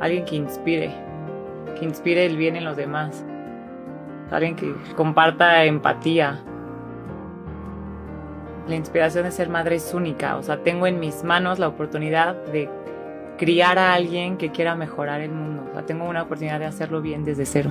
alguien 0.00 0.24
que 0.24 0.36
inspire, 0.36 0.94
que 1.78 1.84
inspire 1.84 2.26
el 2.26 2.36
bien 2.36 2.54
en 2.54 2.64
los 2.64 2.76
demás, 2.76 3.24
alguien 4.30 4.54
que 4.54 4.72
comparta 4.94 5.64
empatía. 5.64 6.44
La 8.68 8.76
inspiración 8.76 9.24
de 9.24 9.32
ser 9.32 9.48
madre 9.48 9.76
es 9.76 9.94
única, 9.94 10.36
o 10.36 10.42
sea, 10.42 10.62
tengo 10.62 10.86
en 10.86 11.00
mis 11.00 11.24
manos 11.24 11.58
la 11.58 11.68
oportunidad 11.68 12.36
de 12.46 12.68
criar 13.36 13.78
a 13.78 13.94
alguien 13.94 14.36
que 14.36 14.50
quiera 14.50 14.74
mejorar 14.76 15.20
el 15.20 15.32
mundo, 15.32 15.64
o 15.70 15.72
sea, 15.72 15.86
tengo 15.86 16.08
una 16.08 16.22
oportunidad 16.22 16.60
de 16.60 16.66
hacerlo 16.66 17.00
bien 17.00 17.24
desde 17.24 17.46
cero. 17.46 17.70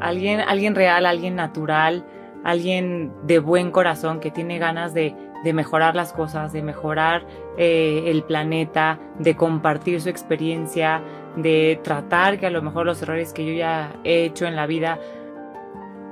Alguien, 0.00 0.40
alguien 0.40 0.74
real, 0.74 1.06
alguien 1.06 1.36
natural, 1.36 2.04
alguien 2.44 3.12
de 3.24 3.38
buen 3.38 3.70
corazón 3.70 4.20
que 4.20 4.30
tiene 4.30 4.58
ganas 4.58 4.94
de, 4.94 5.14
mejorar 5.52 5.94
las 5.94 6.12
cosas, 6.12 6.52
de 6.52 6.62
mejorar 6.62 7.26
eh, 7.56 8.04
el 8.06 8.22
planeta, 8.22 8.98
de 9.18 9.36
compartir 9.36 10.00
su 10.00 10.08
experiencia, 10.08 11.02
de 11.36 11.80
tratar 11.82 12.38
que 12.38 12.46
a 12.46 12.50
lo 12.50 12.62
mejor 12.62 12.86
los 12.86 13.00
errores 13.02 13.32
que 13.32 13.44
yo 13.44 13.52
ya 13.52 13.94
he 14.04 14.24
hecho 14.24 14.46
en 14.46 14.56
la 14.56 14.66
vida 14.66 14.98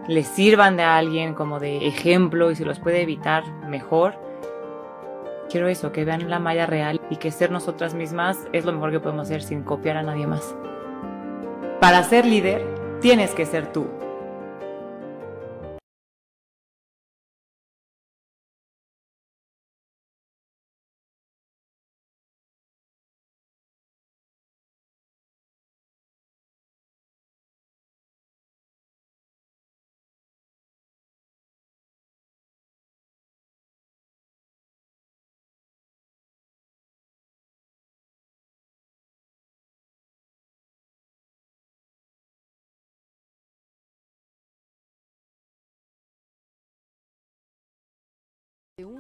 les 0.08 0.26
sirvan 0.26 0.76
de 0.76 0.82
alguien 0.82 1.34
como 1.34 1.60
de 1.60 1.86
ejemplo 1.86 2.50
y 2.50 2.56
si 2.56 2.64
los 2.64 2.78
puede 2.78 3.02
evitar 3.02 3.44
mejor. 3.68 4.14
Quiero 5.48 5.68
eso, 5.68 5.92
que 5.92 6.04
vean 6.04 6.30
la 6.30 6.38
malla 6.38 6.66
real 6.66 7.00
y 7.10 7.16
que 7.16 7.30
ser 7.30 7.50
nosotras 7.50 7.94
mismas 7.94 8.38
es 8.52 8.64
lo 8.64 8.72
mejor 8.72 8.92
que 8.92 9.00
podemos 9.00 9.26
hacer 9.26 9.42
sin 9.42 9.62
copiar 9.62 9.96
a 9.96 10.02
nadie 10.02 10.26
más. 10.26 10.54
Para 11.80 12.02
ser 12.04 12.24
líder, 12.24 12.62
tienes 13.00 13.34
que 13.34 13.46
ser 13.46 13.72
tú. 13.72 13.86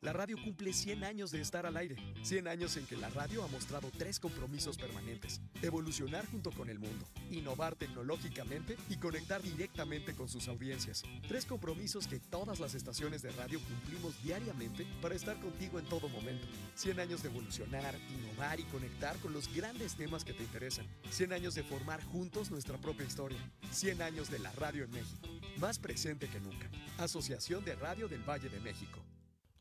la 0.00 0.12
radio 0.12 0.36
cumple 0.42 0.72
100 0.72 1.02
años 1.02 1.32
de 1.32 1.40
estar 1.40 1.66
al 1.66 1.76
aire. 1.76 1.96
100 2.22 2.46
años 2.46 2.76
en 2.76 2.86
que 2.86 2.96
la 2.96 3.10
radio 3.10 3.42
ha 3.42 3.48
mostrado 3.48 3.90
tres 3.96 4.20
compromisos 4.20 4.76
permanentes. 4.76 5.40
Evolucionar 5.60 6.24
junto 6.30 6.52
con 6.52 6.70
el 6.70 6.78
mundo, 6.78 7.04
innovar 7.30 7.74
tecnológicamente 7.74 8.76
y 8.88 8.96
conectar 8.96 9.42
directamente 9.42 10.14
con 10.14 10.28
sus 10.28 10.46
audiencias. 10.46 11.02
Tres 11.26 11.44
compromisos 11.44 12.06
que 12.06 12.20
todas 12.20 12.60
las 12.60 12.74
estaciones 12.74 13.22
de 13.22 13.32
radio 13.32 13.58
cumplimos 13.60 14.22
diariamente 14.22 14.86
para 15.02 15.16
estar 15.16 15.38
contigo 15.40 15.80
en 15.80 15.86
todo 15.86 16.08
momento. 16.08 16.46
100 16.76 17.00
años 17.00 17.22
de 17.22 17.30
evolucionar, 17.30 17.94
innovar 18.16 18.60
y 18.60 18.64
conectar 18.64 19.16
con 19.18 19.32
los 19.32 19.52
grandes 19.52 19.96
temas 19.96 20.24
que 20.24 20.32
te 20.32 20.44
interesan. 20.44 20.86
100 21.10 21.32
años 21.32 21.54
de 21.56 21.64
formar 21.64 22.04
juntos 22.04 22.52
nuestra 22.52 22.78
propia 22.78 23.04
historia. 23.04 23.38
100 23.72 24.02
años 24.02 24.30
de 24.30 24.38
la 24.38 24.52
radio 24.52 24.84
en 24.84 24.92
México. 24.92 25.28
Más 25.56 25.80
presente 25.80 26.28
que 26.28 26.38
nunca. 26.38 26.70
Asociación 26.98 27.64
de 27.64 27.74
Radio 27.74 28.06
del 28.06 28.22
Valle 28.22 28.48
de 28.48 28.60
México. 28.60 29.00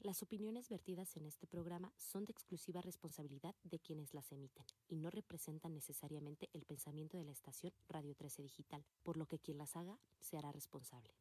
Las 0.08 0.24
opiniones 0.24 0.70
vertidas 0.70 1.18
en 1.18 1.26
este 1.26 1.48
programa 1.48 1.92
son 1.98 2.24
de 2.24 2.32
exclusiva 2.32 2.80
responsabilidad 2.80 3.54
de 3.66 3.78
quienes 3.78 4.14
las 4.14 4.32
emiten 4.32 4.66
y 4.88 4.96
no 4.96 5.10
representan 5.10 5.74
necesariamente 5.74 6.50
el 6.54 6.64
pensamiento 6.64 7.18
de 7.18 7.26
la 7.26 7.34
estación 7.34 7.74
Radio 7.90 8.16
13 8.16 8.42
Digital, 8.42 8.86
por 9.04 9.18
lo 9.18 9.26
que 9.26 9.38
quien 9.38 9.58
las 9.58 9.76
haga 9.76 10.00
se 10.22 10.38
hará 10.38 10.54
responsable. 10.54 11.14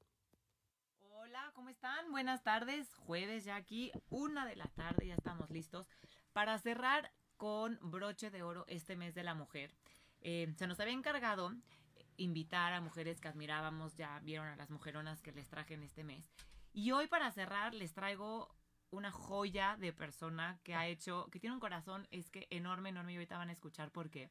Hola, 1.01 1.51
¿cómo 1.57 1.69
están? 1.69 2.13
Buenas 2.13 2.45
tardes. 2.45 2.95
Jueves 2.95 3.45
ya 3.45 3.57
aquí, 3.57 3.91
una 4.09 4.47
de 4.47 4.55
la 4.55 4.69
tarde, 4.69 5.09
ya 5.09 5.17
estamos 5.17 5.51
listos 5.51 5.89
para 6.33 6.57
cerrar 6.61 7.11
con 7.37 7.81
broche 7.83 8.31
de 8.31 8.45
oro 8.45 8.67
este 8.69 8.95
mes 8.95 9.17
de 9.17 9.25
la 9.25 9.35
mujer. 9.35 9.75
Eh, 10.21 10.55
se 10.57 10.69
nos 10.69 10.79
había 10.79 10.95
encargado 10.95 11.53
invitar 12.19 12.73
a 12.73 12.81
mujeres 12.81 13.21
que 13.21 13.27
admirábamos, 13.27 13.97
ya 13.97 14.21
vieron 14.21 14.47
a 14.47 14.55
las 14.55 14.71
mujeronas 14.71 15.23
que 15.23 15.33
les 15.33 15.49
traje 15.49 15.75
en 15.75 15.83
este 15.83 16.05
mes. 16.05 16.25
Y 16.73 16.93
hoy 16.93 17.09
para 17.09 17.33
cerrar 17.33 17.75
les 17.75 17.93
traigo 17.93 18.55
una 18.97 19.11
joya 19.11 19.77
de 19.79 19.93
persona 19.93 20.59
que 20.63 20.75
ha 20.75 20.87
hecho, 20.87 21.29
que 21.31 21.39
tiene 21.39 21.55
un 21.55 21.61
corazón, 21.61 22.07
es 22.11 22.31
que 22.31 22.47
enorme, 22.51 22.89
enorme, 22.89 23.13
y 23.13 23.17
ahorita 23.17 23.39
van 23.39 23.51
a 23.51 23.53
escuchar 23.53 23.91
por 23.91 24.11
qué. 24.11 24.31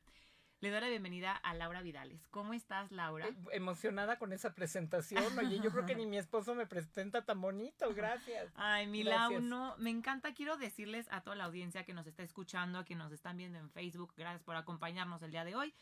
Le 0.62 0.72
doy 0.72 0.81
la 0.81 0.88
bienvenida 0.88 1.34
a 1.34 1.53
Laura 1.53 1.81
Vidales. 1.81 2.26
¿Cómo 2.31 2.53
estás, 2.53 2.92
Laura? 2.92 3.28
Eh, 3.28 3.36
emocionada 3.52 4.18
con 4.18 4.34
esa 4.34 4.56
presentación. 4.56 5.38
Oye, 5.38 5.59
yo 5.59 5.70
creo 5.70 5.86
que 5.86 5.96
ni 5.96 6.06
mi 6.06 6.18
esposo 6.18 6.56
me 6.56 6.66
presenta 6.66 7.24
tan 7.24 7.42
bonito. 7.42 7.94
Gracias. 7.94 8.52
Ay, 8.56 8.88
mi 8.88 9.03
Lau, 9.03 9.42
no, 9.42 9.76
me 9.78 9.90
encanta. 9.90 10.34
Quiero 10.34 10.58
decirles 10.58 11.08
a 11.12 11.22
toda 11.22 11.36
la 11.36 11.44
audiencia 11.44 11.84
que 11.84 11.94
nos 11.94 12.08
está 12.08 12.24
escuchando, 12.24 12.80
a 12.80 12.84
quienes 12.86 13.03
nos 13.03 13.14
están 13.14 13.38
viendo 13.38 13.59
en 13.59 13.70
Facebook, 13.70 14.14
gracias 14.18 14.44
por 14.44 14.56
acompañarnos 14.56 15.22
el 15.22 15.32
día 15.32 15.44
de 15.44 15.56
hoy. 15.56 15.74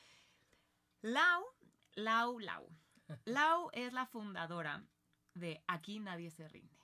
Lau 1.01 1.43
Lau 1.95 2.39
Lau. 2.39 2.67
Lau 3.25 3.69
es 3.73 3.93
la 3.93 4.05
fundadora 4.05 4.83
de 5.33 5.61
Aquí 5.67 5.99
Nadie 5.99 6.31
se 6.31 6.47
rinde. 6.47 6.82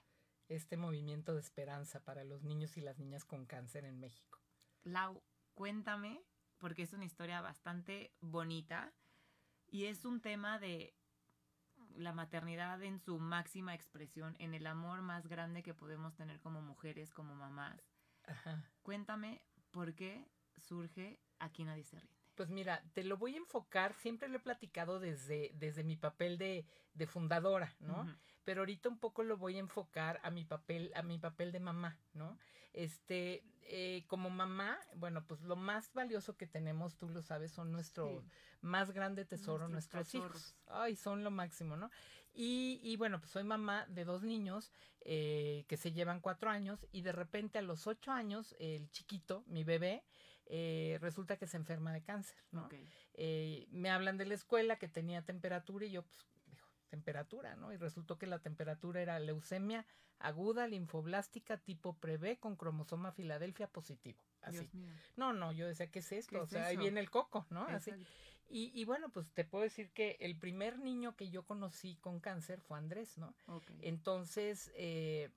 Este 0.50 0.76
movimiento 0.76 1.34
de 1.34 1.40
esperanza 1.40 2.04
para 2.04 2.24
los 2.24 2.44
niños 2.44 2.76
y 2.76 2.82
las 2.82 3.00
niñas 3.00 3.24
con 3.24 3.46
cáncer 3.46 3.86
en 3.86 4.00
México. 4.00 4.40
Lau, 4.84 5.24
cuéntame, 5.54 6.22
porque 6.58 6.84
es 6.84 6.94
una 6.94 7.06
historia 7.06 7.40
bastante 7.40 8.12
bonita 8.20 8.94
y 9.68 9.86
es 9.86 10.06
un 10.06 10.22
tema 10.22 10.60
de 10.60 10.94
la 11.96 12.14
maternidad 12.14 12.82
en 12.84 13.00
su 13.00 13.20
máxima 13.20 13.74
expresión, 13.74 14.36
en 14.40 14.54
el 14.54 14.68
amor 14.68 15.02
más 15.02 15.28
grande 15.28 15.64
que 15.64 15.74
podemos 15.74 16.16
tener 16.16 16.40
como 16.40 16.62
mujeres, 16.62 17.14
como 17.14 17.36
mamás. 17.36 17.82
Cuéntame 18.82 19.42
por 19.72 19.96
qué 19.96 20.28
surge 20.58 21.20
Aquí 21.40 21.64
Nadie 21.64 21.84
se 21.84 22.00
rinde. 22.00 22.20
Pues 22.36 22.50
mira, 22.50 22.84
te 22.94 23.04
lo 23.04 23.18
voy 23.18 23.36
a 23.36 23.38
enfocar, 23.38 23.94
siempre 23.96 24.30
lo 24.30 24.38
he 24.38 24.42
platicado 24.42 25.00
desde, 25.00 25.52
desde 25.56 25.84
mi 25.84 25.98
papel 25.98 26.38
de, 26.38 26.66
de 26.94 27.08
fundadora, 27.08 27.76
¿no? 27.80 28.06
Pero 28.50 28.62
ahorita 28.62 28.90
un 28.90 28.98
poco 28.98 29.22
lo 29.22 29.38
voy 29.38 29.58
a 29.58 29.60
enfocar 29.60 30.20
a 30.24 30.32
mi 30.32 30.44
papel, 30.44 30.92
a 30.96 31.04
mi 31.04 31.20
papel 31.20 31.52
de 31.52 31.60
mamá, 31.60 32.00
¿no? 32.16 32.36
Este, 32.74 33.44
eh, 33.62 34.06
como 34.08 34.32
mamá, 34.32 34.80
bueno, 34.96 35.24
pues 35.28 35.42
lo 35.42 35.56
más 35.56 35.94
valioso 35.94 36.36
que 36.36 36.48
tenemos, 36.48 36.98
tú 36.98 37.10
lo 37.10 37.22
sabes, 37.22 37.52
son 37.52 37.72
nuestro 37.72 38.24
más 38.62 38.90
grande 38.90 39.24
tesoro, 39.24 39.68
nuestros 39.68 40.16
hijos. 40.16 40.56
Ay, 40.66 40.96
son 40.96 41.24
lo 41.24 41.30
máximo, 41.30 41.78
¿no? 41.78 41.92
Y, 42.34 42.80
y, 42.82 42.98
bueno, 42.98 43.20
pues 43.20 43.30
soy 43.30 43.44
mamá 43.44 43.86
de 43.88 44.04
dos 44.04 44.24
niños 44.24 44.72
eh, 45.02 45.64
que 45.68 45.78
se 45.78 45.92
llevan 45.92 46.20
cuatro 46.20 46.50
años 46.50 46.88
y 46.92 47.04
de 47.04 47.12
repente 47.12 47.60
a 47.60 47.62
los 47.62 47.86
ocho 47.86 48.12
años, 48.12 48.56
el 48.58 48.90
chiquito, 48.90 49.44
mi 49.46 49.64
bebé, 49.64 50.04
eh, 50.48 50.98
resulta 51.02 51.38
que 51.38 51.46
se 51.46 51.58
enferma 51.58 51.94
de 51.94 52.02
cáncer, 52.02 52.40
¿no? 52.52 52.68
Eh, 53.14 53.68
me 53.70 53.92
hablan 53.92 54.18
de 54.18 54.26
la 54.26 54.34
escuela 54.34 54.78
que 54.78 54.88
tenía 54.88 55.22
temperatura 55.22 55.86
y 55.86 55.92
yo, 55.92 56.02
pues, 56.02 56.26
temperatura, 56.90 57.56
¿no? 57.56 57.72
Y 57.72 57.78
resultó 57.78 58.18
que 58.18 58.28
la 58.28 58.40
temperatura 58.40 59.02
era 59.02 59.20
leucemia 59.20 59.86
aguda 60.20 60.68
linfoblástica 60.68 61.58
tipo 61.58 61.94
prevé 61.94 62.38
con 62.38 62.56
cromosoma 62.56 63.12
Filadelfia 63.12 63.68
positivo. 63.68 64.22
Así. 64.42 64.70
No, 65.16 65.34
no, 65.34 65.52
yo 65.52 65.68
decía, 65.68 65.90
¿qué 65.90 66.00
es 66.00 66.12
esto? 66.12 66.42
o 66.42 66.48
sea, 66.48 66.68
ahí 66.68 66.78
viene 66.78 67.00
el 67.00 67.10
coco, 67.10 67.46
¿no? 67.50 67.64
Así. 67.64 67.92
Y, 68.52 68.72
y, 68.74 68.84
bueno, 68.84 69.10
pues 69.10 69.32
te 69.32 69.46
puedo 69.46 69.64
decir 69.64 69.92
que 69.92 70.18
el 70.20 70.36
primer 70.36 70.80
niño 70.80 71.16
que 71.16 71.30
yo 71.30 71.44
conocí 71.44 71.98
con 71.98 72.20
cáncer 72.20 72.60
fue 72.62 72.80
Andrés, 72.80 73.18
¿no? 73.18 73.36
Entonces, 73.82 74.72
eh, 74.76 75.30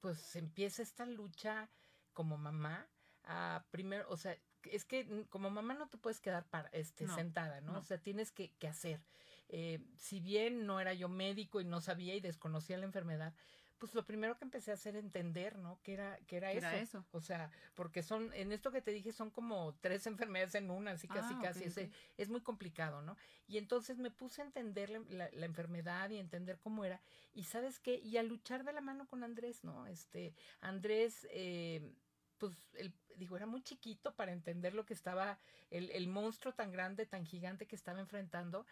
pues 0.00 0.36
empieza 0.36 0.82
esta 0.82 1.06
lucha 1.06 1.70
como 2.12 2.36
mamá 2.36 2.86
a 3.24 3.64
primero, 3.70 4.06
o 4.10 4.16
sea, 4.16 4.36
es 4.64 4.84
que 4.84 5.26
como 5.30 5.50
mamá 5.50 5.74
no 5.74 5.88
te 5.88 5.96
puedes 5.96 6.20
quedar 6.20 6.44
para, 6.44 6.68
este, 6.70 7.08
sentada, 7.08 7.60
¿no? 7.62 7.78
O 7.78 7.82
sea, 7.82 7.98
tienes 7.98 8.32
que, 8.32 8.50
que 8.58 8.68
hacer. 8.68 9.00
Eh, 9.48 9.80
si 9.96 10.20
bien 10.20 10.66
no 10.66 10.80
era 10.80 10.92
yo 10.94 11.08
médico 11.08 11.60
y 11.60 11.64
no 11.64 11.80
sabía 11.80 12.14
y 12.14 12.20
desconocía 12.20 12.78
la 12.78 12.84
enfermedad, 12.84 13.34
pues 13.78 13.94
lo 13.94 14.04
primero 14.04 14.36
que 14.36 14.44
empecé 14.44 14.70
a 14.72 14.74
hacer 14.74 14.96
entender, 14.96 15.56
¿no? 15.56 15.80
Que 15.82 15.94
era, 15.94 16.18
que 16.26 16.36
era, 16.36 16.52
eso? 16.52 16.68
eso? 16.68 17.06
O 17.12 17.20
sea, 17.20 17.50
porque 17.74 18.02
son, 18.02 18.32
en 18.34 18.52
esto 18.52 18.70
que 18.70 18.82
te 18.82 18.90
dije, 18.90 19.12
son 19.12 19.30
como 19.30 19.74
tres 19.80 20.06
enfermedades 20.28 20.54
en 20.56 20.70
una, 20.70 20.92
así 20.92 21.08
casi, 21.08 21.34
ah, 21.34 21.40
casi, 21.42 21.64
es, 21.64 21.78
es, 22.16 22.28
muy 22.28 22.40
complicado, 22.40 23.02
¿no? 23.02 23.16
Y 23.46 23.58
entonces 23.58 23.98
me 23.98 24.10
puse 24.10 24.42
a 24.42 24.44
entender 24.44 24.90
la, 24.90 25.30
la, 25.32 25.46
enfermedad 25.46 26.10
y 26.10 26.18
entender 26.18 26.58
cómo 26.58 26.84
era, 26.84 27.00
y 27.32 27.44
sabes 27.44 27.78
qué, 27.78 27.96
y 27.96 28.16
a 28.16 28.22
luchar 28.22 28.64
de 28.64 28.72
la 28.72 28.80
mano 28.80 29.06
con 29.06 29.22
Andrés, 29.22 29.64
¿no? 29.64 29.86
Este, 29.86 30.34
Andrés, 30.60 31.26
eh, 31.30 31.94
pues, 32.38 32.52
el, 32.74 32.92
digo, 33.16 33.36
era 33.36 33.46
muy 33.46 33.62
chiquito 33.62 34.14
para 34.14 34.32
entender 34.32 34.74
lo 34.74 34.84
que 34.84 34.94
estaba, 34.94 35.38
el, 35.70 35.90
el 35.90 36.08
monstruo 36.08 36.52
tan 36.52 36.72
grande, 36.72 37.06
tan 37.06 37.24
gigante 37.24 37.66
que 37.66 37.76
estaba 37.76 38.00
enfrentando, 38.00 38.66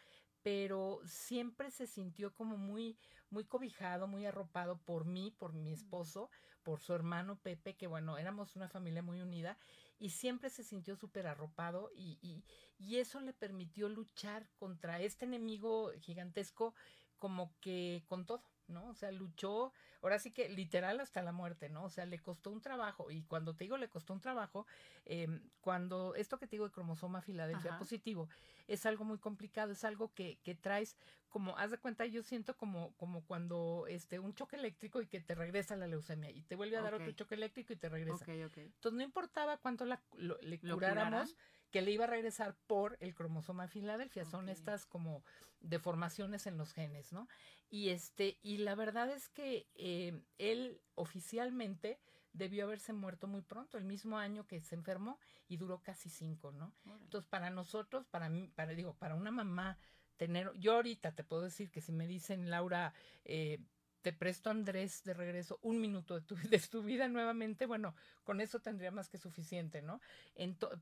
pero 0.46 1.00
siempre 1.06 1.72
se 1.72 1.88
sintió 1.88 2.32
como 2.32 2.56
muy, 2.56 2.96
muy 3.30 3.42
cobijado, 3.46 4.06
muy 4.06 4.26
arropado 4.26 4.78
por 4.78 5.04
mí, 5.04 5.32
por 5.32 5.52
mi 5.52 5.72
esposo, 5.72 6.30
por 6.62 6.78
su 6.78 6.94
hermano 6.94 7.40
Pepe, 7.42 7.74
que 7.74 7.88
bueno, 7.88 8.16
éramos 8.16 8.54
una 8.54 8.68
familia 8.68 9.02
muy 9.02 9.20
unida 9.20 9.58
y 9.98 10.10
siempre 10.10 10.48
se 10.48 10.62
sintió 10.62 10.94
súper 10.94 11.26
arropado 11.26 11.90
y, 11.96 12.20
y, 12.22 12.44
y 12.78 12.98
eso 12.98 13.20
le 13.20 13.32
permitió 13.32 13.88
luchar 13.88 14.48
contra 14.56 15.00
este 15.00 15.24
enemigo 15.24 15.90
gigantesco 15.98 16.76
como 17.18 17.58
que 17.58 18.04
con 18.06 18.24
todo. 18.24 18.44
¿No? 18.68 18.88
O 18.88 18.94
sea, 18.94 19.10
luchó, 19.12 19.72
ahora 20.02 20.18
sí 20.18 20.30
que 20.30 20.48
literal 20.48 21.00
hasta 21.00 21.22
la 21.22 21.32
muerte, 21.32 21.68
¿no? 21.68 21.84
O 21.84 21.90
sea, 21.90 22.06
le 22.06 22.18
costó 22.18 22.50
un 22.50 22.60
trabajo. 22.60 23.10
Y 23.10 23.22
cuando 23.22 23.54
te 23.54 23.64
digo 23.64 23.76
le 23.76 23.88
costó 23.88 24.12
un 24.12 24.20
trabajo, 24.20 24.66
eh, 25.04 25.40
cuando 25.60 26.14
esto 26.14 26.38
que 26.38 26.46
te 26.46 26.52
digo 26.52 26.66
de 26.66 26.72
cromosoma 26.72 27.22
Filadelfia 27.22 27.78
positivo 27.78 28.28
es 28.68 28.86
algo 28.86 29.04
muy 29.04 29.18
complicado, 29.18 29.72
es 29.72 29.84
algo 29.84 30.12
que, 30.14 30.38
que 30.42 30.54
traes 30.54 30.96
como, 31.28 31.56
haz 31.58 31.70
de 31.70 31.78
cuenta, 31.78 32.06
yo 32.06 32.22
siento 32.22 32.56
como, 32.56 32.94
como 32.96 33.22
cuando 33.24 33.84
este, 33.88 34.18
un 34.18 34.34
choque 34.34 34.56
eléctrico 34.56 35.02
y 35.02 35.06
que 35.06 35.20
te 35.20 35.34
regresa 35.34 35.76
la 35.76 35.86
leucemia 35.86 36.30
y 36.30 36.42
te 36.42 36.56
vuelve 36.56 36.78
a 36.78 36.82
dar 36.82 36.94
otro 36.94 37.12
choque 37.12 37.34
eléctrico 37.34 37.72
y 37.72 37.76
te 37.76 37.88
regresa. 37.88 38.24
Entonces 38.26 38.96
no 38.96 39.02
importaba 39.02 39.58
cuánto 39.58 39.84
la, 39.84 40.00
le 40.16 40.58
curáramos 40.58 41.36
que 41.70 41.82
le 41.82 41.90
iba 41.92 42.04
a 42.04 42.08
regresar 42.08 42.56
por 42.66 42.96
el 43.00 43.14
cromosoma 43.14 43.68
Filadelfia. 43.68 44.24
Son 44.24 44.48
estas 44.48 44.86
como 44.86 45.24
deformaciones 45.60 46.46
en 46.46 46.56
los 46.56 46.72
genes, 46.72 47.12
¿no? 47.12 47.28
Y 47.68 47.88
este, 47.90 48.38
y 48.42 48.58
la 48.58 48.74
verdad 48.74 49.10
es 49.10 49.28
que 49.28 49.66
eh, 49.74 50.20
él 50.38 50.80
oficialmente 50.94 51.98
debió 52.32 52.64
haberse 52.64 52.92
muerto 52.92 53.26
muy 53.26 53.42
pronto, 53.42 53.78
el 53.78 53.84
mismo 53.84 54.18
año 54.18 54.46
que 54.46 54.60
se 54.60 54.74
enfermó 54.74 55.18
y 55.48 55.56
duró 55.56 55.82
casi 55.82 56.10
cinco, 56.10 56.52
¿no? 56.52 56.72
Entonces, 57.02 57.28
para 57.28 57.50
nosotros, 57.50 58.06
para 58.06 58.28
mí, 58.28 58.48
para, 58.54 58.72
digo, 58.72 58.94
para 58.94 59.14
una 59.14 59.30
mamá 59.30 59.78
tener, 60.16 60.52
yo 60.58 60.74
ahorita 60.74 61.12
te 61.12 61.24
puedo 61.24 61.42
decir 61.42 61.70
que 61.70 61.80
si 61.80 61.92
me 61.92 62.06
dicen, 62.06 62.50
Laura, 62.50 62.92
eh, 63.24 63.58
te 64.06 64.12
presto 64.12 64.50
Andrés 64.50 65.02
de 65.02 65.14
regreso 65.14 65.58
un 65.62 65.80
minuto 65.80 66.14
de 66.14 66.20
tu, 66.20 66.36
de 66.48 66.60
tu 66.60 66.84
vida 66.84 67.08
nuevamente, 67.08 67.66
bueno, 67.66 67.92
con 68.22 68.40
eso 68.40 68.60
tendría 68.60 68.92
más 68.92 69.08
que 69.08 69.18
suficiente, 69.18 69.82
¿no? 69.82 70.00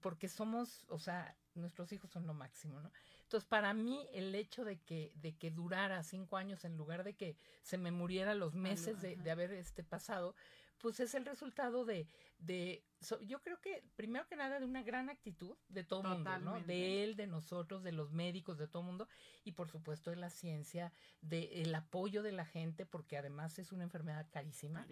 porque 0.02 0.28
somos, 0.28 0.84
o 0.88 0.98
sea, 0.98 1.34
nuestros 1.54 1.90
hijos 1.92 2.10
son 2.10 2.26
lo 2.26 2.34
máximo, 2.34 2.82
¿no? 2.82 2.92
Entonces, 3.22 3.48
para 3.48 3.72
mí, 3.72 4.06
el 4.12 4.34
hecho 4.34 4.62
de 4.62 4.78
que, 4.78 5.10
de 5.14 5.34
que 5.38 5.50
durara 5.50 6.02
cinco 6.02 6.36
años 6.36 6.66
en 6.66 6.76
lugar 6.76 7.02
de 7.02 7.14
que 7.14 7.38
se 7.62 7.78
me 7.78 7.90
muriera 7.90 8.34
los 8.34 8.54
meses 8.54 9.00
de, 9.00 9.16
de 9.16 9.30
haber 9.30 9.52
este 9.52 9.82
pasado, 9.82 10.34
pues 10.78 11.00
es 11.00 11.14
el 11.14 11.24
resultado 11.24 11.84
de, 11.84 12.06
de 12.38 12.84
yo 13.26 13.40
creo 13.42 13.60
que 13.60 13.82
primero 13.96 14.26
que 14.26 14.36
nada 14.36 14.58
de 14.58 14.64
una 14.64 14.82
gran 14.82 15.10
actitud 15.10 15.56
de 15.68 15.84
todo 15.84 16.02
el 16.02 16.08
mundo, 16.08 16.38
¿no? 16.38 16.60
De 16.60 17.04
él, 17.04 17.16
de 17.16 17.26
nosotros, 17.26 17.82
de 17.82 17.92
los 17.92 18.12
médicos, 18.12 18.58
de 18.58 18.66
todo 18.66 18.82
el 18.82 18.86
mundo 18.86 19.08
y 19.44 19.52
por 19.52 19.68
supuesto 19.68 20.10
de 20.10 20.16
la 20.16 20.30
ciencia, 20.30 20.92
de 21.20 21.62
el 21.62 21.74
apoyo 21.74 22.22
de 22.22 22.32
la 22.32 22.46
gente 22.46 22.86
porque 22.86 23.16
además 23.16 23.58
es 23.58 23.72
una 23.72 23.84
enfermedad 23.84 24.26
carísima, 24.30 24.86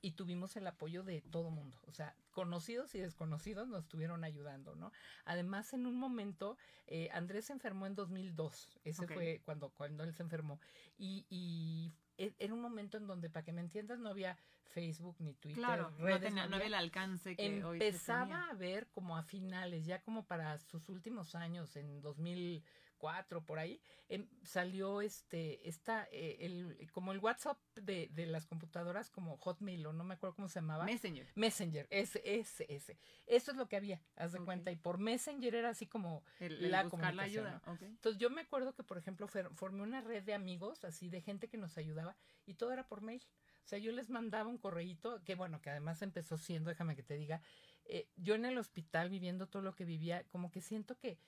y 0.00 0.12
tuvimos 0.12 0.56
el 0.56 0.66
apoyo 0.66 1.02
de 1.02 1.20
todo 1.20 1.48
el 1.48 1.54
mundo, 1.54 1.78
o 1.86 1.92
sea, 1.92 2.14
conocidos 2.30 2.94
y 2.94 3.00
desconocidos 3.00 3.68
nos 3.68 3.84
estuvieron 3.84 4.24
ayudando, 4.24 4.74
¿no? 4.74 4.92
Además 5.24 5.72
en 5.74 5.86
un 5.86 5.96
momento 5.96 6.56
eh, 6.86 7.10
Andrés 7.12 7.46
se 7.46 7.52
enfermó 7.52 7.86
en 7.86 7.94
2002, 7.94 8.68
ese 8.84 9.06
fue 9.06 9.42
cuando 9.44 9.70
cuando 9.70 10.04
él 10.04 10.14
se 10.14 10.22
enfermó. 10.22 10.60
Y, 10.96 11.26
y 11.28 11.92
era 12.18 12.52
un 12.52 12.60
momento 12.60 12.96
en 12.98 13.06
donde, 13.06 13.30
para 13.30 13.44
que 13.44 13.52
me 13.52 13.60
entiendas, 13.60 13.98
no 13.98 14.10
había 14.10 14.36
Facebook 14.68 15.16
ni 15.20 15.34
Twitter. 15.34 15.58
Claro, 15.58 15.90
redes, 15.98 16.32
no, 16.34 16.42
había, 16.42 16.66
el 16.66 16.74
alcance 16.74 17.36
que 17.36 17.46
Empezaba 17.46 18.48
a 18.50 18.54
ver 18.54 18.88
como 18.88 19.16
a 19.16 19.22
finales, 19.22 19.86
ya 19.86 20.02
como 20.02 20.26
para 20.26 20.58
sus 20.58 20.88
últimos 20.88 21.34
años, 21.34 21.76
en 21.76 22.00
2000 22.02 22.62
cuatro 22.98 23.44
por 23.44 23.58
ahí, 23.58 23.80
em, 24.08 24.28
salió 24.42 25.00
este, 25.00 25.66
esta, 25.68 26.08
eh, 26.12 26.36
el, 26.40 26.90
como 26.92 27.12
el 27.12 27.18
WhatsApp 27.18 27.58
de, 27.74 28.08
de, 28.12 28.26
las 28.26 28.46
computadoras 28.46 29.10
como 29.10 29.38
Hotmail 29.38 29.86
o 29.86 29.92
no 29.92 30.04
me 30.04 30.14
acuerdo 30.14 30.36
cómo 30.36 30.48
se 30.48 30.60
llamaba. 30.60 30.84
Messenger. 30.84 31.30
Messenger, 31.34 31.86
ese, 31.90 32.20
ese, 32.24 32.66
ese. 32.68 32.98
Eso 33.26 33.52
es 33.52 33.56
lo 33.56 33.68
que 33.68 33.76
había, 33.76 34.02
haz 34.16 34.32
de 34.32 34.40
cuenta. 34.40 34.70
Y 34.70 34.76
por 34.76 34.98
Messenger 34.98 35.54
era 35.54 35.70
así 35.70 35.86
como 35.86 36.24
la 36.40 36.84
buscar 36.84 37.14
la 37.14 37.22
ayuda. 37.22 37.62
Entonces 37.80 38.20
yo 38.20 38.30
me 38.30 38.42
acuerdo 38.42 38.74
que, 38.74 38.82
por 38.82 38.98
ejemplo, 38.98 39.28
formé 39.28 39.82
una 39.82 40.00
red 40.00 40.22
de 40.22 40.34
amigos, 40.34 40.84
así 40.84 41.08
de 41.08 41.20
gente 41.22 41.48
que 41.48 41.56
nos 41.56 41.78
ayudaba, 41.78 42.16
y 42.46 42.54
todo 42.54 42.72
era 42.72 42.86
por 42.86 43.00
mail. 43.00 43.22
O 43.64 43.68
sea, 43.68 43.78
yo 43.78 43.92
les 43.92 44.08
mandaba 44.08 44.48
un 44.48 44.56
correíto, 44.56 45.22
que 45.24 45.34
bueno, 45.34 45.60
que 45.60 45.68
además 45.68 46.00
empezó 46.00 46.38
siendo, 46.38 46.70
déjame 46.70 46.96
que 46.96 47.02
te 47.02 47.18
diga, 47.18 47.42
eh, 47.84 48.08
yo 48.16 48.34
en 48.34 48.46
el 48.46 48.56
hospital 48.56 49.10
viviendo 49.10 49.46
todo 49.46 49.62
lo 49.62 49.74
que 49.74 49.84
vivía, 49.84 50.24
como 50.30 50.50
que 50.50 50.62
siento 50.62 50.98
que 50.98 51.18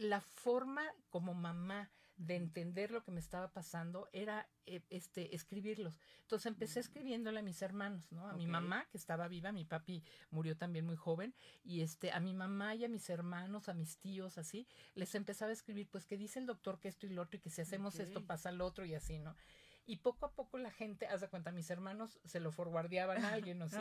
la 0.00 0.20
forma 0.20 0.82
como 1.10 1.34
mamá 1.34 1.90
de 2.16 2.36
entender 2.36 2.90
lo 2.90 3.02
que 3.02 3.12
me 3.12 3.20
estaba 3.20 3.50
pasando 3.50 4.10
era 4.12 4.46
eh, 4.66 4.82
este 4.90 5.34
escribirlos. 5.34 5.98
Entonces 6.20 6.46
empecé 6.46 6.78
mm. 6.78 6.82
escribiéndole 6.82 7.40
a 7.40 7.42
mis 7.42 7.62
hermanos, 7.62 8.12
¿no? 8.12 8.28
A 8.28 8.34
mi 8.34 8.46
mamá 8.46 8.86
que 8.90 8.98
estaba 8.98 9.26
viva, 9.26 9.52
mi 9.52 9.64
papi 9.64 10.02
murió 10.30 10.54
también 10.54 10.84
muy 10.84 10.96
joven 10.96 11.34
y 11.64 11.80
este 11.80 12.12
a 12.12 12.20
mi 12.20 12.34
mamá 12.34 12.74
y 12.74 12.84
a 12.84 12.88
mis 12.88 13.08
hermanos, 13.08 13.70
a 13.70 13.74
mis 13.74 13.96
tíos 13.96 14.36
así, 14.36 14.66
les 14.94 15.14
empezaba 15.14 15.50
a 15.50 15.54
escribir 15.54 15.88
pues 15.90 16.04
que 16.04 16.18
dice 16.18 16.38
el 16.38 16.46
doctor 16.46 16.78
que 16.78 16.88
esto 16.88 17.06
y 17.06 17.10
lo 17.10 17.22
otro 17.22 17.38
y 17.38 17.40
que 17.40 17.50
si 17.50 17.62
hacemos 17.62 17.98
esto 17.98 18.26
pasa 18.26 18.52
lo 18.52 18.66
otro 18.66 18.84
y 18.84 18.94
así, 18.94 19.18
¿no? 19.18 19.34
Y 19.90 19.96
poco 19.96 20.24
a 20.24 20.30
poco 20.30 20.56
la 20.56 20.70
gente, 20.70 21.08
haz 21.08 21.20
de 21.20 21.28
cuenta, 21.28 21.50
mis 21.50 21.68
hermanos 21.68 22.20
se 22.24 22.38
lo 22.38 22.52
forwardeaban 22.52 23.24
a 23.24 23.32
alguien, 23.32 23.58
¿no? 23.58 23.68
Sí. 23.68 23.76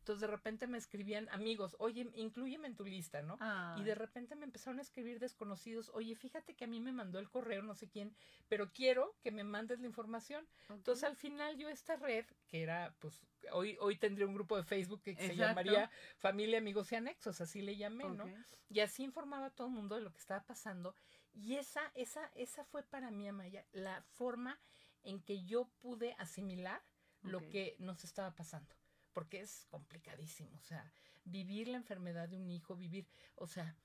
Entonces 0.00 0.20
de 0.20 0.26
repente 0.26 0.66
me 0.66 0.76
escribían 0.76 1.26
amigos, 1.30 1.74
oye, 1.78 2.10
incluyeme 2.16 2.66
en 2.66 2.76
tu 2.76 2.84
lista, 2.84 3.22
¿no? 3.22 3.38
Y 3.78 3.82
de 3.82 3.94
repente 3.94 4.36
me 4.36 4.44
empezaron 4.44 4.78
a 4.78 4.82
escribir 4.82 5.20
desconocidos, 5.20 5.90
oye, 5.94 6.16
fíjate 6.16 6.54
que 6.54 6.64
a 6.64 6.68
mí 6.68 6.80
me 6.80 6.92
mandó 6.92 7.18
el 7.18 7.30
correo, 7.30 7.62
no 7.62 7.74
sé 7.74 7.88
quién, 7.88 8.14
pero 8.50 8.72
quiero 8.72 9.16
que 9.22 9.30
me 9.30 9.42
mandes 9.42 9.80
la 9.80 9.86
información. 9.86 10.46
Entonces 10.68 11.04
al 11.04 11.16
final 11.16 11.56
yo 11.56 11.70
esta 11.70 11.96
red, 11.96 12.26
que 12.46 12.62
era, 12.62 12.94
pues, 12.98 13.22
hoy, 13.50 13.78
hoy 13.80 13.96
tendría 13.96 14.26
un 14.26 14.34
grupo 14.34 14.58
de 14.58 14.64
Facebook 14.64 15.00
que 15.00 15.16
se 15.16 15.34
llamaría 15.34 15.90
Familia, 16.18 16.58
Amigos 16.58 16.92
y 16.92 16.96
Anexos, 16.96 17.40
así 17.40 17.62
le 17.62 17.78
llamé, 17.78 18.04
¿no? 18.10 18.30
Y 18.68 18.80
así 18.80 19.02
informaba 19.02 19.46
a 19.46 19.50
todo 19.50 19.68
el 19.68 19.72
mundo 19.72 19.94
de 19.94 20.02
lo 20.02 20.12
que 20.12 20.18
estaba 20.18 20.44
pasando. 20.44 20.94
Y 21.32 21.56
esa, 21.56 21.90
esa, 21.94 22.30
esa 22.34 22.64
fue 22.66 22.82
para 22.82 23.10
mí, 23.10 23.26
Amaya, 23.26 23.64
la 23.72 24.02
forma 24.02 24.58
en 25.04 25.22
que 25.22 25.44
yo 25.44 25.68
pude 25.80 26.14
asimilar 26.18 26.82
lo 27.22 27.40
que 27.48 27.76
nos 27.78 28.04
estaba 28.04 28.34
pasando, 28.34 28.74
porque 29.12 29.40
es 29.40 29.64
complicadísimo, 29.70 30.54
o 30.56 30.62
sea, 30.62 30.92
vivir 31.24 31.68
la 31.68 31.78
enfermedad 31.78 32.28
de 32.28 32.36
un 32.36 32.50
hijo, 32.50 32.76
vivir, 32.76 33.08
o 33.36 33.46
sea, 33.46 33.76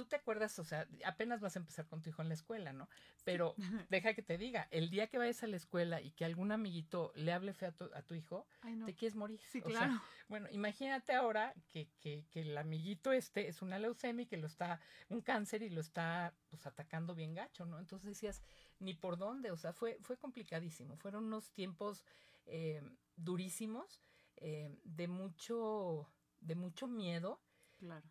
tú 0.00 0.08
te 0.08 0.16
acuerdas, 0.16 0.58
o 0.58 0.64
sea, 0.64 0.88
apenas 1.04 1.40
vas 1.40 1.56
a 1.56 1.58
empezar 1.58 1.86
con 1.86 2.00
tu 2.00 2.08
hijo 2.08 2.22
en 2.22 2.28
la 2.28 2.34
escuela, 2.34 2.72
¿no? 2.72 2.88
Pero 3.24 3.54
deja 3.90 4.14
que 4.14 4.22
te 4.22 4.38
diga, 4.38 4.66
el 4.70 4.88
día 4.88 5.08
que 5.08 5.18
vayas 5.18 5.42
a 5.42 5.46
la 5.46 5.56
escuela 5.56 6.00
y 6.00 6.12
que 6.12 6.24
algún 6.24 6.52
amiguito 6.52 7.12
le 7.14 7.32
hable 7.32 7.52
feo 7.52 7.74
a 7.94 8.02
tu, 8.02 8.14
hijo, 8.14 8.46
te 8.86 8.94
quieres 8.94 9.14
morir. 9.14 9.40
Sí, 9.50 9.60
claro. 9.60 10.00
bueno, 10.28 10.48
imagínate 10.52 11.12
ahora 11.12 11.54
que, 11.70 11.90
que, 12.00 12.24
que, 12.30 12.40
el 12.40 12.56
amiguito 12.56 13.12
este 13.12 13.48
es 13.48 13.60
una 13.60 13.78
leucemia 13.78 14.22
y 14.22 14.26
que 14.26 14.38
lo 14.38 14.46
está, 14.46 14.80
un 15.10 15.20
cáncer 15.20 15.62
y 15.62 15.68
lo 15.68 15.82
está, 15.82 16.32
pues, 16.48 16.66
atacando 16.66 17.14
bien 17.14 17.34
gacho, 17.34 17.66
¿no? 17.66 17.78
Entonces 17.78 18.08
decías, 18.08 18.42
ni 18.78 18.94
por 18.94 19.18
dónde, 19.18 19.50
o 19.50 19.56
sea, 19.58 19.74
fue, 19.74 19.98
fue 20.00 20.16
complicadísimo, 20.16 20.96
fueron 20.96 21.24
unos 21.24 21.52
tiempos 21.52 22.06
eh, 22.46 22.82
durísimos, 23.16 24.00
eh, 24.36 24.74
de 24.84 25.08
mucho, 25.08 26.08
de 26.40 26.54
mucho 26.54 26.86
miedo, 26.86 27.42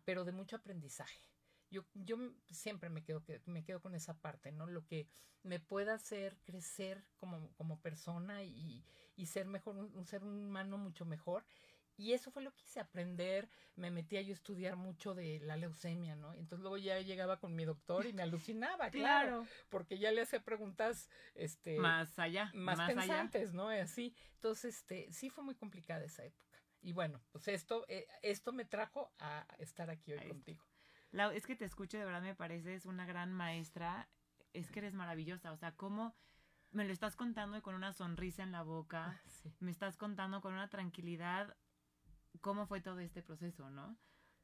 pero 0.04 0.24
de 0.24 0.32
mucho 0.32 0.56
aprendizaje. 0.56 1.29
Yo, 1.70 1.84
yo 1.94 2.16
siempre 2.50 2.90
me 2.90 3.02
quedo, 3.02 3.22
me 3.46 3.64
quedo 3.64 3.80
con 3.80 3.94
esa 3.94 4.18
parte, 4.18 4.52
¿no? 4.52 4.66
Lo 4.66 4.86
que 4.86 5.06
me 5.42 5.60
pueda 5.60 5.94
hacer 5.94 6.36
crecer 6.44 7.04
como, 7.16 7.52
como 7.54 7.80
persona 7.80 8.42
y, 8.42 8.84
y 9.16 9.26
ser 9.26 9.46
mejor, 9.46 9.76
un 9.76 10.04
ser 10.04 10.22
humano 10.24 10.76
mucho 10.78 11.04
mejor 11.04 11.44
y 12.00 12.14
eso 12.14 12.30
fue 12.30 12.42
lo 12.42 12.50
que 12.52 12.62
quise 12.62 12.80
aprender. 12.80 13.50
Me 13.76 13.90
metí 13.90 14.16
a 14.16 14.22
yo 14.22 14.32
estudiar 14.32 14.76
mucho 14.76 15.14
de 15.14 15.38
la 15.40 15.58
leucemia, 15.58 16.16
¿no? 16.16 16.32
Entonces 16.32 16.60
luego 16.60 16.78
ya 16.78 16.98
llegaba 17.00 17.38
con 17.38 17.54
mi 17.54 17.66
doctor 17.66 18.06
y 18.06 18.14
me 18.14 18.22
alucinaba, 18.22 18.90
claro, 18.90 19.46
porque 19.68 19.98
ya 19.98 20.10
le 20.10 20.22
hacía 20.22 20.42
preguntas 20.42 21.10
este 21.34 21.78
más 21.78 22.18
allá, 22.18 22.50
más, 22.54 22.80
pensantes, 22.90 23.52
¿no? 23.52 23.68
Así. 23.68 24.14
Entonces, 24.36 24.78
este, 24.78 25.12
sí 25.12 25.28
fue 25.28 25.44
muy 25.44 25.54
complicada 25.54 26.02
esa 26.02 26.24
época. 26.24 26.58
Y 26.80 26.94
bueno, 26.94 27.20
pues 27.32 27.48
esto 27.48 27.84
eh, 27.88 28.06
esto 28.22 28.54
me 28.54 28.64
trajo 28.64 29.12
a 29.18 29.46
estar 29.58 29.90
aquí 29.90 30.14
hoy 30.14 30.26
contigo. 30.26 30.64
Es 31.12 31.46
que 31.46 31.56
te 31.56 31.64
escucho, 31.64 31.98
de 31.98 32.04
verdad 32.04 32.22
me 32.22 32.34
pareces 32.34 32.86
una 32.86 33.06
gran 33.06 33.32
maestra. 33.32 34.08
Es 34.52 34.70
que 34.70 34.80
eres 34.80 34.94
maravillosa, 34.94 35.52
o 35.52 35.56
sea, 35.56 35.72
cómo 35.76 36.14
me 36.72 36.84
lo 36.84 36.92
estás 36.92 37.16
contando 37.16 37.60
con 37.62 37.74
una 37.74 37.92
sonrisa 37.92 38.42
en 38.42 38.52
la 38.52 38.62
boca, 38.62 39.20
Sí. 39.26 39.52
me 39.60 39.70
estás 39.70 39.96
contando 39.96 40.40
con 40.40 40.52
una 40.52 40.68
tranquilidad 40.68 41.56
cómo 42.40 42.66
fue 42.66 42.80
todo 42.80 43.00
este 43.00 43.22
proceso, 43.22 43.70
¿no? 43.70 43.96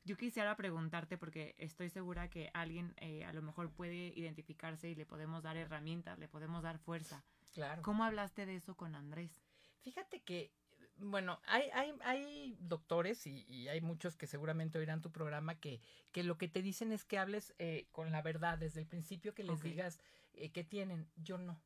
Yo 0.04 0.16
quisiera 0.16 0.56
preguntarte, 0.56 1.18
porque 1.18 1.54
estoy 1.58 1.88
segura 1.90 2.28
que 2.30 2.50
alguien 2.54 2.94
eh, 2.98 3.24
a 3.24 3.32
lo 3.32 3.42
mejor 3.42 3.72
puede 3.72 4.12
identificarse 4.16 4.88
y 4.88 4.94
le 4.94 5.06
podemos 5.06 5.42
dar 5.42 5.56
herramientas, 5.56 6.18
le 6.18 6.28
podemos 6.28 6.62
dar 6.62 6.78
fuerza. 6.78 7.24
Claro. 7.52 7.82
¿Cómo 7.82 8.04
hablaste 8.04 8.46
de 8.46 8.56
eso 8.56 8.76
con 8.76 8.94
Andrés? 8.94 9.42
Fíjate 9.82 10.22
que, 10.22 10.52
bueno, 10.98 11.40
hay, 11.46 11.64
hay, 11.72 11.94
hay 12.02 12.56
doctores 12.60 13.26
y, 13.26 13.44
y 13.48 13.68
hay 13.68 13.80
muchos 13.80 14.16
que 14.16 14.26
seguramente 14.26 14.78
oirán 14.78 15.02
tu 15.02 15.12
programa 15.12 15.58
que, 15.60 15.80
que 16.12 16.22
lo 16.22 16.38
que 16.38 16.48
te 16.48 16.62
dicen 16.62 16.92
es 16.92 17.04
que 17.04 17.18
hables 17.18 17.54
eh, 17.58 17.88
con 17.92 18.12
la 18.12 18.22
verdad 18.22 18.58
desde 18.58 18.80
el 18.80 18.86
principio, 18.86 19.34
que 19.34 19.44
les 19.44 19.62
digas 19.62 19.98
eh, 20.34 20.50
qué 20.50 20.64
tienen. 20.64 21.08
Yo 21.16 21.38
no. 21.38 21.60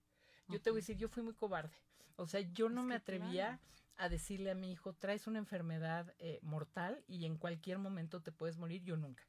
Yo 0.48 0.60
te 0.60 0.70
voy 0.70 0.78
a 0.78 0.82
decir, 0.82 0.96
yo 0.96 1.08
fui 1.08 1.22
muy 1.22 1.34
cobarde. 1.34 1.76
O 2.16 2.26
sea, 2.26 2.40
yo 2.40 2.68
no 2.68 2.80
Es 2.80 2.86
me 2.86 2.94
que 2.94 2.98
atrevía 2.98 3.60
a 3.96 4.08
decirle 4.08 4.50
a 4.50 4.54
mi 4.54 4.72
hijo, 4.72 4.94
traes 4.94 5.26
una 5.26 5.38
enfermedad 5.38 6.14
eh, 6.18 6.38
mortal 6.42 7.04
y 7.06 7.26
en 7.26 7.36
cualquier 7.36 7.78
momento 7.78 8.22
te 8.22 8.32
puedes 8.32 8.56
morir. 8.56 8.82
Yo 8.82 8.96
nunca. 8.96 9.24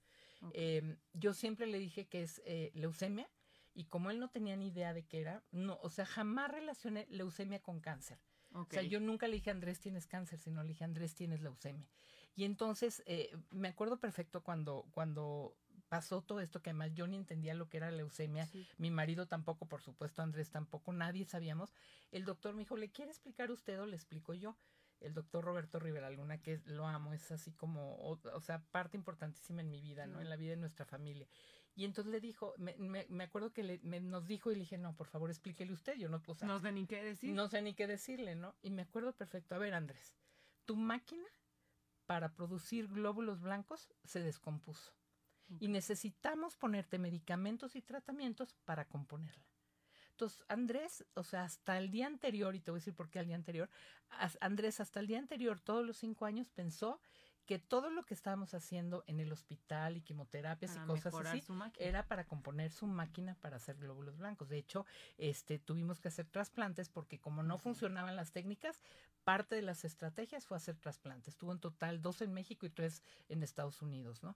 Eh, 0.53 0.97
yo 1.13 1.33
siempre 1.33 1.67
le 1.67 1.77
dije 1.77 2.07
que 2.07 2.23
es 2.23 2.41
eh, 2.45 2.71
leucemia 2.73 3.29
y 3.73 3.85
como 3.85 4.09
él 4.09 4.19
no 4.19 4.29
tenía 4.29 4.55
ni 4.55 4.67
idea 4.67 4.93
de 4.93 5.05
qué 5.05 5.21
era, 5.21 5.43
no, 5.51 5.77
o 5.83 5.89
sea, 5.89 6.05
jamás 6.05 6.49
relacioné 6.49 7.05
leucemia 7.09 7.61
con 7.61 7.79
cáncer. 7.79 8.19
O 8.53 8.65
sea, 8.65 8.81
yo 8.83 8.99
nunca 8.99 9.27
le 9.27 9.35
dije 9.35 9.49
Andrés 9.51 9.79
tienes 9.79 10.07
cáncer, 10.07 10.39
sino 10.39 10.61
le 10.63 10.69
dije 10.69 10.83
Andrés 10.83 11.15
tienes 11.15 11.41
leucemia. 11.41 11.87
Y 12.35 12.45
entonces 12.45 13.03
eh, 13.05 13.35
me 13.49 13.69
acuerdo 13.69 13.99
perfecto 13.99 14.41
cuando, 14.43 14.85
cuando 14.91 15.55
pasó 15.89 16.21
todo 16.21 16.39
esto, 16.39 16.61
que 16.61 16.69
además 16.69 16.93
yo 16.93 17.05
ni 17.07 17.17
entendía 17.17 17.53
lo 17.53 17.67
que 17.67 17.77
era 17.77 17.91
leucemia, 17.91 18.45
Sí. 18.45 18.65
mi 18.77 18.91
marido 18.91 19.27
tampoco, 19.27 19.67
por 19.67 19.81
supuesto, 19.81 20.21
Andrés 20.21 20.49
tampoco, 20.49 20.93
nadie 20.93 21.25
sabíamos. 21.25 21.73
El 22.11 22.23
doctor 22.23 22.53
me 22.53 22.59
dijo, 22.61 22.77
¿le 22.77 22.91
quiere 22.91 23.11
explicar 23.11 23.51
usted 23.51 23.79
o 23.81 23.85
le 23.85 23.95
explico 23.95 24.33
yo? 24.33 24.55
El 25.01 25.13
doctor 25.13 25.43
Roberto 25.43 25.79
Rivera 25.79 26.09
Luna, 26.09 26.41
que 26.41 26.61
lo 26.65 26.87
amo, 26.87 27.13
es 27.13 27.31
así 27.31 27.51
como, 27.51 27.95
o, 27.95 28.19
o 28.33 28.41
sea, 28.41 28.63
parte 28.71 28.95
importantísima 28.95 29.61
en 29.61 29.69
mi 29.69 29.81
vida, 29.81 30.05
¿no? 30.07 30.21
En 30.21 30.29
la 30.29 30.35
vida 30.35 30.51
de 30.51 30.57
nuestra 30.57 30.85
familia. 30.85 31.27
Y 31.75 31.85
entonces 31.85 32.11
le 32.11 32.19
dijo, 32.19 32.53
me, 32.57 32.75
me, 32.77 33.05
me 33.09 33.23
acuerdo 33.23 33.53
que 33.53 33.63
le, 33.63 33.79
me, 33.79 34.01
nos 34.01 34.27
dijo 34.27 34.51
y 34.51 34.55
le 34.55 34.61
dije, 34.61 34.77
no, 34.77 34.95
por 34.95 35.07
favor, 35.07 35.29
explíquele 35.29 35.71
usted, 35.71 35.95
yo 35.95 36.09
no, 36.09 36.21
o 36.25 36.35
sea, 36.35 36.47
no 36.47 36.59
sé 36.59 36.71
ni 36.71 36.85
qué 36.85 37.03
decir. 37.03 37.33
no 37.33 37.47
sé 37.47 37.61
ni 37.61 37.73
qué 37.73 37.87
decirle, 37.87 38.35
¿no? 38.35 38.55
Y 38.61 38.71
me 38.71 38.81
acuerdo 38.81 39.13
perfecto. 39.13 39.55
A 39.55 39.57
ver, 39.57 39.73
Andrés, 39.73 40.13
tu 40.65 40.75
máquina 40.75 41.27
para 42.05 42.33
producir 42.33 42.87
glóbulos 42.87 43.41
blancos 43.41 43.89
se 44.03 44.21
descompuso. 44.21 44.91
Y 45.59 45.67
necesitamos 45.67 46.55
ponerte 46.55 46.97
medicamentos 46.97 47.75
y 47.75 47.81
tratamientos 47.81 48.53
para 48.63 48.85
componerla. 48.85 49.45
Entonces, 50.11 50.45
Andrés, 50.47 51.05
o 51.15 51.23
sea, 51.23 51.43
hasta 51.43 51.77
el 51.77 51.89
día 51.89 52.07
anterior, 52.07 52.55
y 52.55 52.59
te 52.61 52.71
voy 52.71 52.77
a 52.77 52.81
decir 52.81 52.93
por 52.93 53.09
qué 53.09 53.19
al 53.19 53.25
día 53.25 53.35
anterior, 53.35 53.69
Andrés 54.39 54.79
hasta 54.79 54.99
el 54.99 55.07
día 55.07 55.19
anterior, 55.19 55.59
todos 55.59 55.85
los 55.85 55.97
cinco 55.97 56.25
años, 56.25 56.49
pensó 56.49 57.01
que 57.51 57.59
todo 57.59 57.89
lo 57.89 58.05
que 58.05 58.13
estábamos 58.13 58.53
haciendo 58.53 59.03
en 59.07 59.19
el 59.19 59.29
hospital 59.29 59.97
y 59.97 60.01
quimioterapias 60.01 60.71
para 60.71 60.85
y 60.85 60.87
cosas 60.87 61.13
así, 61.15 61.43
era 61.79 62.07
para 62.07 62.25
componer 62.25 62.71
su 62.71 62.87
máquina 62.87 63.35
para 63.41 63.57
hacer 63.57 63.75
glóbulos 63.75 64.17
blancos. 64.17 64.47
De 64.47 64.57
hecho, 64.57 64.85
este, 65.17 65.59
tuvimos 65.59 65.99
que 65.99 66.07
hacer 66.07 66.27
trasplantes 66.27 66.87
porque 66.87 67.19
como 67.19 67.43
no 67.43 67.57
funcionaban 67.57 68.15
las 68.15 68.31
técnicas, 68.31 68.79
parte 69.25 69.55
de 69.55 69.63
las 69.63 69.83
estrategias 69.83 70.45
fue 70.45 70.55
hacer 70.55 70.77
trasplantes. 70.77 71.35
Tuvo 71.35 71.51
en 71.51 71.59
total 71.59 72.01
dos 72.01 72.21
en 72.21 72.33
México 72.33 72.65
y 72.65 72.69
tres 72.69 73.03
en 73.27 73.43
Estados 73.43 73.81
Unidos, 73.81 74.23
¿no? 74.23 74.33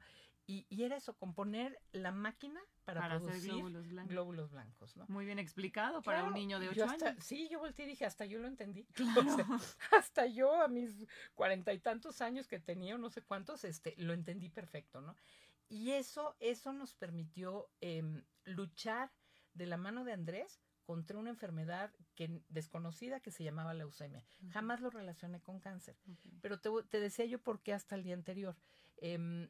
Y, 0.48 0.68
y 0.70 0.84
era 0.84 0.96
eso, 0.96 1.18
componer 1.18 1.80
la 1.92 2.12
máquina 2.12 2.62
para, 2.84 3.20
producir 3.20 3.52
glóbulos 3.52 3.88
blancos. 3.88 4.12
glóbulos 4.12 4.52
blancos, 4.52 4.96
¿no? 4.96 5.06
Muy 5.08 5.26
bien 5.26 5.40
explicado 5.40 6.04
para 6.04 6.24
un 6.24 6.34
niño 6.34 6.60
de 6.60 6.68
yo 6.68 6.84
8 6.84 6.86
hasta- 6.86 7.10
años. 7.10 7.24
Sí, 7.26 7.50
yo 7.50 7.58
volteé 7.60 7.86
y 7.86 7.90
dije, 7.90 8.06
hasta 8.06 8.26
yo 8.26 8.38
lo 8.40 8.48
entendí. 8.48 8.86
Claro. 8.94 9.22
O 9.28 9.36
sea, 9.36 9.48
hasta 9.98 10.28
yo 10.28 10.54
a 10.62 10.68
mis 10.68 10.96
cuarenta 11.34 11.74
y 11.74 11.80
tantos 11.80 12.22
años 12.22 12.48
que 12.48 12.60
tenía, 12.60 12.94
o 12.96 12.98
no 13.00 13.10
sé 13.10 13.24
cuántos, 13.24 13.64
este, 13.64 13.96
lo 13.98 14.14
entendí 14.14 14.50
perfecto, 14.50 15.02
¿no? 15.02 15.16
Y 15.68 15.92
eso, 15.92 16.36
eso 16.40 16.74
nos 16.74 16.94
permitió 16.94 17.68
em, 17.82 18.24
luchar 18.44 19.12
de 19.54 19.66
la 19.66 19.78
mano 19.78 20.04
de 20.04 20.14
Andrés 20.14 20.62
contra 20.84 21.18
una 21.18 21.32
enfermedad 21.32 21.92
que, 22.14 22.44
desconocida 22.50 23.20
que 23.20 23.32
se 23.32 23.44
llamaba 23.44 23.74
leucemia. 23.74 24.24
Jamás 24.52 24.80
lo 24.82 24.92
relacioné 24.92 25.42
con 25.42 25.60
cáncer. 25.60 25.98
Pero 26.42 26.60
te, 26.60 26.70
te 26.88 27.00
decía 27.00 27.26
yo 27.26 27.40
por 27.42 27.62
qué 27.64 27.74
hasta 27.74 27.96
el 27.96 28.04
día 28.04 28.14
anterior. 28.14 28.56
Em, 28.98 29.50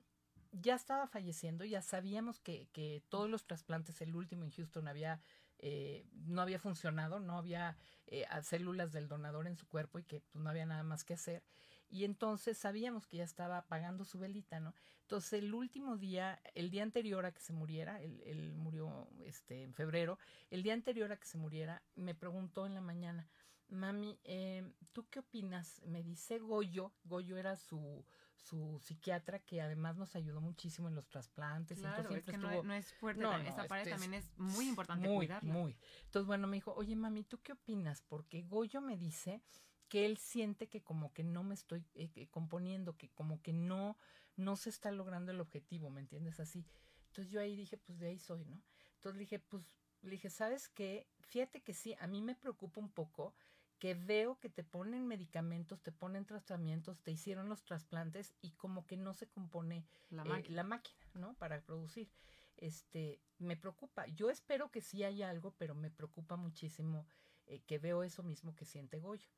ya 0.62 0.76
estaba 0.76 1.08
falleciendo, 1.08 1.66
ya 1.66 1.82
sabíamos 1.82 2.40
que, 2.40 2.68
que 2.72 3.04
todos 3.10 3.30
los 3.30 3.46
trasplantes, 3.46 4.02
el 4.02 4.16
último 4.16 4.46
en 4.46 4.52
Houston, 4.52 4.88
había, 4.88 5.22
eh, 5.60 6.06
no 6.14 6.42
había 6.42 6.60
funcionado, 6.60 7.20
no 7.20 7.38
había 7.38 7.78
eh, 8.08 8.26
células 8.42 8.92
del 8.92 9.08
donador 9.08 9.48
en 9.48 9.58
su 9.58 9.68
cuerpo 9.68 10.00
y 10.00 10.04
que 10.04 10.22
pues, 10.22 10.44
no 10.44 10.50
había 10.50 10.66
nada 10.66 10.84
más 10.84 11.04
que 11.04 11.14
hacer. 11.14 11.44
Y 11.90 12.04
entonces 12.04 12.58
sabíamos 12.58 13.06
que 13.06 13.18
ya 13.18 13.24
estaba 13.24 13.58
apagando 13.58 14.06
su 14.06 14.18
velita, 14.18 14.60
¿no? 14.60 14.74
Entonces 15.02 15.34
el 15.34 15.54
último 15.54 15.98
día, 15.98 16.42
el 16.56 16.72
día 16.72 16.84
anterior 16.84 17.26
a 17.26 17.32
que 17.32 17.42
se 17.42 17.54
muriera, 17.54 18.02
él, 18.02 18.22
él 18.26 18.54
murió 18.54 19.08
este, 19.20 19.62
en 19.62 19.74
febrero, 19.74 20.18
el 20.50 20.64
día 20.64 20.74
anterior 20.74 21.12
a 21.12 21.18
que 21.18 21.28
se 21.28 21.38
muriera, 21.38 21.84
me 21.96 22.16
preguntó 22.16 22.66
en 22.66 22.74
la 22.74 22.82
mañana, 22.82 23.28
mami, 23.70 24.20
eh, 24.24 24.74
¿tú 24.94 25.08
qué 25.10 25.20
opinas? 25.20 25.82
Me 25.86 26.04
dice 26.04 26.40
Goyo, 26.40 26.92
Goyo 27.04 27.38
era 27.38 27.56
su, 27.56 28.04
su 28.36 28.80
psiquiatra 28.82 29.40
que 29.40 29.62
además 29.62 29.98
nos 29.98 30.16
ayudó 30.16 30.42
muchísimo 30.42 30.88
en 30.88 30.96
los 30.96 31.08
trasplantes. 31.08 31.80
Claro, 31.80 31.98
entonces 31.98 32.20
es 32.20 32.26
que 32.26 32.32
siempre 32.32 32.48
no, 32.48 32.54
estuvo 32.54 32.68
no 32.68 32.74
es 32.74 32.94
fuerte. 32.94 33.22
No, 33.22 33.30
también. 33.32 33.56
no, 33.56 33.60
Esa 33.60 33.68
parte 33.68 33.90
este 33.90 33.96
es 33.96 34.02
también 34.02 34.14
es 34.22 34.38
muy 34.38 34.68
importante 34.68 35.08
muy, 35.08 35.26
cuidarla. 35.28 35.54
Muy. 35.54 35.78
Entonces, 36.06 36.28
bueno, 36.28 36.48
me 36.48 36.58
dijo, 36.58 36.74
oye, 36.74 36.96
mami, 36.96 37.24
¿tú 37.24 37.42
qué 37.42 37.54
opinas? 37.54 38.02
Porque 38.02 38.44
Goyo 38.44 38.82
me 38.82 38.98
dice 38.98 39.42
que 39.90 40.06
él 40.06 40.18
siente 40.18 40.68
que 40.68 40.84
como 40.84 41.14
que 41.14 41.24
no 41.24 41.44
me 41.44 41.56
estoy 41.56 41.86
eh, 41.96 42.28
componiendo, 42.30 42.98
que 42.98 43.10
como 43.10 43.42
que 43.42 43.54
no, 43.54 43.98
no 44.36 44.56
se 44.56 44.70
está 44.70 44.92
logrando 44.92 45.32
el 45.32 45.40
objetivo, 45.40 45.90
¿me 45.90 46.02
entiendes? 46.02 46.40
Así. 46.40 46.66
Entonces 47.08 47.32
yo 47.32 47.40
ahí 47.40 47.56
dije, 47.56 47.78
pues 47.78 48.00
de 48.00 48.08
ahí 48.08 48.20
soy, 48.20 48.46
¿no? 48.46 48.62
Entonces 48.96 49.16
le 49.16 49.20
dije, 49.22 49.40
pues, 49.40 49.64
le 50.02 50.12
dije, 50.12 50.30
¿sabes 50.30 50.70
qué? 50.70 51.08
Fíjate 51.22 51.62
que 51.62 51.74
sí, 51.74 51.96
a 52.00 52.08
mí 52.08 52.22
me 52.22 52.36
preocupa 52.36 52.80
un 52.80 52.90
poco 52.90 53.34
que 53.80 53.94
veo 53.94 54.40
que 54.40 54.50
te 54.50 54.64
ponen 54.64 55.08
medicamentos, 55.08 55.82
te 55.82 55.92
ponen 55.92 56.26
tratamientos, 56.26 57.02
te 57.02 57.12
hicieron 57.12 57.50
los 57.50 57.64
trasplantes 57.64 58.34
y 58.42 58.52
como 58.52 58.86
que 58.86 58.98
no 58.98 59.14
se 59.14 59.28
compone 59.28 59.86
La 60.10 60.24
eh, 60.24 60.26
máquina. 60.26 60.56
la 60.56 60.64
máquina, 60.64 61.06
¿no? 61.14 61.34
Para 61.36 61.62
producir. 61.62 62.10
Este, 62.58 63.20
me 63.38 63.58
preocupa. 63.58 64.08
Yo 64.08 64.30
espero 64.30 64.72
que 64.72 64.82
sí 64.82 65.04
haya 65.04 65.30
algo, 65.30 65.52
pero 65.58 65.76
me 65.76 65.92
preocupa 65.92 66.38
muchísimo 66.38 67.06
eh, 67.48 67.62
que 67.68 67.80
veo 67.80 68.04
eso 68.04 68.24
mismo 68.24 68.56
que 68.56 68.66
siente 68.66 69.00
Goyo. 69.00 69.30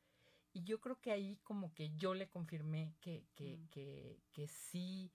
Y 0.54 0.64
yo 0.64 0.80
creo 0.80 1.00
que 1.02 1.12
ahí 1.12 1.38
como 1.44 1.74
que 1.74 1.90
yo 1.96 2.14
le 2.14 2.30
confirmé 2.30 2.94
que, 3.02 3.26
que, 3.36 3.58
Mm. 3.58 3.68
que, 3.70 4.20
que 4.34 4.48
sí, 4.48 5.12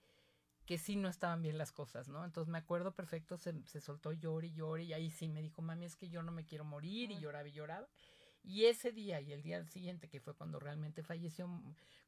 que 0.65 0.77
sí 0.77 0.95
no 0.95 1.07
estaban 1.09 1.41
bien 1.41 1.57
las 1.57 1.71
cosas, 1.71 2.07
¿no? 2.07 2.23
Entonces 2.23 2.51
me 2.51 2.57
acuerdo 2.57 2.93
perfecto, 2.93 3.37
se, 3.37 3.53
se 3.65 3.81
soltó 3.81 4.11
llore 4.11 4.47
y 4.47 4.83
y 4.83 4.93
ahí 4.93 5.09
sí 5.09 5.27
me 5.29 5.41
dijo, 5.41 5.61
mami, 5.61 5.85
es 5.85 5.95
que 5.95 6.09
yo 6.09 6.21
no 6.23 6.31
me 6.31 6.45
quiero 6.45 6.63
morir, 6.65 7.11
y 7.11 7.19
lloraba 7.19 7.47
y 7.47 7.51
lloraba. 7.53 7.87
Y 8.43 8.65
ese 8.65 8.91
día 8.91 9.21
y 9.21 9.31
el 9.31 9.41
día 9.41 9.63
siguiente, 9.65 10.09
que 10.09 10.19
fue 10.19 10.35
cuando 10.35 10.59
realmente 10.59 11.01
falleció, 11.01 11.49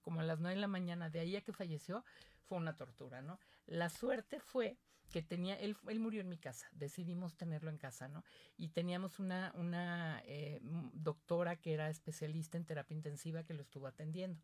como 0.02 0.20
a 0.20 0.24
las 0.24 0.40
nueve 0.40 0.56
de 0.56 0.62
la 0.62 0.68
mañana, 0.68 1.10
de 1.10 1.22
ahí 1.22 1.36
a 1.36 1.42
que 1.42 1.54
falleció, 1.54 2.04
fue 2.44 2.58
una 2.58 2.76
tortura, 2.76 3.22
¿no? 3.22 3.40
La 3.66 3.90
suerte 3.90 4.40
fue 4.40 4.78
que 5.12 5.22
tenía, 5.22 5.56
él, 5.56 5.78
él 5.88 6.00
murió 6.00 6.22
en 6.22 6.30
mi 6.30 6.38
casa, 6.38 6.68
decidimos 6.74 7.36
tenerlo 7.36 7.70
en 7.70 7.78
casa, 7.78 8.08
¿no? 8.08 8.24
Y 8.58 8.70
teníamos 8.70 9.20
una, 9.20 9.54
una 9.56 10.22
eh, 10.26 10.60
doctora 10.62 11.56
que 11.56 11.74
era 11.74 11.90
especialista 11.90 12.58
en 12.58 12.66
terapia 12.66 12.96
intensiva 12.96 13.44
que 13.44 13.54
lo 13.54 13.62
estuvo 13.62 13.88
atendiendo. 13.88 14.42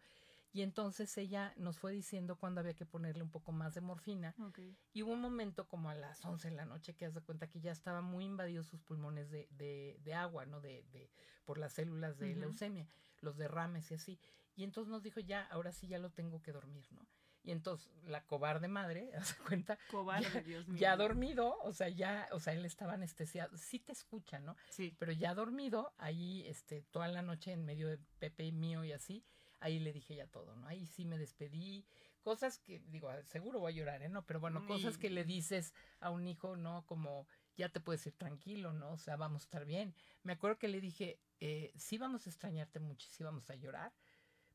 Y 0.53 0.63
entonces 0.63 1.17
ella 1.17 1.53
nos 1.57 1.79
fue 1.79 1.93
diciendo 1.93 2.35
cuándo 2.37 2.59
había 2.59 2.73
que 2.73 2.85
ponerle 2.85 3.23
un 3.23 3.31
poco 3.31 3.51
más 3.53 3.73
de 3.73 3.81
morfina. 3.81 4.35
Ok. 4.45 4.59
Y 4.93 5.01
hubo 5.03 5.13
un 5.13 5.21
momento 5.21 5.67
como 5.67 5.89
a 5.89 5.95
las 5.95 6.25
11 6.25 6.49
de 6.49 6.55
la 6.55 6.65
noche 6.65 6.93
que 6.95 7.05
haz 7.05 7.13
de 7.13 7.21
cuenta 7.21 7.47
que 7.47 7.61
ya 7.61 7.71
estaba 7.71 8.01
muy 8.01 8.25
invadidos 8.25 8.67
sus 8.67 8.81
pulmones 8.81 9.29
de, 9.31 9.47
de, 9.51 9.97
de 10.03 10.13
agua, 10.13 10.45
¿no? 10.45 10.59
De, 10.59 10.83
de, 10.91 11.09
por 11.45 11.57
las 11.57 11.73
células 11.73 12.17
de 12.17 12.35
leucemia, 12.35 12.87
los 13.21 13.37
derrames 13.37 13.89
y 13.91 13.93
así. 13.93 14.19
Y 14.55 14.63
entonces 14.65 14.91
nos 14.91 15.03
dijo, 15.03 15.21
ya, 15.21 15.45
ahora 15.45 15.71
sí 15.71 15.87
ya 15.87 15.99
lo 15.99 16.09
tengo 16.11 16.41
que 16.41 16.51
dormir, 16.51 16.85
¿no? 16.91 17.07
Y 17.43 17.51
entonces 17.51 17.89
la 18.03 18.23
cobarde 18.25 18.67
madre, 18.67 19.09
haz 19.15 19.37
de 19.37 19.43
cuenta, 19.45 19.77
Cobarde, 19.89 20.29
Ya- 20.31 20.41
Dios 20.41 20.67
mío. 20.67 20.79
ya 20.79 20.95
dormido, 20.97 21.57
o 21.63 21.71
sea, 21.73 21.87
ya, 21.89 22.27
o 22.33 22.39
sea, 22.39 22.53
él 22.53 22.65
estaba 22.65 22.93
anestesiado, 22.93 23.57
sí 23.57 23.79
te 23.79 23.93
escucha, 23.93 24.39
¿no? 24.39 24.55
Sí. 24.69 24.93
Pero 24.99 25.11
ya 25.13 25.33
dormido, 25.33 25.93
ahí, 25.97 26.45
este, 26.45 26.83
toda 26.91 27.07
la 27.07 27.21
noche 27.21 27.53
en 27.53 27.63
medio 27.65 27.87
de 27.87 27.97
Pepe 28.19 28.43
y 28.45 28.51
mío 28.51 28.83
y 28.83 28.91
así, 28.91 29.23
ahí 29.61 29.79
le 29.79 29.93
dije 29.93 30.15
ya 30.15 30.27
todo, 30.27 30.55
¿no? 30.55 30.67
Ahí 30.67 30.85
sí 30.85 31.05
me 31.05 31.17
despedí, 31.17 31.85
cosas 32.21 32.59
que, 32.59 32.79
digo, 32.87 33.09
ah, 33.09 33.23
seguro 33.23 33.59
voy 33.59 33.71
a 33.73 33.75
llorar, 33.75 34.01
¿eh? 34.01 34.09
No, 34.09 34.25
pero 34.25 34.39
bueno, 34.39 34.65
cosas 34.65 34.97
que 34.97 35.09
le 35.09 35.23
dices 35.23 35.73
a 35.99 36.09
un 36.09 36.27
hijo, 36.27 36.57
¿no? 36.57 36.85
Como, 36.85 37.27
ya 37.55 37.69
te 37.69 37.79
puedes 37.79 38.05
ir 38.07 38.13
tranquilo, 38.13 38.73
¿no? 38.73 38.91
O 38.91 38.97
sea, 38.97 39.15
vamos 39.15 39.43
a 39.43 39.45
estar 39.45 39.65
bien. 39.65 39.95
Me 40.23 40.33
acuerdo 40.33 40.57
que 40.57 40.67
le 40.67 40.81
dije, 40.81 41.19
eh, 41.39 41.71
sí 41.75 41.97
vamos 41.97 42.25
a 42.27 42.29
extrañarte 42.29 42.79
mucho, 42.79 43.07
sí 43.09 43.23
vamos 43.23 43.49
a 43.49 43.55
llorar, 43.55 43.93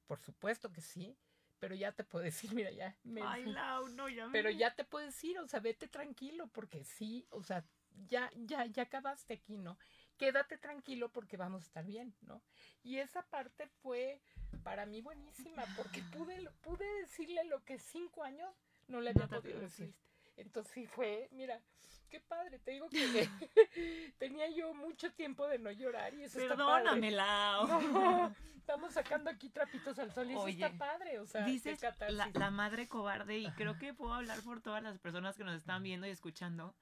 por 0.07 0.21
supuesto 0.21 0.73
que 0.73 0.81
sí, 0.81 1.17
pero 1.59 1.75
ya 1.75 1.93
te 1.93 2.05
puedo 2.05 2.25
decir, 2.25 2.51
mira, 2.55 2.71
ya 2.71 2.97
me 3.05 3.23
Ay, 3.23 3.45
Lau, 3.57 3.89
no, 3.89 4.09
ya 4.09 4.27
me- 4.27 4.33
pero 4.33 4.51
ya 4.51 4.75
te 4.75 4.85
puedes 4.85 5.23
ir, 5.25 5.39
o 5.39 5.49
sea, 5.49 5.61
vete 5.61 5.89
tranquilo, 5.89 6.49
porque 6.49 6.85
sí, 6.85 7.27
o 7.31 7.43
sea, 7.43 7.65
ya, 8.09 8.31
ya, 8.37 8.67
ya 8.67 8.83
acabaste 8.85 9.35
aquí, 9.35 9.57
¿no? 9.57 9.79
Quédate 10.17 10.57
tranquilo 10.59 11.11
porque 11.11 11.37
vamos 11.37 11.63
a 11.63 11.67
estar 11.67 11.85
bien, 11.85 12.15
¿no? 12.23 12.43
Y 12.83 12.99
esa 12.99 13.23
parte 13.23 13.69
fue 13.83 14.21
para 14.63 14.87
mí 14.87 15.01
buenísima 15.01 15.65
porque 15.77 16.03
pude, 16.13 16.51
pude 16.63 16.87
decirle 17.01 17.45
lo 17.45 17.63
que 17.65 17.79
cinco 17.79 18.23
años 18.25 18.51
no 18.89 19.01
le 19.01 19.11
había 19.11 19.29
podido 19.29 19.61
decir. 19.61 19.95
Entonces 20.37 20.73
sí 20.73 20.87
fue, 20.87 21.29
mira, 21.33 21.61
qué 22.09 22.21
padre, 22.21 22.59
te 22.59 22.73
digo 22.73 22.89
que 22.89 23.29
tenía 24.19 24.51
yo 24.51 24.75
mucho 24.75 25.13
tiempo 25.13 25.47
de 25.49 25.59
no 25.59 25.71
llorar 25.71 26.15
y 26.15 26.25
eso 26.25 26.39
Perdóname, 26.39 27.11
No, 27.11 28.35
estamos 28.57 28.93
sacando 28.93 29.31
aquí 29.31 29.49
trapitos 29.49 29.99
al 29.99 30.13
sol 30.13 30.31
y 30.31 30.35
eso 30.35 30.49
está 30.49 30.71
padre, 30.73 31.21
o 31.21 31.27
sea, 31.27 31.45
dices 31.45 31.81
la, 32.09 32.31
la, 32.35 32.51
madre 32.51 32.89
cobarde 32.89 33.39
y 33.39 33.51
creo 33.53 33.79
que 33.79 33.95
puedo 33.95 34.13
hablar 34.13 34.41
por 34.43 34.61
todas 34.61 34.83
las 34.83 34.99
personas 34.99 35.37
que 35.37 35.45
nos 35.45 35.57
están 35.57 35.83
viendo 35.83 36.07
y 36.07 36.11
escuchando. 36.11 36.75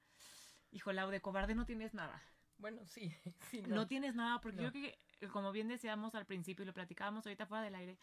Hijo, 0.71 0.91
Lau, 0.91 1.09
de 1.09 1.21
cobarde 1.21 1.55
no 1.55 1.65
tienes 1.65 1.93
nada. 1.93 2.21
Bueno, 2.57 2.85
sí, 2.87 3.13
sí. 3.51 3.61
No, 3.67 3.87
tienes 3.87 4.15
nada 4.15 4.39
porque 4.41 4.63
yo 4.63 4.71
creo 4.71 4.93
que, 5.19 5.27
como 5.29 5.51
bien 5.51 5.67
decíamos 5.67 6.15
al 6.15 6.25
principio 6.25 6.63
y 6.63 6.65
lo 6.65 6.73
platicábamos 6.73 7.25
ahorita 7.25 7.45
fuera 7.45 7.63
del 7.63 7.75
aire, 7.75 7.97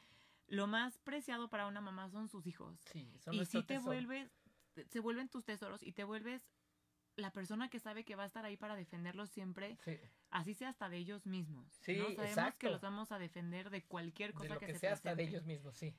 lo 0.49 0.67
más 0.67 0.99
preciado 0.99 1.49
para 1.49 1.67
una 1.67 1.81
mamá 1.81 2.11
son 2.11 2.29
sus 2.29 2.47
hijos. 2.47 2.79
Sí, 2.93 3.11
son 3.19 3.35
Y 3.35 3.45
si 3.47 3.63
te 3.63 3.79
vuelves, 3.79 4.31
se 4.89 5.01
vuelven 5.01 5.29
tus 5.29 5.45
tesoros 5.45 5.83
y 5.83 5.93
te 5.93 6.05
vuelves 6.05 6.47
la 7.17 7.31
persona 7.31 7.69
que 7.69 7.79
sabe 7.79 8.05
que 8.05 8.17
va 8.17 8.25
a 8.25 8.27
estar 8.27 8.45
ahí 8.45 8.57
para 8.57 8.77
defenderlos 8.77 9.31
siempre, 9.31 9.79
así 10.31 10.55
sea 10.55 10.71
hasta 10.71 10.89
de 10.89 10.97
ellos 10.97 11.27
mismos. 11.27 11.71
Sí, 11.83 11.97
¿no? 11.97 12.11
Sabemos 12.15 12.55
que 12.55 12.71
los 12.71 12.81
vamos 12.81 13.13
a 13.13 13.19
defender 13.19 13.71
de 13.71 13.85
cualquier 13.85 14.33
cosa 14.33 14.59
que, 14.59 14.67
que, 14.67 14.79
sea 14.79 14.95
hasta 14.95 15.15
de 15.15 15.25
ellos 15.25 15.45
mismos, 15.45 15.77
sí. 15.77 15.95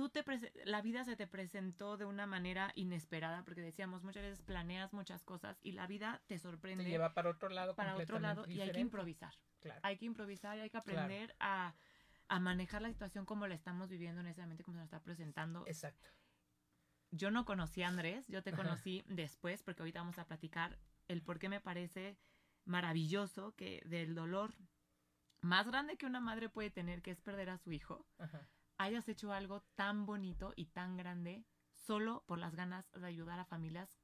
Tú 0.00 0.08
te 0.08 0.24
la 0.64 0.80
vida 0.80 1.04
se 1.04 1.14
te 1.14 1.26
presentó 1.26 1.98
de 1.98 2.06
una 2.06 2.24
manera 2.24 2.72
inesperada, 2.74 3.44
porque 3.44 3.60
decíamos 3.60 4.02
muchas 4.02 4.22
veces 4.22 4.40
planeas 4.40 4.94
muchas 4.94 5.22
cosas 5.24 5.58
y 5.60 5.72
la 5.72 5.86
vida 5.86 6.22
te 6.26 6.38
sorprende. 6.38 6.84
Te 6.84 6.90
lleva 6.90 7.12
para 7.12 7.28
otro 7.28 7.50
lado. 7.50 7.74
Para 7.74 7.96
otro 7.96 8.18
lado 8.18 8.46
y 8.48 8.62
hay 8.62 8.72
que 8.72 8.80
improvisar. 8.80 9.34
Claro. 9.60 9.78
Hay 9.82 9.98
que 9.98 10.06
improvisar 10.06 10.56
y 10.56 10.60
hay 10.62 10.70
que 10.70 10.78
aprender 10.78 11.36
a, 11.38 11.74
a 12.28 12.40
manejar 12.40 12.80
la 12.80 12.88
situación 12.88 13.26
como 13.26 13.46
la 13.46 13.54
estamos 13.54 13.90
viviendo 13.90 14.22
en 14.22 14.28
ese 14.28 14.40
momento, 14.40 14.64
como 14.64 14.76
se 14.76 14.78
nos 14.78 14.86
está 14.86 15.02
presentando. 15.02 15.64
Exacto 15.66 16.08
yo 17.10 17.30
no 17.30 17.44
conocí 17.44 17.82
a 17.82 17.88
Andrés, 17.88 18.26
yo 18.28 18.42
te 18.42 18.52
conocí 18.52 19.02
después, 19.06 19.62
porque 19.62 19.82
ahorita 19.82 19.98
vamos 19.98 20.18
a 20.18 20.26
platicar 20.26 20.78
el 21.08 21.22
por 21.22 21.38
qué 21.38 21.48
me 21.48 21.60
parece 21.60 22.16
maravilloso 22.64 23.54
que 23.56 23.82
del 23.84 24.14
dolor 24.14 24.54
más 25.40 25.66
grande 25.66 25.96
que 25.96 26.06
una 26.06 26.20
madre 26.20 26.48
puede 26.48 26.70
tener, 26.70 27.02
que 27.02 27.10
es 27.10 27.20
perder 27.20 27.50
a 27.50 27.58
su 27.58 27.72
hijo, 27.72 28.06
hayas 28.80 29.08
hecho 29.08 29.32
algo 29.32 29.62
tan 29.74 30.06
bonito 30.06 30.54
y 30.56 30.66
tan 30.66 30.96
grande 30.96 31.44
solo 31.74 32.24
por 32.26 32.38
las 32.38 32.54
ganas 32.54 32.90
de 32.92 33.06
ayudar 33.06 33.38
a 33.38 33.44
familias 33.44 33.98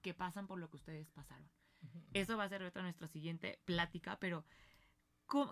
que 0.00 0.14
pasan 0.14 0.46
por 0.46 0.58
lo 0.58 0.70
que 0.70 0.76
ustedes 0.76 1.10
pasaron. 1.10 1.48
Eso 2.14 2.36
va 2.36 2.44
a 2.44 2.48
ser 2.48 2.62
otra 2.62 2.82
nuestra 2.82 3.08
siguiente 3.08 3.60
plática, 3.64 4.18
pero 4.18 4.44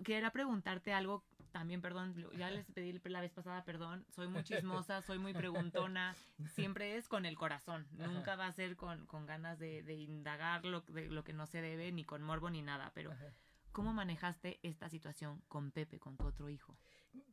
quería 0.04 0.30
preguntarte 0.30 0.92
algo 0.92 1.24
también, 1.52 1.82
perdón, 1.82 2.14
ya 2.38 2.50
les 2.50 2.70
pedí 2.70 2.98
la 3.04 3.20
vez 3.20 3.32
pasada 3.32 3.64
perdón, 3.64 4.06
soy 4.08 4.28
muy 4.28 4.44
chismosa, 4.44 5.02
soy 5.02 5.18
muy 5.18 5.34
preguntona, 5.34 6.14
siempre 6.54 6.96
es 6.96 7.08
con 7.08 7.26
el 7.26 7.36
corazón, 7.36 7.86
nunca 7.92 8.36
va 8.36 8.46
a 8.46 8.52
ser 8.52 8.76
con, 8.76 9.06
con 9.06 9.26
ganas 9.26 9.58
de, 9.58 9.82
de, 9.82 9.94
indagar 9.94 10.64
lo, 10.64 10.82
de 10.82 11.08
lo 11.08 11.24
que 11.24 11.32
no 11.32 11.46
se 11.46 11.60
debe, 11.60 11.90
ni 11.92 12.04
con 12.04 12.22
morbo, 12.22 12.50
ni 12.50 12.62
nada, 12.62 12.92
pero 12.94 13.10
¿cómo 13.72 13.92
manejaste 13.92 14.58
esta 14.62 14.88
situación 14.88 15.42
con 15.48 15.70
Pepe, 15.70 15.98
con 15.98 16.16
tu 16.16 16.26
otro 16.26 16.48
hijo? 16.48 16.78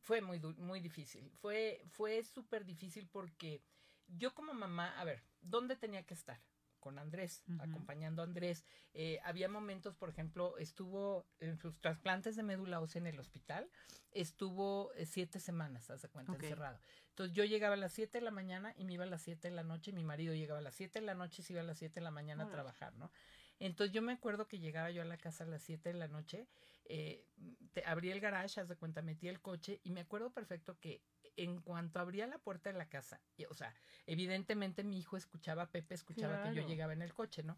Fue 0.00 0.20
muy, 0.20 0.40
muy 0.40 0.80
difícil, 0.80 1.30
fue, 1.40 1.82
fue 1.90 2.22
súper 2.24 2.64
difícil 2.64 3.08
porque 3.08 3.62
yo 4.06 4.34
como 4.34 4.54
mamá, 4.54 4.98
a 4.98 5.04
ver, 5.04 5.22
¿dónde 5.40 5.76
tenía 5.76 6.04
que 6.04 6.14
estar? 6.14 6.40
con 6.78 6.98
Andrés, 6.98 7.42
acompañando 7.58 8.22
a 8.22 8.24
Andrés. 8.24 8.64
Eh, 8.94 9.20
había 9.24 9.48
momentos, 9.48 9.94
por 9.94 10.08
ejemplo, 10.08 10.56
estuvo 10.58 11.26
en 11.40 11.58
sus 11.58 11.80
trasplantes 11.80 12.36
de 12.36 12.42
médula 12.42 12.80
ósea 12.80 13.00
en 13.00 13.06
el 13.06 13.18
hospital, 13.18 13.70
estuvo 14.12 14.92
eh, 14.94 15.06
siete 15.06 15.40
semanas, 15.40 15.90
hace 15.90 16.08
cuenta, 16.08 16.34
encerrado. 16.34 16.80
Entonces 17.10 17.34
yo 17.34 17.44
llegaba 17.44 17.74
a 17.74 17.76
las 17.78 17.92
siete 17.92 18.18
de 18.18 18.24
la 18.24 18.30
mañana 18.30 18.72
y 18.76 18.84
me 18.84 18.94
iba 18.94 19.04
a 19.04 19.08
las 19.08 19.22
siete 19.22 19.50
de 19.50 19.54
la 19.54 19.64
noche, 19.64 19.90
y 19.90 19.94
mi 19.94 20.04
marido 20.04 20.34
llegaba 20.34 20.60
a 20.60 20.62
las 20.62 20.74
siete 20.74 21.00
de 21.00 21.06
la 21.06 21.14
noche 21.14 21.42
y 21.42 21.44
se 21.44 21.52
iba 21.52 21.62
a 21.62 21.64
las 21.64 21.78
siete 21.78 22.00
de 22.00 22.04
la 22.04 22.10
mañana 22.10 22.44
a 22.44 22.50
trabajar, 22.50 22.94
¿no? 22.94 23.10
Entonces 23.58 23.92
yo 23.92 24.02
me 24.02 24.12
acuerdo 24.12 24.46
que 24.46 24.58
llegaba 24.58 24.90
yo 24.90 25.02
a 25.02 25.04
la 25.04 25.16
casa 25.16 25.44
a 25.44 25.46
las 25.46 25.62
7 25.62 25.92
de 25.92 25.98
la 25.98 26.08
noche, 26.08 26.46
eh, 26.84 27.26
te, 27.72 27.84
abría 27.84 28.14
el 28.14 28.20
garage, 28.20 28.60
haz 28.60 28.68
de 28.68 28.76
cuenta, 28.76 29.02
metía 29.02 29.30
el 29.30 29.40
coche 29.40 29.80
y 29.84 29.90
me 29.90 30.00
acuerdo 30.00 30.30
perfecto 30.32 30.78
que 30.78 31.02
en 31.36 31.60
cuanto 31.60 32.00
abría 32.00 32.26
la 32.26 32.38
puerta 32.38 32.72
de 32.72 32.78
la 32.78 32.88
casa, 32.88 33.20
o 33.48 33.54
sea, 33.54 33.74
evidentemente 34.06 34.82
mi 34.82 34.98
hijo 34.98 35.16
escuchaba, 35.16 35.70
Pepe 35.70 35.94
escuchaba 35.94 36.42
que 36.42 36.54
yo 36.54 36.66
llegaba 36.66 36.92
en 36.92 37.02
el 37.02 37.14
coche, 37.14 37.42
¿no? 37.42 37.56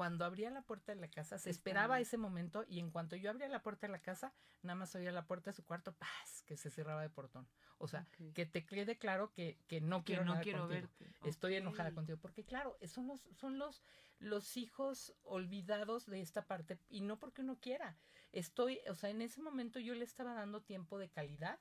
Cuando 0.00 0.24
abría 0.24 0.50
la 0.50 0.62
puerta 0.62 0.94
de 0.94 0.98
la 0.98 1.08
casa, 1.08 1.36
se 1.36 1.50
esperaba 1.50 2.00
ese 2.00 2.16
momento 2.16 2.64
y 2.66 2.78
en 2.78 2.90
cuanto 2.90 3.16
yo 3.16 3.28
abría 3.28 3.48
la 3.48 3.62
puerta 3.62 3.86
de 3.86 3.92
la 3.92 4.00
casa, 4.00 4.32
nada 4.62 4.74
más 4.74 4.94
oía 4.94 5.12
la 5.12 5.26
puerta 5.26 5.50
de 5.50 5.54
su 5.54 5.62
cuarto, 5.62 5.92
¡paz! 5.92 6.42
que 6.46 6.56
se 6.56 6.70
cerraba 6.70 7.02
de 7.02 7.10
portón. 7.10 7.46
O 7.76 7.86
sea, 7.86 8.06
que 8.32 8.46
te 8.46 8.64
quede 8.64 8.96
claro 8.96 9.30
que, 9.30 9.58
que 9.68 9.82
no 9.82 10.02
quiero 10.02 10.24
no 10.24 10.40
quiero 10.40 10.66
verte. 10.66 11.12
Estoy 11.24 11.56
enojada 11.56 11.92
contigo. 11.92 12.18
Porque 12.18 12.46
claro, 12.46 12.78
son 12.86 13.08
los, 13.08 13.20
son 13.36 13.58
los, 13.58 13.84
los 14.20 14.56
hijos 14.56 15.12
olvidados 15.22 16.06
de 16.06 16.22
esta 16.22 16.46
parte 16.46 16.78
y 16.88 17.02
no 17.02 17.18
porque 17.18 17.42
uno 17.42 17.58
quiera. 17.60 17.98
Estoy, 18.32 18.80
o 18.88 18.94
sea, 18.94 19.10
en 19.10 19.20
ese 19.20 19.42
momento 19.42 19.80
yo 19.80 19.94
le 19.94 20.06
estaba 20.06 20.32
dando 20.32 20.62
tiempo 20.62 20.96
de 20.96 21.10
calidad, 21.10 21.60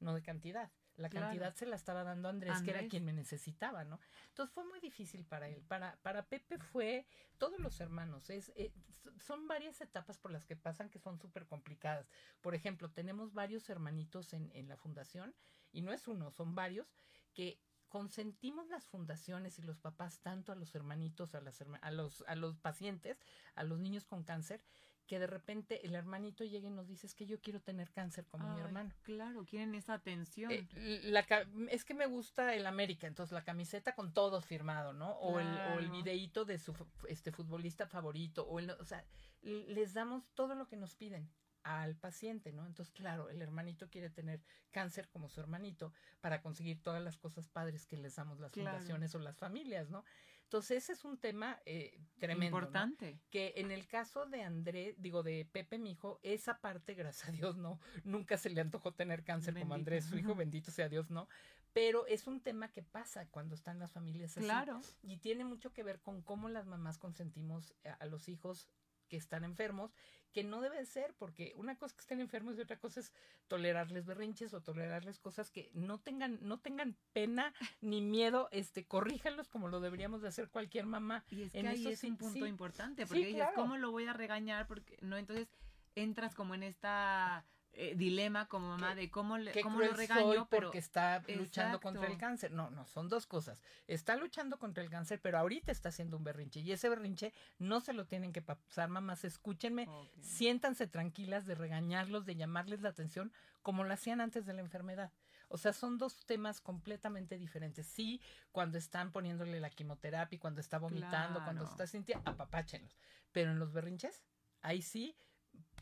no 0.00 0.12
de 0.12 0.22
cantidad. 0.22 0.72
La 0.96 1.10
cantidad 1.10 1.54
se 1.54 1.66
la 1.66 1.76
estaba 1.76 2.04
dando 2.04 2.28
Andrés, 2.28 2.62
que 2.62 2.70
era 2.70 2.86
quien 2.88 3.04
me 3.04 3.12
necesitaba, 3.12 3.84
¿no? 3.84 4.00
Entonces 4.28 4.54
fue 4.54 4.64
muy 4.64 4.80
difícil 4.80 5.24
para 5.24 5.48
él. 5.48 5.62
Para, 5.68 5.96
para 6.02 6.22
Pepe 6.26 6.58
fue 6.58 7.06
todos 7.38 7.58
los 7.58 7.80
hermanos. 7.80 8.30
Es, 8.30 8.50
eh, 8.56 8.72
son 9.20 9.46
varias 9.46 9.80
etapas 9.80 10.18
por 10.18 10.30
las 10.30 10.46
que 10.46 10.56
pasan 10.56 10.88
que 10.88 10.98
son 10.98 11.18
súper 11.18 11.46
complicadas. 11.46 12.08
Por 12.40 12.54
ejemplo, 12.54 12.90
tenemos 12.90 13.34
varios 13.34 13.68
hermanitos 13.68 14.32
en, 14.32 14.50
en 14.54 14.68
la 14.68 14.76
fundación, 14.76 15.34
y 15.72 15.82
no 15.82 15.92
es 15.92 16.08
uno, 16.08 16.30
son 16.30 16.54
varios, 16.54 16.86
que 17.34 17.60
consentimos 17.88 18.68
las 18.68 18.86
fundaciones 18.86 19.58
y 19.58 19.62
los 19.62 19.78
papás 19.78 20.20
tanto 20.20 20.52
a 20.52 20.56
los 20.56 20.74
hermanitos, 20.74 21.34
a, 21.34 21.40
las, 21.40 21.62
a, 21.80 21.90
los, 21.90 22.24
a 22.26 22.34
los 22.34 22.58
pacientes, 22.58 23.18
a 23.54 23.62
los 23.62 23.78
niños 23.78 24.04
con 24.04 24.24
cáncer, 24.24 24.62
que 25.06 25.18
de 25.18 25.26
repente 25.26 25.86
el 25.86 25.94
hermanito 25.94 26.44
llegue 26.44 26.68
y 26.68 26.70
nos 26.70 26.88
dice 26.88 27.06
es 27.06 27.14
que 27.14 27.26
yo 27.26 27.40
quiero 27.40 27.60
tener 27.60 27.90
cáncer 27.90 28.26
como 28.26 28.52
mi 28.54 28.60
hermano. 28.60 28.90
Claro, 29.02 29.44
quieren 29.44 29.74
esa 29.74 29.94
atención. 29.94 30.50
Eh, 30.50 30.66
la, 31.04 31.24
es 31.70 31.84
que 31.84 31.94
me 31.94 32.06
gusta 32.06 32.54
el 32.54 32.66
América, 32.66 33.06
entonces 33.06 33.32
la 33.32 33.44
camiseta 33.44 33.94
con 33.94 34.12
todos 34.12 34.44
firmado, 34.46 34.92
¿no? 34.92 35.12
O, 35.12 35.38
el, 35.38 35.46
o 35.46 35.78
el 35.78 35.90
videíto 35.90 36.44
de 36.44 36.58
su 36.58 36.74
este 37.08 37.30
futbolista 37.32 37.86
favorito, 37.86 38.46
o, 38.46 38.58
el, 38.58 38.70
o 38.70 38.84
sea, 38.84 39.04
les 39.42 39.94
damos 39.94 40.28
todo 40.34 40.54
lo 40.54 40.66
que 40.66 40.76
nos 40.76 40.94
piden 40.94 41.30
al 41.62 41.96
paciente, 41.96 42.52
¿no? 42.52 42.64
Entonces, 42.64 42.92
claro, 42.94 43.28
el 43.28 43.42
hermanito 43.42 43.88
quiere 43.90 44.08
tener 44.08 44.40
cáncer 44.70 45.08
como 45.08 45.28
su 45.28 45.40
hermanito 45.40 45.92
para 46.20 46.40
conseguir 46.40 46.80
todas 46.80 47.02
las 47.02 47.16
cosas 47.16 47.48
padres 47.48 47.86
que 47.86 47.96
les 47.96 48.14
damos 48.14 48.38
las 48.38 48.52
fundaciones 48.52 49.14
o 49.14 49.18
las 49.18 49.36
familias, 49.36 49.90
¿no? 49.90 50.04
Entonces, 50.46 50.84
ese 50.84 50.92
es 50.92 51.04
un 51.04 51.18
tema 51.18 51.60
eh, 51.66 51.98
tremendo. 52.18 52.56
Importante. 52.56 53.18
Que 53.30 53.54
en 53.56 53.72
el 53.72 53.88
caso 53.88 54.26
de 54.26 54.42
André, 54.42 54.94
digo, 54.96 55.24
de 55.24 55.44
Pepe, 55.44 55.76
mi 55.76 55.90
hijo, 55.90 56.20
esa 56.22 56.60
parte, 56.60 56.94
gracias 56.94 57.28
a 57.28 57.32
Dios, 57.32 57.56
no, 57.56 57.80
nunca 58.04 58.38
se 58.38 58.50
le 58.50 58.60
antojó 58.60 58.94
tener 58.94 59.24
cáncer 59.24 59.58
como 59.58 59.74
Andrés, 59.74 60.04
su 60.04 60.16
hijo, 60.16 60.36
bendito 60.36 60.70
sea 60.70 60.88
Dios, 60.88 61.10
no. 61.10 61.28
Pero 61.72 62.06
es 62.06 62.28
un 62.28 62.40
tema 62.40 62.70
que 62.70 62.84
pasa 62.84 63.26
cuando 63.28 63.56
están 63.56 63.80
las 63.80 63.90
familias 63.90 64.36
así. 64.36 64.46
Claro. 64.46 64.80
Y 65.02 65.16
tiene 65.16 65.44
mucho 65.44 65.72
que 65.72 65.82
ver 65.82 66.00
con 66.00 66.22
cómo 66.22 66.48
las 66.48 66.66
mamás 66.66 66.96
consentimos 66.96 67.74
a 67.98 68.06
los 68.06 68.28
hijos 68.28 68.68
que 69.06 69.16
están 69.16 69.44
enfermos, 69.44 69.94
que 70.32 70.44
no 70.44 70.60
debe 70.60 70.84
ser, 70.84 71.14
porque 71.14 71.54
una 71.56 71.76
cosa 71.76 71.86
es 71.86 71.92
que 71.94 72.00
estén 72.02 72.20
enfermos 72.20 72.58
y 72.58 72.60
otra 72.60 72.78
cosa 72.78 73.00
es 73.00 73.12
tolerarles 73.48 74.04
berrinches 74.04 74.52
o 74.52 74.60
tolerarles 74.60 75.18
cosas 75.18 75.50
que 75.50 75.70
no 75.72 75.98
tengan, 75.98 76.38
no 76.42 76.58
tengan 76.58 76.96
pena 77.12 77.54
ni 77.80 78.02
miedo, 78.02 78.48
este, 78.52 78.84
corríjanlos 78.84 79.48
como 79.48 79.68
lo 79.68 79.80
deberíamos 79.80 80.22
de 80.22 80.28
hacer 80.28 80.48
cualquier 80.48 80.86
mamá. 80.86 81.24
Y 81.30 81.42
es 81.42 81.52
que 81.52 81.60
en 81.60 81.68
ahí 81.68 81.86
es 81.86 82.04
un 82.04 82.16
punto 82.16 82.46
importante, 82.46 83.06
porque 83.06 83.26
dices, 83.26 83.48
¿cómo 83.54 83.76
lo 83.78 83.90
voy 83.90 84.06
a 84.06 84.12
regañar? 84.12 84.66
Porque 84.66 84.98
no, 85.00 85.16
entonces 85.16 85.48
entras 85.94 86.34
como 86.34 86.54
en 86.54 86.62
esta 86.62 87.44
eh, 87.78 87.94
dilema 87.94 88.48
como 88.48 88.68
mamá 88.68 88.94
de 88.94 89.10
cómo, 89.10 89.36
le, 89.36 89.52
cómo 89.60 89.80
lo 89.80 89.92
regaño 89.92 90.48
porque 90.48 90.78
está 90.78 91.22
luchando 91.28 91.78
contra 91.78 92.06
el 92.06 92.16
cáncer. 92.16 92.50
No, 92.50 92.70
no, 92.70 92.86
son 92.86 93.10
dos 93.10 93.26
cosas. 93.26 93.60
Está 93.86 94.16
luchando 94.16 94.58
contra 94.58 94.82
el 94.82 94.88
cáncer, 94.88 95.20
pero 95.20 95.36
ahorita 95.36 95.72
está 95.72 95.90
haciendo 95.90 96.16
un 96.16 96.24
berrinche 96.24 96.60
y 96.60 96.72
ese 96.72 96.88
berrinche 96.88 97.34
no 97.58 97.80
se 97.80 97.92
lo 97.92 98.06
tienen 98.06 98.32
que 98.32 98.40
pasar, 98.40 98.88
mamás, 98.88 99.24
escúchenme, 99.24 99.90
siéntanse 100.22 100.86
tranquilas 100.86 101.44
de 101.44 101.54
regañarlos, 101.54 102.24
de 102.24 102.36
llamarles 102.36 102.80
la 102.80 102.88
atención 102.88 103.30
como 103.60 103.84
lo 103.84 103.92
hacían 103.92 104.22
antes 104.22 104.46
de 104.46 104.54
la 104.54 104.62
enfermedad. 104.62 105.12
O 105.48 105.58
sea, 105.58 105.74
son 105.74 105.98
dos 105.98 106.24
temas 106.24 106.62
completamente 106.62 107.36
diferentes. 107.36 107.86
Sí, 107.86 108.22
cuando 108.52 108.78
están 108.78 109.12
poniéndole 109.12 109.60
la 109.60 109.68
quimioterapia, 109.68 110.40
cuando 110.40 110.62
está 110.62 110.78
vomitando, 110.78 111.44
cuando 111.44 111.64
está 111.64 111.86
sintiendo, 111.86 112.28
apapáchenlos. 112.30 112.96
Pero 113.32 113.50
en 113.50 113.58
los 113.58 113.74
berrinches, 113.74 114.24
ahí 114.62 114.80
sí 114.80 115.14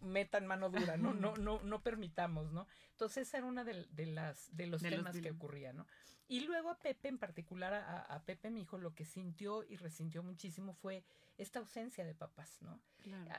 metan 0.02 0.46
mano 0.46 0.70
dura, 0.70 0.96
¿no? 0.96 1.14
No, 1.14 1.36
no, 1.36 1.60
no 1.62 1.82
permitamos, 1.82 2.52
¿no? 2.52 2.66
Entonces 2.90 3.32
era 3.34 3.46
una 3.46 3.64
de, 3.64 4.06
las, 4.06 4.54
de 4.56 4.66
los 4.66 4.82
temas 4.82 5.18
que 5.18 5.30
ocurría, 5.30 5.72
¿no? 5.72 5.86
Y 6.26 6.40
luego 6.40 6.70
a 6.70 6.78
Pepe, 6.78 7.08
en 7.08 7.18
particular 7.18 7.74
a, 7.74 8.22
Pepe, 8.24 8.50
mi 8.50 8.62
hijo, 8.62 8.78
lo 8.78 8.94
que 8.94 9.04
sintió 9.04 9.62
y 9.62 9.76
resintió 9.76 10.22
muchísimo 10.22 10.72
fue 10.72 11.04
esta 11.36 11.58
ausencia 11.58 12.04
de 12.04 12.14
papás, 12.14 12.62
¿no? 12.62 12.80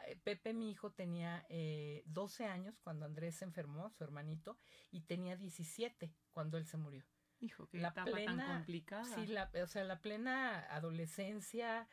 Eh, 0.07 0.19
Pepe, 0.23 0.53
mi 0.53 0.69
hijo, 0.69 0.91
tenía 0.91 1.45
eh, 1.49 2.03
12 2.05 2.45
años 2.45 2.77
cuando 2.79 3.05
Andrés 3.05 3.35
se 3.35 3.45
enfermó, 3.45 3.89
su 3.89 4.03
hermanito, 4.03 4.57
y 4.91 5.01
tenía 5.01 5.35
17 5.35 6.13
cuando 6.31 6.57
él 6.57 6.67
se 6.67 6.77
murió. 6.77 7.03
Hijo, 7.39 7.67
qué 7.67 7.79
la 7.79 7.93
plena, 7.93 8.45
tan 8.45 8.57
complicada. 8.57 9.15
Sí, 9.15 9.27
la, 9.27 9.51
o 9.63 9.67
sea, 9.67 9.83
la 9.83 9.99
plena 9.99 10.59
adolescencia, 10.73 11.87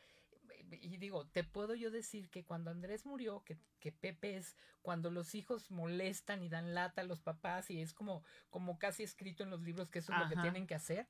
y 0.80 0.96
digo, 0.96 1.26
te 1.26 1.44
puedo 1.44 1.74
yo 1.74 1.90
decir 1.90 2.30
que 2.30 2.44
cuando 2.44 2.70
Andrés 2.70 3.04
murió, 3.06 3.44
que, 3.44 3.58
que, 3.80 3.92
Pepe 3.92 4.36
es 4.36 4.56
cuando 4.80 5.10
los 5.10 5.34
hijos 5.34 5.70
molestan 5.70 6.42
y 6.42 6.48
dan 6.48 6.74
lata 6.74 7.02
a 7.02 7.04
los 7.04 7.20
papás 7.20 7.70
y 7.70 7.80
es 7.80 7.92
como, 7.92 8.24
como 8.50 8.78
casi 8.78 9.02
escrito 9.02 9.42
en 9.42 9.50
los 9.50 9.62
libros 9.62 9.90
que 9.90 10.00
eso 10.00 10.12
es 10.12 10.18
lo 10.18 10.28
que 10.28 10.36
tienen 10.36 10.66
que 10.66 10.74
hacer. 10.74 11.06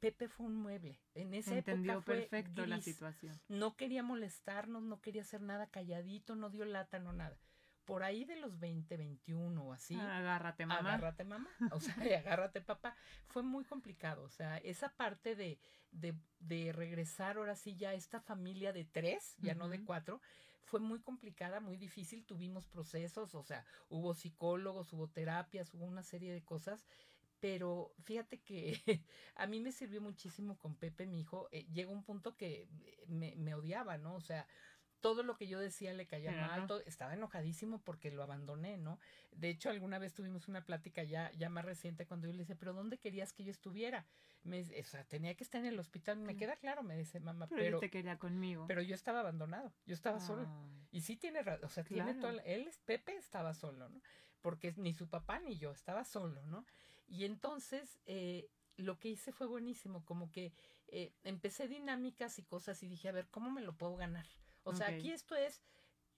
Pepe 0.00 0.28
fue 0.28 0.46
un 0.46 0.56
mueble. 0.56 0.98
En 1.14 1.32
esa 1.32 1.56
Entendió 1.56 1.92
época 1.92 2.04
fue 2.04 2.16
perfecto 2.16 2.66
la 2.66 2.80
situación. 2.80 3.40
No 3.48 3.76
quería 3.76 4.02
molestarnos, 4.02 4.82
no 4.82 5.00
quería 5.00 5.22
hacer 5.22 5.40
nada 5.40 5.68
calladito, 5.68 6.34
no 6.34 6.50
dio 6.50 6.64
lata, 6.64 6.98
no 6.98 7.12
nada 7.12 7.38
por 7.84 8.02
ahí 8.02 8.24
de 8.24 8.36
los 8.36 8.58
20, 8.58 8.96
21 8.96 9.62
o 9.62 9.72
así. 9.72 9.94
Agárrate 9.98 10.66
mamá. 10.66 10.94
Agárrate 10.94 11.24
mamá. 11.24 11.48
O 11.72 11.80
sea, 11.80 11.94
agárrate 12.18 12.60
papá. 12.60 12.96
Fue 13.28 13.42
muy 13.42 13.64
complicado. 13.64 14.22
O 14.22 14.30
sea, 14.30 14.58
esa 14.58 14.90
parte 14.90 15.34
de, 15.34 15.58
de, 15.90 16.14
de 16.40 16.72
regresar 16.72 17.36
ahora 17.36 17.56
sí 17.56 17.76
ya 17.76 17.90
a 17.90 17.94
esta 17.94 18.20
familia 18.20 18.72
de 18.72 18.84
tres, 18.84 19.36
ya 19.38 19.54
no 19.54 19.68
de 19.68 19.84
cuatro, 19.84 20.20
fue 20.64 20.80
muy 20.80 21.00
complicada, 21.00 21.60
muy 21.60 21.76
difícil. 21.76 22.24
Tuvimos 22.24 22.66
procesos, 22.66 23.34
o 23.34 23.42
sea, 23.42 23.64
hubo 23.88 24.14
psicólogos, 24.14 24.92
hubo 24.92 25.08
terapias, 25.08 25.74
hubo 25.74 25.84
una 25.84 26.02
serie 26.02 26.32
de 26.32 26.42
cosas. 26.42 26.86
Pero 27.40 27.92
fíjate 28.04 28.38
que 28.38 28.80
a 29.34 29.48
mí 29.48 29.58
me 29.58 29.72
sirvió 29.72 30.00
muchísimo 30.00 30.56
con 30.58 30.76
Pepe, 30.76 31.06
mi 31.06 31.20
hijo. 31.20 31.48
Eh, 31.50 31.66
llegó 31.72 31.92
un 31.92 32.04
punto 32.04 32.36
que 32.36 32.68
me, 33.08 33.34
me 33.34 33.54
odiaba, 33.56 33.98
¿no? 33.98 34.14
O 34.14 34.20
sea, 34.20 34.46
todo 35.02 35.24
lo 35.24 35.36
que 35.36 35.48
yo 35.48 35.58
decía 35.58 35.92
le 35.92 36.06
caía 36.06 36.30
mal, 36.30 36.66
estaba 36.86 37.12
enojadísimo 37.12 37.82
porque 37.82 38.10
lo 38.12 38.22
abandoné, 38.22 38.78
¿no? 38.78 38.98
De 39.32 39.50
hecho, 39.50 39.68
alguna 39.68 39.98
vez 39.98 40.14
tuvimos 40.14 40.48
una 40.48 40.64
plática 40.64 41.02
ya, 41.02 41.30
ya 41.32 41.50
más 41.50 41.64
reciente 41.64 42.06
cuando 42.06 42.28
yo 42.28 42.32
le 42.32 42.38
dije, 42.38 42.54
pero 42.54 42.72
¿dónde 42.72 42.98
querías 42.98 43.32
que 43.32 43.42
yo 43.42 43.50
estuviera? 43.50 44.06
Me, 44.44 44.62
o 44.62 44.84
sea, 44.84 45.04
tenía 45.04 45.34
que 45.34 45.42
estar 45.44 45.60
en 45.60 45.66
el 45.66 45.78
hospital, 45.78 46.18
me 46.18 46.36
queda 46.36 46.56
claro, 46.56 46.84
me 46.84 46.96
dice 46.96 47.18
mamá, 47.18 47.48
pero, 47.48 47.60
pero 47.60 47.76
yo 47.76 47.80
te 47.80 47.90
quería 47.90 48.18
conmigo. 48.18 48.64
Pero 48.68 48.80
yo 48.80 48.94
estaba 48.94 49.20
abandonado, 49.20 49.74
yo 49.84 49.94
estaba 49.94 50.20
solo. 50.20 50.48
Y 50.92 51.00
sí 51.00 51.16
tiene 51.16 51.42
razón, 51.42 51.64
o 51.64 51.68
sea, 51.68 51.84
tiene 51.84 52.14
todo, 52.14 52.40
él, 52.44 52.70
Pepe 52.84 53.16
estaba 53.16 53.54
solo, 53.54 53.88
¿no? 53.88 54.00
Porque 54.40 54.72
ni 54.76 54.94
su 54.94 55.08
papá 55.08 55.40
ni 55.40 55.58
yo, 55.58 55.72
estaba 55.72 56.04
solo, 56.04 56.42
¿no? 56.44 56.64
Y 57.08 57.24
entonces, 57.24 57.98
eh, 58.06 58.48
lo 58.76 58.98
que 59.00 59.08
hice 59.08 59.32
fue 59.32 59.48
buenísimo, 59.48 60.04
como 60.04 60.30
que 60.30 60.52
eh, 60.86 61.12
empecé 61.24 61.66
dinámicas 61.66 62.38
y 62.38 62.44
cosas 62.44 62.82
y 62.84 62.88
dije, 62.88 63.08
a 63.08 63.12
ver, 63.12 63.28
¿cómo 63.30 63.50
me 63.50 63.62
lo 63.62 63.76
puedo 63.76 63.96
ganar? 63.96 64.26
O 64.64 64.74
sea, 64.74 64.88
aquí 64.88 65.10
esto 65.10 65.34
es, 65.34 65.62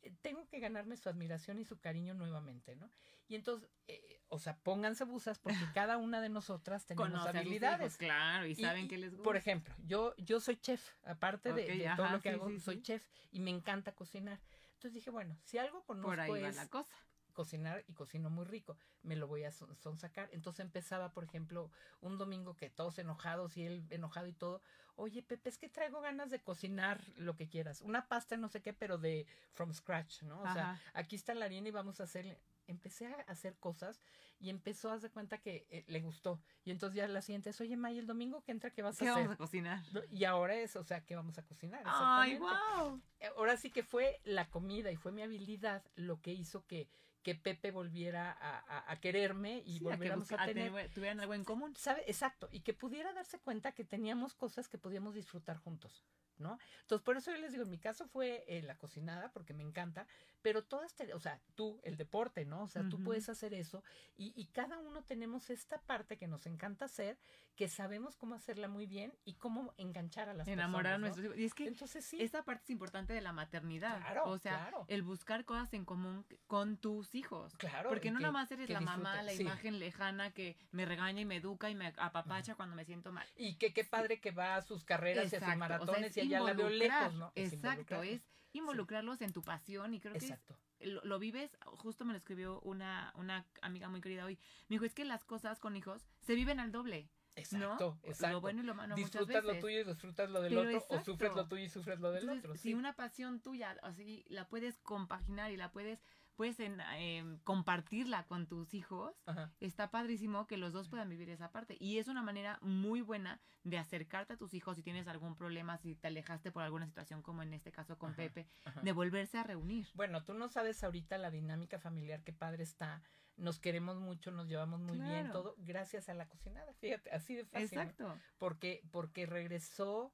eh, 0.03 0.13
tengo 0.23 0.47
que 0.49 0.61
ganarme 0.61 0.97
su 0.97 1.09
admiración 1.09 1.59
y 1.59 1.65
su 1.65 1.79
cariño 1.79 2.15
nuevamente, 2.15 2.77
¿no? 2.77 2.91
Y 3.27 3.35
entonces, 3.35 3.69
eh, 3.89 4.21
o 4.29 4.39
sea, 4.39 4.59
pónganse 4.59 5.05
busas 5.05 5.39
porque 5.39 5.59
cada 5.75 5.97
una 5.97 6.21
de 6.21 6.29
nosotras 6.29 6.87
tenemos 6.87 7.27
habilidades. 7.27 7.97
claro, 7.97 8.47
y 8.47 8.55
saben 8.55 8.89
que 8.89 8.99
les 8.99 9.13
gusta. 9.13 9.25
Por 9.25 9.37
ejemplo, 9.37 9.75
yo, 9.87 10.15
yo 10.17 10.41
soy 10.41 10.57
chef, 10.57 10.93
aparte 11.05 11.53
de, 11.53 11.91
todo 11.97 12.11
lo 12.11 12.21
que 12.21 12.31
hago, 12.31 12.59
soy 12.61 12.83
chef 12.83 13.07
y 13.31 13.41
me 13.41 13.51
encanta 13.51 13.93
cocinar. 13.93 14.41
Entonces 14.75 14.93
dije, 14.95 15.11
bueno, 15.11 15.39
si 15.45 15.57
algo 15.57 15.83
conozco 15.85 16.11
Por 16.11 16.21
ahí 16.21 16.45
es, 16.45 16.57
la 16.57 16.69
cosa 16.69 16.95
cocinar 17.35 17.85
y 17.87 17.93
cocino 17.93 18.31
muy 18.31 18.45
rico, 18.45 18.79
me 19.03 19.17
lo 19.17 19.27
voy 19.27 19.45
a 19.45 19.53
sonsacar. 19.53 20.29
Entonces 20.33 20.65
empezaba, 20.65 21.13
por 21.13 21.25
ejemplo, 21.25 21.71
un 22.01 22.17
domingo 22.17 22.57
que 22.57 22.71
todos 22.71 22.99
enojados 22.99 23.57
y 23.57 23.65
él 23.65 23.87
enojado 23.91 24.27
y 24.27 24.33
todo, 24.33 24.63
oye 24.97 25.23
Pepe, 25.23 25.51
es 25.51 25.59
que 25.59 25.69
traigo 25.69 26.01
ganas 26.01 26.31
de 26.31 26.41
cocinar 26.41 27.03
lo 27.17 27.37
que 27.37 27.49
quieras, 27.49 27.83
una 27.83 28.09
pasta 28.09 28.37
no 28.37 28.49
sé 28.49 28.63
qué, 28.63 28.73
pero 28.73 28.97
de 28.97 29.27
from 29.53 29.75
scratch, 29.75 30.23
¿no? 30.23 30.41
O 30.41 30.53
sea, 30.53 30.81
aquí 30.95 31.17
está 31.17 31.35
la 31.35 31.45
harina 31.45 31.69
y 31.69 31.73
vamos 31.73 32.01
a 32.01 32.05
hacer 32.05 32.39
empecé 32.67 33.07
a 33.07 33.15
hacer 33.27 33.57
cosas 33.57 34.01
y 34.41 34.51
empezó 34.51 34.91
a 34.91 34.95
hacer 34.95 35.11
cuenta 35.11 35.39
que 35.39 35.67
eh, 35.71 35.85
le 35.87 36.01
gustó. 36.01 36.41
Y 36.65 36.71
entonces 36.71 36.97
ya 36.97 37.09
la 37.09 37.23
siguiente 37.23 37.51
es, 37.51 37.61
oye, 37.61 37.77
May, 37.77 37.99
el 37.99 38.07
domingo 38.07 38.43
que 38.43 38.53
entra, 38.53 38.71
¿qué 38.71 38.83
vas 38.83 39.01
a 39.01 39.05
hacer? 39.05 39.07
¿Qué 39.07 39.21
vamos 39.21 39.35
a 39.35 39.37
cocinar? 39.37 39.83
Y 40.11 40.25
ahora 40.25 40.55
es, 40.57 40.77
o 40.77 40.85
sea, 40.85 41.05
¿qué 41.05 41.17
vamos 41.17 41.39
a 41.39 41.43
cocinar? 41.45 41.83
¡Ay, 41.85 42.39
wow! 42.39 43.01
Eh, 43.21 43.29
ahora 43.37 43.57
sí 43.57 43.71
que 43.71 43.83
fue 43.83 44.21
la 44.25 44.49
comida 44.51 44.91
y 44.91 44.97
fue 44.97 45.13
mi 45.13 45.23
habilidad 45.23 45.83
lo 45.95 46.21
que 46.21 46.33
hizo 46.33 46.67
que, 46.67 46.89
que 47.25 47.35
Pepe 47.35 47.71
volviera 47.71 48.31
a, 48.31 48.93
a, 48.93 49.01
quererme 49.01 49.63
y 49.65 49.81
volviéramos 49.81 50.31
a, 50.31 50.45
tener, 50.45 50.91
tuvieran 50.93 51.21
algo 51.21 51.33
en 51.33 51.43
común. 51.43 51.75
¿Sabe? 51.75 52.05
Exacto, 52.07 52.51
y 52.53 52.61
que 52.61 52.75
pudiera 52.75 53.15
darse 53.15 53.39
cuenta 53.41 53.73
que 53.73 53.83
teníamos 53.83 54.35
cosas 54.35 54.69
que 54.69 54.77
podíamos 54.77 55.15
disfrutar 55.15 55.57
juntos. 55.57 56.05
¿no? 56.39 56.59
Entonces, 56.83 57.05
por 57.05 57.17
eso 57.17 57.31
yo 57.31 57.39
les 57.39 57.53
digo, 57.53 57.65
en 57.65 57.71
mi 57.71 57.79
caso 57.79 58.07
fue 58.07 58.45
eh, 58.49 58.63
la 58.63 58.77
cocinada, 58.77 59.33
porque 59.33 59.55
me 59.55 59.63
encanta, 59.63 60.07
pero 60.43 60.65
todas, 60.65 60.95
o 61.15 61.21
sea, 61.21 61.41
tú, 61.55 61.81
el 61.85 61.97
deporte, 61.97 62.45
¿no? 62.45 62.63
O 62.63 62.69
sea, 62.69 62.87
tú 62.89 63.03
puedes 63.03 63.29
hacer 63.29 63.55
eso 63.55 63.83
y, 64.17 64.33
y, 64.37 64.47
cada 64.47 64.79
uno 64.79 65.03
tenemos 65.03 65.51
esta 65.51 65.81
parte 65.81 66.19
que 66.19 66.27
nos 66.27 66.47
encanta 66.47 66.85
hacer, 66.85 67.19
que 67.57 67.69
sabemos 67.69 68.17
cómo 68.17 68.35
hacerla 68.35 68.69
muy 68.69 68.87
bien 68.87 69.15
y 69.25 69.35
cómo 69.35 69.73
enganchar 69.79 70.29
a 70.29 70.35
las 70.35 70.47
Enamorar 70.49 70.49
personas. 70.49 70.59
Enamorar 70.59 70.93
a 70.95 70.99
nuestros 70.99 71.25
hijos. 71.25 71.39
Y 71.39 71.45
es 71.45 71.55
que 71.55 71.67
Entonces, 71.67 72.05
sí. 72.05 72.21
esta 72.21 72.43
parte 72.45 72.65
es 72.65 72.71
importante 72.71 73.13
de 73.13 73.21
la 73.21 73.33
maternidad. 73.33 73.99
Claro, 74.01 74.25
o 74.27 74.39
sea, 74.39 74.71
el 74.89 75.03
buscar 75.03 75.45
cosas 75.45 75.73
en 75.73 75.85
común 75.85 76.27
con 76.47 76.77
tus 76.77 77.14
hijos. 77.15 77.55
Claro. 77.57 77.89
Porque 77.89 78.11
no 78.11 78.21
nada 78.21 78.33
más 78.33 78.51
eres 78.51 78.69
la 78.71 78.81
mamá, 78.81 79.23
la 79.23 79.35
imagen 79.35 79.79
lejana 79.79 80.33
que 80.33 80.57
me 80.73 80.85
regaña 80.85 81.21
y 81.21 81.25
me 81.25 81.37
educa 81.37 81.71
y 81.71 81.75
me 81.75 81.93
apapacha 81.97 82.55
cuando 82.55 82.77
me 82.77 82.85
siento 82.85 83.13
mal. 83.13 83.27
Y 83.37 83.55
que 83.57 83.73
qué 83.73 83.85
padre 83.85 84.21
que 84.21 84.31
va 84.31 84.57
a 84.57 84.63
sus 84.63 84.85
carreras 84.85 85.33
y 85.33 85.37
a 85.37 85.41
sus 85.41 85.57
maratones 85.57 86.17
y 86.17 86.21
allá 86.21 86.41
la 86.41 86.53
veo 86.53 86.71
lejos, 86.71 87.15
¿no? 87.15 87.33
Exacto, 87.35 88.03
es 88.03 88.23
involucrarlos 88.53 89.21
en 89.21 89.33
tu 89.33 89.43
pasión 89.43 89.95
y 89.95 90.01
creo 90.01 90.15
que 90.15 90.39
lo, 90.81 91.19
vives, 91.19 91.57
justo 91.65 92.05
me 92.05 92.13
lo 92.13 92.19
escribió 92.19 92.61
una, 92.61 93.13
una 93.17 93.47
amiga 93.63 93.89
muy 93.89 94.01
querida 94.01 94.25
hoy, 94.25 94.39
me 94.69 94.75
dijo, 94.75 94.85
es 94.85 94.95
que 94.95 95.05
las 95.05 95.25
cosas 95.25 95.61
con 95.61 95.77
hijos 95.77 96.07
se 96.21 96.35
viven 96.35 96.61
al 96.61 96.73
doble. 96.73 97.09
Exacto, 97.37 97.99
exacto. 98.05 98.35
Lo 98.35 98.41
bueno 98.41 98.63
y 98.63 98.65
lo 98.65 98.77
malo 98.77 98.95
Disfrutas 98.95 99.43
lo 99.43 99.59
tuyo 99.59 99.81
y 99.81 99.85
disfrutas 99.85 100.31
lo 100.31 100.41
del 100.41 100.57
otro, 100.57 100.87
o 100.89 101.01
sufres 101.01 101.33
lo 101.35 101.49
tuyo 101.49 101.65
y 101.65 101.69
sufres 101.69 101.99
lo 101.99 102.13
del 102.13 102.29
otro. 102.29 102.55
Si 102.57 102.75
una 102.75 102.93
pasión 102.93 103.41
tuya, 103.41 103.77
así 103.83 104.25
la 104.29 104.47
puedes 104.49 104.79
compaginar 104.79 105.51
y 105.51 105.57
la 105.57 105.73
puedes 105.73 106.01
puedes 106.37 106.61
en, 106.61 106.81
em, 106.97 107.39
compartirla 107.41 108.27
con 108.27 108.47
tus 108.47 108.75
hijos, 108.75 109.15
está 109.61 109.91
padrísimo 109.91 110.47
que 110.47 110.57
los 110.57 110.73
dos 110.73 110.89
puedan 110.89 111.09
vivir 111.09 111.31
esa 111.31 111.51
parte. 111.51 111.77
Y 111.79 111.99
es 111.99 112.09
una 112.09 112.23
manera 112.23 112.59
muy 112.63 113.01
buena 113.01 113.41
de 113.63 113.79
acercarte 113.79 114.35
a 114.35 114.37
tus 114.37 114.55
hijos 114.55 114.77
si 114.77 114.83
tienes 114.83 115.09
algún 115.09 115.37
problema, 115.37 115.79
si 115.79 115.95
te 115.95 116.09
alejaste 116.09 116.51
por 116.51 116.63
alguna 116.63 116.87
situación, 116.87 117.23
como 117.23 117.43
en 117.43 117.53
este 117.53 117.73
caso 117.73 117.99
con 117.99 118.15
Pepe, 118.15 118.47
de 118.83 118.93
volverse 118.93 119.39
a 119.39 119.43
reunir. 119.43 119.89
Bueno, 119.95 120.25
tú 120.25 120.35
no 120.35 120.49
sabes 120.49 120.83
ahorita 120.85 121.19
la 121.19 121.31
dinámica 121.31 121.79
familiar 121.79 122.23
que 122.23 122.33
padre 122.33 122.63
está. 122.63 123.03
Nos 123.37 123.59
queremos 123.59 123.99
mucho, 123.99 124.31
nos 124.31 124.49
llevamos 124.49 124.81
muy 124.81 125.01
bien, 125.01 125.31
todo 125.33 125.55
gracias 125.59 126.09
a 126.09 126.15
la 126.15 126.29
cocinada. 126.29 126.73
Fíjate, 126.75 127.11
así 127.11 127.35
de 127.35 127.45
fácil. 127.45 127.79
Exacto. 127.79 128.17
Porque, 128.39 128.83
porque 128.93 129.27
regresó 129.27 130.13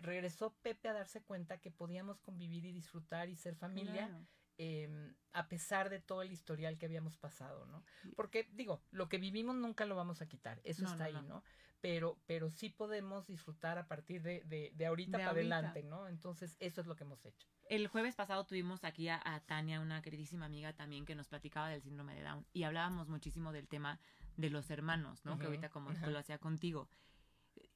regresó 0.00 0.54
Pepe 0.62 0.88
a 0.88 0.92
darse 0.92 1.22
cuenta 1.22 1.58
que 1.58 1.70
podíamos 1.70 2.20
convivir 2.20 2.66
y 2.66 2.72
disfrutar 2.72 3.30
y 3.30 3.36
ser 3.36 3.56
familia 3.56 4.10
eh, 4.58 5.14
a 5.32 5.48
pesar 5.48 5.90
de 5.90 6.00
todo 6.00 6.22
el 6.22 6.32
historial 6.32 6.78
que 6.78 6.86
habíamos 6.86 7.18
pasado, 7.18 7.66
¿no? 7.66 7.84
Porque 8.14 8.48
digo, 8.52 8.82
lo 8.90 9.08
que 9.08 9.18
vivimos 9.18 9.54
nunca 9.54 9.84
lo 9.84 9.94
vamos 9.94 10.22
a 10.22 10.26
quitar, 10.26 10.60
eso 10.64 10.84
está 10.86 11.04
ahí, 11.04 11.22
no. 11.28 11.42
Pero, 11.82 12.18
pero 12.24 12.50
sí 12.50 12.70
podemos 12.70 13.26
disfrutar 13.26 13.76
a 13.76 13.86
partir 13.86 14.22
de, 14.22 14.42
de, 14.74 14.86
ahorita 14.86 15.18
para 15.18 15.30
adelante, 15.30 15.82
¿no? 15.82 16.08
Entonces, 16.08 16.56
eso 16.58 16.80
es 16.80 16.86
lo 16.86 16.96
que 16.96 17.04
hemos 17.04 17.24
hecho. 17.26 17.46
El 17.68 17.86
jueves 17.88 18.16
pasado 18.16 18.46
tuvimos 18.46 18.82
aquí 18.82 19.10
a, 19.10 19.42
Tania, 19.46 19.80
una 19.80 20.00
queridísima 20.00 20.46
amiga 20.46 20.72
también, 20.72 21.04
que 21.04 21.14
nos 21.14 21.28
platicaba 21.28 21.68
del 21.68 21.82
síndrome 21.82 22.14
de 22.14 22.22
Down 22.22 22.46
y 22.54 22.62
hablábamos 22.62 23.08
muchísimo 23.08 23.52
del 23.52 23.68
tema 23.68 24.00
de 24.38 24.48
los 24.48 24.70
hermanos, 24.70 25.24
¿no? 25.26 25.38
Que 25.38 25.46
ahorita 25.46 25.68
como 25.68 25.90
lo 25.92 26.18
hacía 26.18 26.38
contigo 26.38 26.88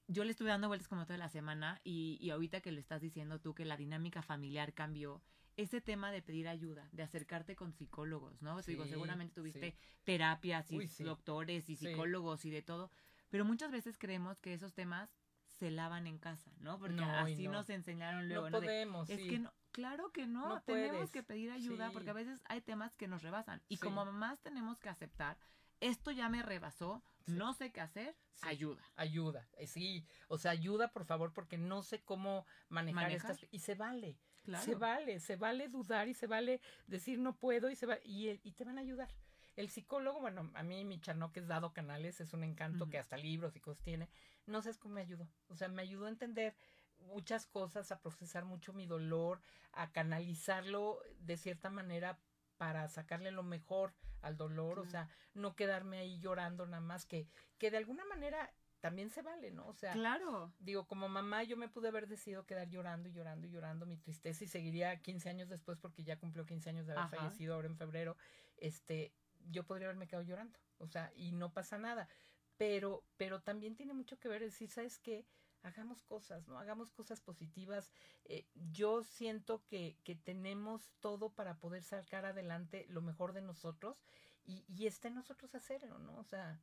yo 0.09 0.25
le 0.25 0.33
estuve 0.33 0.49
dando 0.49 0.67
vueltas 0.67 0.89
como 0.89 1.07
toda 1.07 1.19
la 1.19 1.29
semana 1.29 1.81
y, 1.85 2.19
y, 2.21 2.31
ahorita 2.31 2.61
que 2.61 2.73
lo 2.73 2.81
estás 2.81 3.01
diciendo 3.01 3.41
tú 3.41 3.55
que 3.55 3.65
la 3.65 3.77
dinámica 3.77 4.23
familiar 4.23 4.75
cambió 4.75 5.23
ese 5.61 5.81
tema 5.81 6.11
de 6.11 6.23
pedir 6.23 6.49
ayuda, 6.49 6.89
de 6.93 7.03
acercarte 7.03 7.57
con 7.57 7.73
psicólogos, 7.73 8.41
¿no? 8.43 8.61
Digo, 8.63 8.87
seguramente 8.87 9.35
tuviste 9.35 9.77
terapias 10.05 10.71
y 10.73 10.87
doctores 11.03 11.69
y 11.69 11.77
psicólogos 11.77 12.45
y 12.45 12.51
de 12.51 12.63
todo, 12.63 12.91
pero 13.29 13.45
muchas 13.45 13.71
veces 13.71 13.99
creemos 13.99 14.39
que 14.41 14.55
esos 14.55 14.75
temas 14.75 15.11
se 15.59 15.71
lavan 15.71 16.07
en 16.07 16.19
casa, 16.19 16.51
¿no? 16.61 16.79
Porque 16.79 17.03
así 17.03 17.49
nos 17.49 17.69
enseñaron 17.71 18.29
luego. 18.29 18.51
No 18.51 18.59
podemos. 18.59 19.11
es 19.11 19.21
que 19.21 19.39
no, 19.39 19.53
claro 19.73 20.11
que 20.13 20.27
no, 20.27 20.63
tenemos 20.63 21.11
que 21.11 21.23
pedir 21.23 21.51
ayuda 21.51 21.91
porque 21.93 22.11
a 22.11 22.15
veces 22.15 22.43
hay 22.47 22.61
temas 22.61 22.95
que 22.97 23.09
nos 23.09 23.23
rebasan 23.23 23.63
y 23.69 23.79
como 23.79 24.05
mamás 24.05 24.41
tenemos 24.41 24.79
que 24.81 24.89
aceptar 24.89 25.37
esto 25.81 26.11
ya 26.11 26.29
me 26.29 26.43
rebasó, 26.43 27.03
no 27.27 27.53
sé 27.55 27.73
qué 27.73 27.81
hacer, 27.81 28.17
ayuda. 28.43 28.83
Ayuda, 28.97 29.49
eh, 29.57 29.67
sí, 29.67 30.07
o 30.29 30.39
sea, 30.39 30.53
ayuda 30.53 30.93
por 30.93 31.05
favor 31.05 31.33
porque 31.33 31.59
no 31.59 31.83
sé 31.83 32.03
cómo 32.03 32.47
manejar 32.69 33.11
estas 33.11 33.47
y 33.51 33.61
se 33.61 33.75
vale. 33.75 34.19
Se 34.63 34.75
vale, 34.75 35.21
se 35.21 35.37
vale 35.37 35.69
dudar 35.69 36.09
y 36.09 36.15
se 36.15 36.27
vale 36.27 36.61
decir 36.87 37.19
no 37.19 37.37
puedo 37.37 37.71
y 37.71 37.77
se 37.77 37.87
va 37.87 37.99
y, 38.05 38.41
y 38.43 38.53
te 38.53 38.65
van 38.65 38.79
a 38.79 38.81
ayudar. 38.81 39.09
El 39.57 39.69
psicólogo, 39.69 40.21
bueno, 40.21 40.51
a 40.55 40.63
mí 40.63 40.85
mi 40.85 41.01
chano 41.01 41.33
que 41.33 41.41
es 41.41 41.49
dado 41.49 41.73
canales, 41.73 42.21
es 42.21 42.33
un 42.33 42.45
encanto 42.45 42.89
que 42.89 42.99
hasta 42.99 43.17
libros 43.17 43.57
y 43.57 43.61
cosas 43.61 43.83
tiene. 43.83 44.09
No 44.47 44.63
sé 44.63 44.75
cómo 44.79 44.95
me 44.95 45.03
ayudó. 45.03 45.29
O 45.49 45.57
sea, 45.57 45.69
me 45.69 45.83
ayudó 45.83 46.07
a 46.07 46.11
entender 46.11 46.55
muchas 46.99 47.47
cosas, 47.47 47.93
a 47.93 48.01
procesar 48.01 48.45
mucho 48.45 48.73
mi 48.73 48.87
dolor, 48.87 49.41
a 49.73 49.93
canalizarlo 49.93 51.01
de 51.19 51.37
cierta 51.37 51.71
manera 51.71 52.19
para 52.57 52.89
sacarle 52.89 53.31
lo 53.31 53.43
mejor 53.43 53.95
al 54.23 54.37
dolor, 54.37 54.79
o 54.79 54.87
sea, 54.87 55.09
no 55.33 55.57
quedarme 55.57 55.99
ahí 55.99 56.19
llorando 56.19 56.67
nada 56.67 56.83
más, 56.83 57.07
que, 57.07 57.27
que 57.59 57.71
de 57.71 57.79
alguna 57.79 58.05
manera 58.05 58.53
también 58.81 59.11
se 59.11 59.23
vale, 59.23 59.51
¿no? 59.51 59.67
O 59.69 59.75
sea, 59.75 59.93
claro. 59.93 60.53
digo, 60.59 60.87
como 60.87 61.09
mamá 61.09 61.43
yo 61.43 61.57
me 61.57 61.69
pude 61.69 61.89
haber 61.89 62.09
decidido 62.09 62.47
quedar 62.47 62.69
llorando 62.69 63.09
y 63.09 63.13
llorando 63.13 63.47
y 63.47 63.51
llorando 63.51 63.87
mi 63.87 63.99
tristeza 63.99 64.45
y 64.45 64.49
seguiría 64.49 65.01
15 65.01 65.29
años 65.29 65.49
después 65.49 65.79
porque 65.79 66.03
ya 66.03 66.19
cumplió 66.19 66.47
15 66.47 66.71
años 66.71 66.87
de 66.87 66.95
haber 66.95 67.09
fallecido 67.09 67.55
ahora 67.55 67.69
en 67.69 67.77
febrero, 67.77 68.17
este, 68.57 69.13
yo 69.51 69.65
podría 69.65 69.89
haberme 69.89 70.07
quedado 70.07 70.25
llorando, 70.27 70.59
o 70.79 70.87
sea, 70.87 71.13
y 71.15 71.33
no 71.33 71.53
pasa 71.53 71.79
nada, 71.79 72.09
pero, 72.57 73.05
pero 73.17 73.41
también 73.41 73.77
tiene 73.77 73.93
mucho 73.93 74.19
que 74.19 74.29
ver 74.29 74.43
decir, 74.43 74.71
¿sabes 74.71 74.99
qué? 74.99 75.27
Hagamos 75.63 76.03
cosas, 76.03 76.49
¿no? 76.49 76.59
Hagamos 76.59 76.91
cosas 76.91 77.21
positivas. 77.21 77.93
Eh, 78.25 78.47
yo 78.55 79.03
siento 79.03 79.63
que, 79.67 79.99
que 80.05 80.15
tenemos 80.15 80.95
todo 81.01 81.29
para 81.29 81.59
poder 81.59 81.83
sacar 81.83 82.25
adelante 82.25 82.87
lo 82.89 83.03
mejor 83.03 83.35
de 83.35 83.43
nosotros 83.43 84.03
y, 84.47 84.65
y 84.69 84.87
está 84.87 85.09
en 85.09 85.17
nosotros 85.17 85.55
hacerlo, 85.55 85.99
¿no? 85.99 86.17
O 86.17 86.25
sea... 86.25 86.59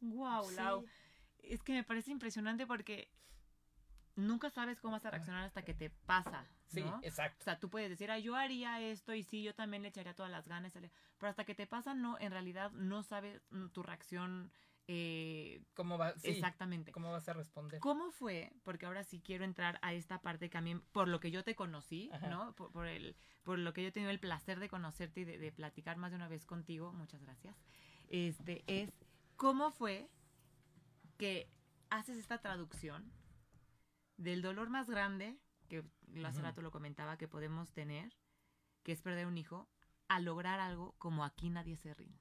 Wow, 0.00 0.50
Lau 0.50 0.84
es 1.42 1.62
que 1.62 1.72
me 1.72 1.84
parece 1.84 2.10
impresionante 2.10 2.66
porque 2.66 3.10
nunca 4.18 4.50
sabes 4.50 4.80
cómo 4.80 4.92
vas 4.92 5.06
a 5.06 5.10
reaccionar 5.10 5.44
hasta 5.44 5.62
que 5.62 5.74
te 5.74 5.90
pasa. 5.90 6.44
Sí, 6.66 6.84
exacto. 7.02 7.38
O 7.40 7.44
sea, 7.44 7.58
tú 7.58 7.70
puedes 7.70 7.88
decir, 7.88 8.10
ah, 8.10 8.18
yo 8.18 8.36
haría 8.36 8.80
esto 8.80 9.14
y 9.14 9.22
sí, 9.22 9.42
yo 9.42 9.54
también 9.54 9.82
le 9.82 9.88
echaría 9.88 10.14
todas 10.14 10.30
las 10.30 10.46
ganas, 10.46 10.74
pero 10.74 11.30
hasta 11.30 11.44
que 11.44 11.54
te 11.54 11.66
pasa, 11.66 11.94
no, 11.94 12.18
en 12.18 12.30
realidad 12.30 12.70
no 12.72 13.02
sabes 13.02 13.40
tu 13.72 13.82
reacción. 13.82 14.52
Eh, 14.90 15.62
¿Cómo 15.74 15.98
va? 15.98 16.14
exactamente. 16.22 16.92
¿Cómo 16.92 17.12
vas 17.12 17.28
a 17.28 17.34
responder? 17.34 17.80
¿Cómo 17.80 18.10
fue? 18.10 18.52
Porque 18.64 18.86
ahora 18.86 19.04
sí 19.04 19.20
quiero 19.20 19.44
entrar 19.44 19.78
a 19.82 19.92
esta 19.92 20.20
parte 20.20 20.50
que 20.50 20.58
a 20.58 20.62
mí, 20.62 20.76
por 20.92 21.08
lo 21.08 21.20
que 21.20 21.30
yo 21.30 21.44
te 21.44 21.54
conocí, 21.54 22.10
¿no? 22.28 22.54
Por, 22.54 22.86
el, 22.86 23.16
por 23.44 23.58
lo 23.58 23.72
que 23.72 23.82
yo 23.82 23.88
he 23.88 23.92
tenido 23.92 24.10
el 24.10 24.20
placer 24.20 24.60
de 24.60 24.68
conocerte 24.68 25.20
y 25.20 25.24
de, 25.24 25.38
de 25.38 25.52
platicar 25.52 25.96
más 25.96 26.10
de 26.10 26.16
una 26.16 26.28
vez 26.28 26.44
contigo, 26.44 26.92
muchas 26.92 27.22
gracias. 27.22 27.56
Este, 28.08 28.64
es, 28.66 28.90
¿cómo 29.36 29.70
fue 29.70 30.08
que 31.18 31.50
haces 31.90 32.16
esta 32.16 32.38
traducción 32.38 33.12
del 34.16 34.40
dolor 34.40 34.70
más 34.70 34.88
grande, 34.88 35.36
que 35.68 35.84
hace 36.24 36.40
rato 36.40 36.62
lo 36.62 36.70
comentaba, 36.70 37.18
que 37.18 37.28
podemos 37.28 37.70
tener, 37.72 38.16
que 38.82 38.92
es 38.92 39.02
perder 39.02 39.26
un 39.26 39.36
hijo, 39.36 39.68
a 40.08 40.20
lograr 40.20 40.60
algo 40.60 40.94
como 40.98 41.24
aquí 41.24 41.50
nadie 41.50 41.76
se 41.76 41.92
rinde. 41.92 42.18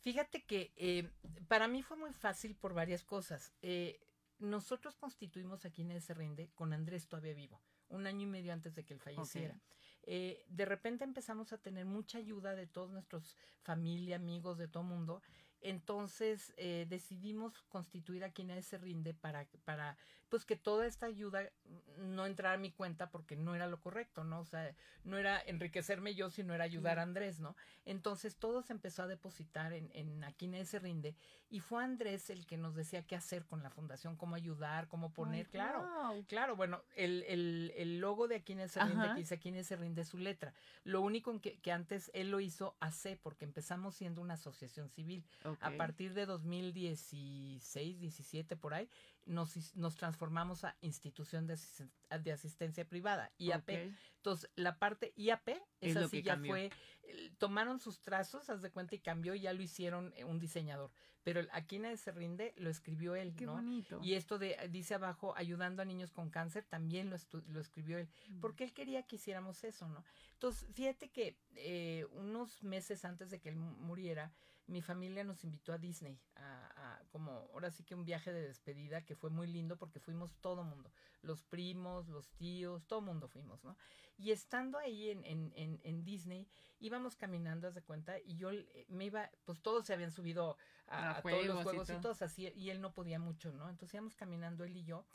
Fíjate 0.00 0.44
que 0.44 0.72
eh, 0.76 1.10
para 1.48 1.68
mí 1.68 1.82
fue 1.82 1.96
muy 1.96 2.12
fácil 2.12 2.56
por 2.56 2.72
varias 2.72 3.04
cosas. 3.04 3.52
Eh, 3.60 4.00
nosotros 4.38 4.96
constituimos 4.96 5.64
aquí 5.64 5.84
Nadie 5.84 6.00
se 6.00 6.14
rinde 6.14 6.50
con 6.54 6.72
Andrés 6.72 7.08
todavía 7.08 7.34
vivo, 7.34 7.60
un 7.88 8.06
año 8.06 8.22
y 8.22 8.30
medio 8.30 8.52
antes 8.52 8.74
de 8.74 8.84
que 8.84 8.94
él 8.94 9.00
falleciera. 9.00 9.60
Eh, 10.04 10.44
de 10.48 10.64
repente 10.64 11.04
empezamos 11.04 11.52
a 11.52 11.58
tener 11.58 11.84
mucha 11.84 12.18
ayuda 12.18 12.54
de 12.54 12.66
todos 12.66 12.90
nuestros 12.90 13.36
familia, 13.62 14.16
amigos, 14.16 14.56
de 14.56 14.68
todo 14.68 14.84
mundo, 14.84 15.20
entonces 15.60 16.52
eh, 16.56 16.86
decidimos 16.88 17.62
constituir 17.68 18.24
a 18.24 18.30
quien 18.30 18.62
se 18.62 18.78
rinde 18.78 19.14
para, 19.14 19.46
para 19.64 19.96
pues 20.28 20.44
que 20.44 20.56
toda 20.56 20.86
esta 20.86 21.06
ayuda 21.06 21.50
no 21.98 22.26
entrara 22.26 22.54
a 22.54 22.58
mi 22.58 22.70
cuenta 22.70 23.10
porque 23.10 23.36
no 23.36 23.54
era 23.54 23.66
lo 23.66 23.80
correcto, 23.80 24.24
¿no? 24.24 24.40
O 24.40 24.44
sea, 24.44 24.74
no 25.04 25.16
era 25.16 25.40
enriquecerme 25.40 26.14
yo, 26.14 26.30
sino 26.30 26.54
era 26.54 26.64
ayudar 26.64 26.98
a 26.98 27.02
Andrés, 27.02 27.40
¿no? 27.40 27.56
Entonces 27.84 28.36
todo 28.36 28.62
se 28.62 28.72
empezó 28.72 29.02
a 29.02 29.06
depositar 29.06 29.72
en, 29.72 29.90
en 29.94 30.22
a 30.24 30.32
quien 30.32 30.66
se 30.66 30.78
rinde 30.78 31.14
y 31.50 31.60
fue 31.60 31.82
Andrés 31.82 32.28
el 32.30 32.46
que 32.46 32.58
nos 32.58 32.74
decía 32.74 33.06
qué 33.06 33.16
hacer 33.16 33.46
con 33.46 33.62
la 33.62 33.70
fundación, 33.70 34.16
cómo 34.16 34.34
ayudar, 34.34 34.88
cómo 34.88 35.12
poner, 35.12 35.46
claro, 35.48 35.88
claro, 36.26 36.56
bueno, 36.56 36.82
el, 36.94 37.24
el, 37.26 37.72
el 37.76 37.98
logo 38.00 38.28
de 38.28 38.36
a 38.36 38.42
quien 38.42 38.68
se 38.68 38.84
rinde, 38.84 39.08
que 39.08 39.14
dice 39.14 39.34
a 39.34 39.64
se 39.64 39.76
rinde 39.76 40.04
su 40.04 40.18
letra. 40.18 40.52
Lo 40.84 41.00
único 41.00 41.30
en 41.30 41.40
que, 41.40 41.58
que 41.60 41.72
antes 41.72 42.10
él 42.12 42.30
lo 42.30 42.40
hizo 42.40 42.76
hace 42.80 43.16
porque 43.16 43.46
empezamos 43.46 43.94
siendo 43.94 44.20
una 44.20 44.34
asociación 44.34 44.90
civil. 44.90 45.24
A 45.60 45.70
partir 45.72 46.14
de 46.14 46.26
2016, 46.26 48.00
17 48.00 48.56
por 48.56 48.74
ahí, 48.74 48.88
nos, 49.26 49.76
nos 49.76 49.96
transformamos 49.96 50.64
a 50.64 50.76
institución 50.80 51.46
de, 51.46 51.58
de 52.22 52.32
asistencia 52.32 52.84
privada, 52.84 53.30
IAP. 53.38 53.68
Entonces, 54.16 54.50
la 54.56 54.78
parte 54.78 55.12
IAP, 55.16 55.48
es 55.80 55.96
así 55.96 56.22
ya 56.22 56.36
fue, 56.38 56.70
tomaron 57.38 57.80
sus 57.80 58.00
trazos, 58.00 58.50
haz 58.50 58.62
de 58.62 58.70
cuenta, 58.70 58.94
y 58.94 58.98
cambió 58.98 59.34
y 59.34 59.40
ya 59.40 59.52
lo 59.52 59.62
hicieron 59.62 60.12
eh, 60.16 60.24
un 60.24 60.38
diseñador. 60.38 60.90
Pero 61.24 61.42
aquí 61.52 61.78
nadie 61.78 61.98
se 61.98 62.10
rinde, 62.10 62.54
lo 62.56 62.70
escribió 62.70 63.14
él, 63.14 63.34
Qué 63.36 63.44
¿no? 63.44 63.52
bonito. 63.52 64.00
Y 64.02 64.14
esto 64.14 64.38
de, 64.38 64.56
dice 64.70 64.94
abajo, 64.94 65.34
ayudando 65.36 65.82
a 65.82 65.84
niños 65.84 66.10
con 66.10 66.30
cáncer, 66.30 66.64
también 66.64 67.10
lo, 67.10 67.16
lo 67.48 67.60
escribió 67.60 67.98
él, 67.98 68.08
mm. 68.28 68.40
porque 68.40 68.64
él 68.64 68.72
quería 68.72 69.02
que 69.02 69.16
hiciéramos 69.16 69.62
eso, 69.64 69.88
¿no? 69.88 70.04
Entonces, 70.32 70.66
fíjate 70.72 71.10
que 71.10 71.36
eh, 71.56 72.06
unos 72.12 72.62
meses 72.62 73.04
antes 73.04 73.30
de 73.30 73.40
que 73.40 73.50
él 73.50 73.56
muriera, 73.56 74.32
mi 74.68 74.82
familia 74.82 75.24
nos 75.24 75.42
invitó 75.44 75.72
a 75.72 75.78
Disney, 75.78 76.20
a, 76.36 77.00
como 77.10 77.32
ahora 77.52 77.70
sí 77.70 77.84
que 77.84 77.94
un 77.94 78.04
viaje 78.04 78.32
de 78.32 78.42
despedida 78.42 79.02
que 79.02 79.16
fue 79.16 79.30
muy 79.30 79.46
lindo 79.46 79.76
porque 79.76 79.98
fuimos 79.98 80.36
todo 80.40 80.62
mundo, 80.62 80.92
los 81.22 81.42
primos, 81.42 82.08
los 82.08 82.28
tíos, 82.32 82.86
todo 82.86 83.00
mundo 83.00 83.28
fuimos, 83.28 83.64
¿no? 83.64 83.76
Y 84.18 84.30
estando 84.30 84.78
ahí 84.78 85.10
en, 85.10 85.24
en, 85.24 85.80
en, 85.82 86.04
Disney, 86.04 86.46
íbamos 86.80 87.16
caminando, 87.16 87.66
haz 87.66 87.74
de 87.74 87.82
cuenta, 87.82 88.18
y 88.20 88.36
yo 88.36 88.50
eh, 88.50 88.84
me 88.88 89.06
iba, 89.06 89.30
pues 89.44 89.60
todos 89.60 89.86
se 89.86 89.94
habían 89.94 90.12
subido 90.12 90.56
a, 90.86 91.22
todos 91.22 91.46
los 91.46 91.62
juegos 91.62 91.88
y, 91.88 91.92
y 91.94 92.00
todos 92.00 92.22
así, 92.22 92.52
y 92.54 92.70
él 92.70 92.80
no 92.80 92.92
podía 92.92 93.18
mucho, 93.18 93.52
¿no? 93.52 93.70
Entonces 93.70 93.94
íbamos 93.94 94.16
caminando 94.16 94.64
él 94.64 94.76
y 94.76 94.84
yo, 94.84 95.06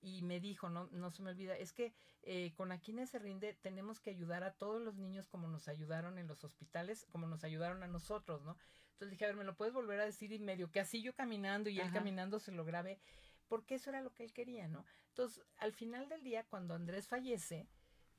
y 0.00 0.22
me 0.22 0.40
dijo, 0.40 0.68
no, 0.68 0.88
no 0.92 1.10
se 1.10 1.22
me 1.22 1.30
olvida, 1.30 1.56
es 1.56 1.72
que 1.72 1.92
eh, 2.22 2.52
con 2.54 2.72
Aquines 2.72 3.10
se 3.10 3.18
rinde 3.18 3.54
tenemos 3.54 4.00
que 4.00 4.10
ayudar 4.10 4.44
a 4.44 4.52
todos 4.52 4.80
los 4.80 4.96
niños 4.96 5.26
como 5.26 5.48
nos 5.48 5.68
ayudaron 5.68 6.18
en 6.18 6.26
los 6.26 6.44
hospitales, 6.44 7.06
como 7.10 7.26
nos 7.26 7.44
ayudaron 7.44 7.82
a 7.82 7.88
nosotros, 7.88 8.42
¿no? 8.42 8.56
Entonces 8.96 9.10
dije, 9.10 9.26
a 9.26 9.28
ver, 9.28 9.36
¿me 9.36 9.44
lo 9.44 9.54
puedes 9.54 9.74
volver 9.74 10.00
a 10.00 10.06
decir 10.06 10.32
y 10.32 10.38
medio 10.38 10.70
que 10.70 10.80
así 10.80 11.02
yo 11.02 11.14
caminando 11.14 11.68
y 11.68 11.78
él 11.78 11.92
caminando 11.92 12.38
se 12.38 12.50
lo 12.50 12.64
grabe? 12.64 12.98
Porque 13.46 13.74
eso 13.74 13.90
era 13.90 14.00
lo 14.00 14.14
que 14.14 14.24
él 14.24 14.32
quería, 14.32 14.68
¿no? 14.68 14.86
Entonces, 15.08 15.44
al 15.58 15.74
final 15.74 16.08
del 16.08 16.22
día, 16.22 16.46
cuando 16.48 16.74
Andrés 16.74 17.06
fallece, 17.06 17.68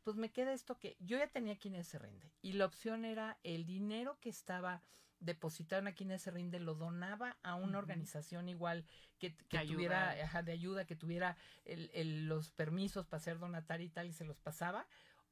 pues 0.04 0.18
me 0.18 0.32
queda 0.32 0.54
esto 0.54 0.78
que 0.78 0.96
yo 1.00 1.18
ya 1.18 1.28
tenía 1.28 1.54
Aquines 1.54 1.88
se 1.88 1.98
rinde 1.98 2.32
y 2.44 2.54
la 2.54 2.66
opción 2.66 3.06
era 3.06 3.40
el 3.42 3.66
dinero 3.66 4.20
que 4.20 4.30
estaba 4.30 4.84
depositaron 5.20 5.88
aquí 5.88 6.04
en 6.04 6.20
se 6.20 6.30
rinde 6.30 6.60
lo 6.60 6.76
donaba 6.76 7.38
a 7.42 7.56
una 7.56 7.80
organización 7.80 8.50
igual 8.50 8.86
que, 9.18 9.32
tuviera 9.32 10.13
de 10.44 10.52
ayuda, 10.52 10.86
que 10.86 10.96
tuviera 10.96 11.38
el, 11.66 12.28
los 12.28 12.52
permisos 12.52 13.08
para 13.08 13.20
ser 13.20 13.40
donatario 13.40 13.88
y 13.88 13.90
tal, 13.90 14.08
y 14.08 14.13
se 14.13 14.26
los 14.26 14.40
pasaba, 14.40 14.88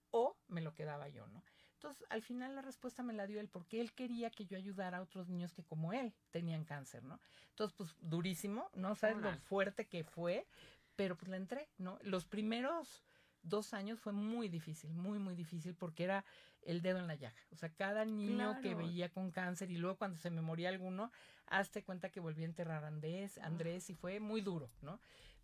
o 0.09 0.37
me 0.47 0.61
lo 0.61 0.73
quedaba 0.73 1.07
yo, 1.07 1.27
¿no? 1.27 1.43
Entonces, 1.85 2.07
al 2.09 2.23
final 2.23 2.55
la 2.55 2.63
respuesta 2.63 3.03
me 3.03 3.13
la 3.13 3.27
dio 3.27 3.39
él, 3.39 3.47
porque 3.47 3.79
él 3.79 3.93
quería 3.93 4.31
que 4.31 4.47
yo 4.47 4.57
ayudara 4.57 4.97
a 4.97 5.01
otros 5.01 5.29
niños 5.29 5.53
que 5.53 5.63
como 5.63 5.93
él 5.93 6.15
tenían 6.31 6.65
cáncer, 6.65 7.03
¿no? 7.03 7.19
Entonces, 7.49 7.75
pues 7.77 7.95
durísimo, 8.01 8.71
no 8.73 8.95
sabes 8.95 9.17
lo 9.17 9.31
fuerte 9.37 9.85
que 9.85 10.03
fue, 10.03 10.47
pero 10.95 11.15
pues 11.15 11.29
le 11.29 11.37
entré, 11.37 11.69
¿no? 11.77 11.99
Los 12.01 12.25
primeros 12.25 13.03
dos 13.43 13.75
años 13.75 13.99
fue 13.99 14.13
muy 14.13 14.49
difícil, 14.49 14.95
muy, 14.95 15.19
muy 15.19 15.35
difícil, 15.35 15.75
porque 15.75 16.05
era 16.05 16.25
el 16.63 16.81
dedo 16.81 16.97
en 16.97 17.05
la 17.05 17.13
llaga. 17.13 17.35
O 17.51 17.55
sea, 17.55 17.69
cada 17.69 18.03
niño 18.03 18.59
que 18.61 18.73
veía 18.73 19.09
con 19.09 19.29
cáncer 19.29 19.69
y 19.69 19.77
luego 19.77 19.97
cuando 19.97 20.17
se 20.17 20.31
me 20.31 20.41
moría 20.41 20.69
alguno, 20.69 21.11
hazte 21.45 21.83
cuenta 21.83 22.09
que 22.09 22.19
volví 22.19 22.41
a 22.41 22.45
enterrar 22.45 22.83
a 22.83 22.87
Andrés, 22.87 23.37
Andrés 23.37 23.91
y 23.91 23.93
fue 23.93 24.19
muy 24.19 24.41
duro, 24.41 24.71
¿no? 24.81 24.99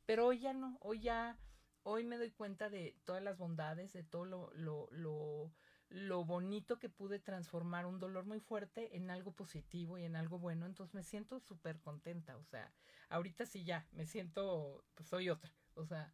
Pero 0.07 0.25
hoy 0.25 0.39
ya 0.39 0.53
no, 0.53 0.79
hoy 0.81 1.01
ya, 1.01 1.37
hoy 1.83 2.03
me 2.03 2.17
doy 2.17 2.31
cuenta 2.31 2.71
de 2.71 2.95
todas 3.05 3.21
las 3.21 3.37
bondades, 3.37 3.93
de 3.93 4.03
todo 4.03 4.25
lo, 4.25 4.51
lo, 4.55 4.87
lo, 4.89 5.51
lo 5.91 6.23
bonito 6.23 6.79
que 6.79 6.89
pude 6.89 7.19
transformar 7.19 7.85
un 7.85 7.99
dolor 7.99 8.25
muy 8.25 8.39
fuerte 8.39 8.95
en 8.95 9.11
algo 9.11 9.33
positivo 9.33 9.97
y 9.97 10.05
en 10.05 10.15
algo 10.15 10.39
bueno. 10.39 10.65
Entonces 10.65 10.93
me 10.95 11.03
siento 11.03 11.39
súper 11.39 11.79
contenta. 11.79 12.37
O 12.37 12.43
sea, 12.43 12.71
ahorita 13.09 13.45
sí 13.45 13.63
ya, 13.63 13.85
me 13.91 14.05
siento, 14.05 14.83
pues 14.95 15.09
soy 15.09 15.29
otra. 15.29 15.51
O 15.75 15.85
sea, 15.85 16.13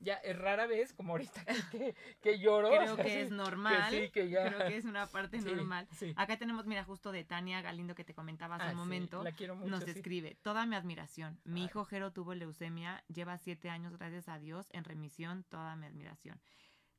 ya 0.00 0.14
es 0.14 0.38
rara 0.38 0.66
vez, 0.66 0.92
como 0.92 1.12
ahorita 1.12 1.44
que, 1.72 1.94
que, 2.20 2.38
lloro. 2.38 2.70
Creo 2.70 2.96
que 2.96 3.22
es 3.22 3.30
normal. 3.30 3.90
sí, 3.90 4.10
que 4.10 4.30
ya. 4.30 4.46
Creo 4.46 4.68
que 4.68 4.76
es 4.76 4.84
una 4.84 5.06
parte 5.06 5.38
normal. 5.42 5.86
Acá 6.16 6.38
tenemos, 6.38 6.66
mira, 6.66 6.84
justo 6.84 7.12
de 7.12 7.24
Tania 7.24 7.60
Galindo 7.60 7.94
que 7.94 8.04
te 8.04 8.14
comentaba 8.14 8.56
hace 8.56 8.66
un 8.66 8.70
ah, 8.72 8.74
momento. 8.74 9.22
La 9.22 9.32
quiero 9.32 9.56
mucho, 9.56 9.70
nos 9.70 9.86
escribe, 9.86 10.36
toda 10.42 10.66
mi 10.66 10.76
admiración. 10.76 11.38
Mi 11.44 11.64
hijo 11.64 11.84
Jero 11.84 12.12
tuvo 12.12 12.34
leucemia, 12.34 13.04
lleva 13.08 13.36
siete 13.38 13.68
años, 13.68 13.96
gracias 13.98 14.28
a 14.28 14.38
Dios, 14.38 14.68
en 14.72 14.84
remisión, 14.84 15.44
toda 15.44 15.76
mi 15.76 15.86
admiración. 15.86 16.40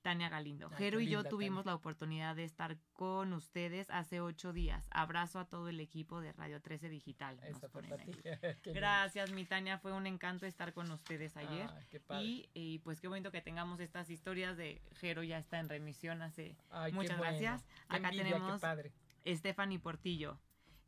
Tania 0.01 0.29
Galindo. 0.29 0.67
Ay, 0.71 0.77
Jero 0.77 0.99
y 0.99 1.07
yo 1.07 1.19
linda, 1.19 1.29
tuvimos 1.29 1.63
Tania. 1.65 1.71
la 1.71 1.75
oportunidad 1.75 2.35
de 2.35 2.43
estar 2.45 2.77
con 2.93 3.33
ustedes 3.33 3.89
hace 3.89 4.21
ocho 4.21 4.53
días. 4.53 4.87
Abrazo 4.91 5.39
a 5.39 5.45
todo 5.45 5.67
el 5.69 5.79
equipo 5.79 6.21
de 6.21 6.31
Radio 6.33 6.61
13 6.61 6.89
Digital. 6.89 7.39
nos 7.51 7.61
ponen 7.71 7.93
aquí. 7.93 8.11
Gracias, 8.73 9.31
mi 9.31 9.45
Tania. 9.45 9.77
Fue 9.77 9.91
un 9.93 10.07
encanto 10.07 10.45
estar 10.45 10.73
con 10.73 10.89
ustedes 10.91 11.35
ayer. 11.37 11.69
Ay, 11.73 11.85
qué 11.89 11.99
padre. 11.99 12.23
y, 12.25 12.49
y, 12.53 12.79
pues 12.79 13.01
qué 13.01 13.07
bonito 13.07 13.31
que 13.31 13.41
tengamos 13.41 13.79
estas 13.79 14.09
historias 14.09 14.55
de 14.57 14.81
Jero 14.99 15.23
ya 15.23 15.37
está 15.37 15.59
en 15.59 15.69
remisión 15.69 16.21
hace 16.21 16.55
Ay, 16.69 16.91
qué 16.91 16.95
muchas 16.95 17.17
bueno. 17.17 17.31
gracias. 17.31 17.65
Qué 17.89 17.95
Acá 17.97 18.09
envidia, 18.09 18.23
tenemos. 18.33 18.61
Stephanie 19.27 19.79
Portillo. 19.79 20.39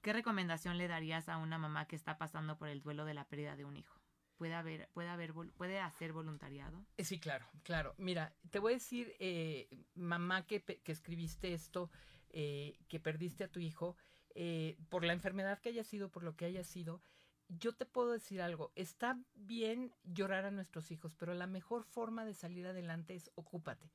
¿Qué 0.01 0.13
recomendación 0.13 0.77
le 0.79 0.87
darías 0.87 1.29
a 1.29 1.37
una 1.37 1.57
mamá 1.59 1.85
que 1.85 1.95
está 1.95 2.17
pasando 2.17 2.57
por 2.57 2.69
el 2.69 2.81
duelo 2.81 3.05
de 3.05 3.13
la 3.13 3.25
pérdida 3.25 3.55
de 3.55 3.65
un 3.65 3.77
hijo? 3.77 4.00
¿Puede 4.41 4.55
haber, 4.55 4.89
puede 4.89 5.07
haber, 5.07 5.33
puede 5.55 5.79
hacer 5.79 6.13
voluntariado? 6.13 6.83
Eh, 6.97 7.03
Sí, 7.03 7.19
claro, 7.19 7.45
claro. 7.61 7.93
Mira, 7.99 8.33
te 8.49 8.57
voy 8.57 8.71
a 8.71 8.75
decir, 8.77 9.13
eh, 9.19 9.69
mamá 9.93 10.47
que, 10.47 10.63
que 10.63 10.91
escribiste 10.91 11.53
esto, 11.53 11.91
eh, 12.31 12.79
que 12.87 12.99
perdiste 12.99 13.43
a 13.43 13.51
tu 13.51 13.59
hijo, 13.59 13.97
eh, 14.33 14.79
por 14.89 15.03
la 15.05 15.13
enfermedad 15.13 15.59
que 15.59 15.69
haya 15.69 15.83
sido, 15.83 16.09
por 16.09 16.23
lo 16.23 16.35
que 16.35 16.45
haya 16.45 16.63
sido, 16.63 17.03
yo 17.49 17.73
te 17.73 17.85
puedo 17.85 18.13
decir 18.13 18.41
algo, 18.41 18.71
está 18.73 19.15
bien 19.35 19.93
llorar 20.03 20.45
a 20.45 20.49
nuestros 20.49 20.89
hijos, 20.89 21.13
pero 21.13 21.35
la 21.35 21.45
mejor 21.45 21.83
forma 21.83 22.25
de 22.25 22.33
salir 22.33 22.65
adelante 22.65 23.13
es 23.13 23.29
ocúpate. 23.35 23.91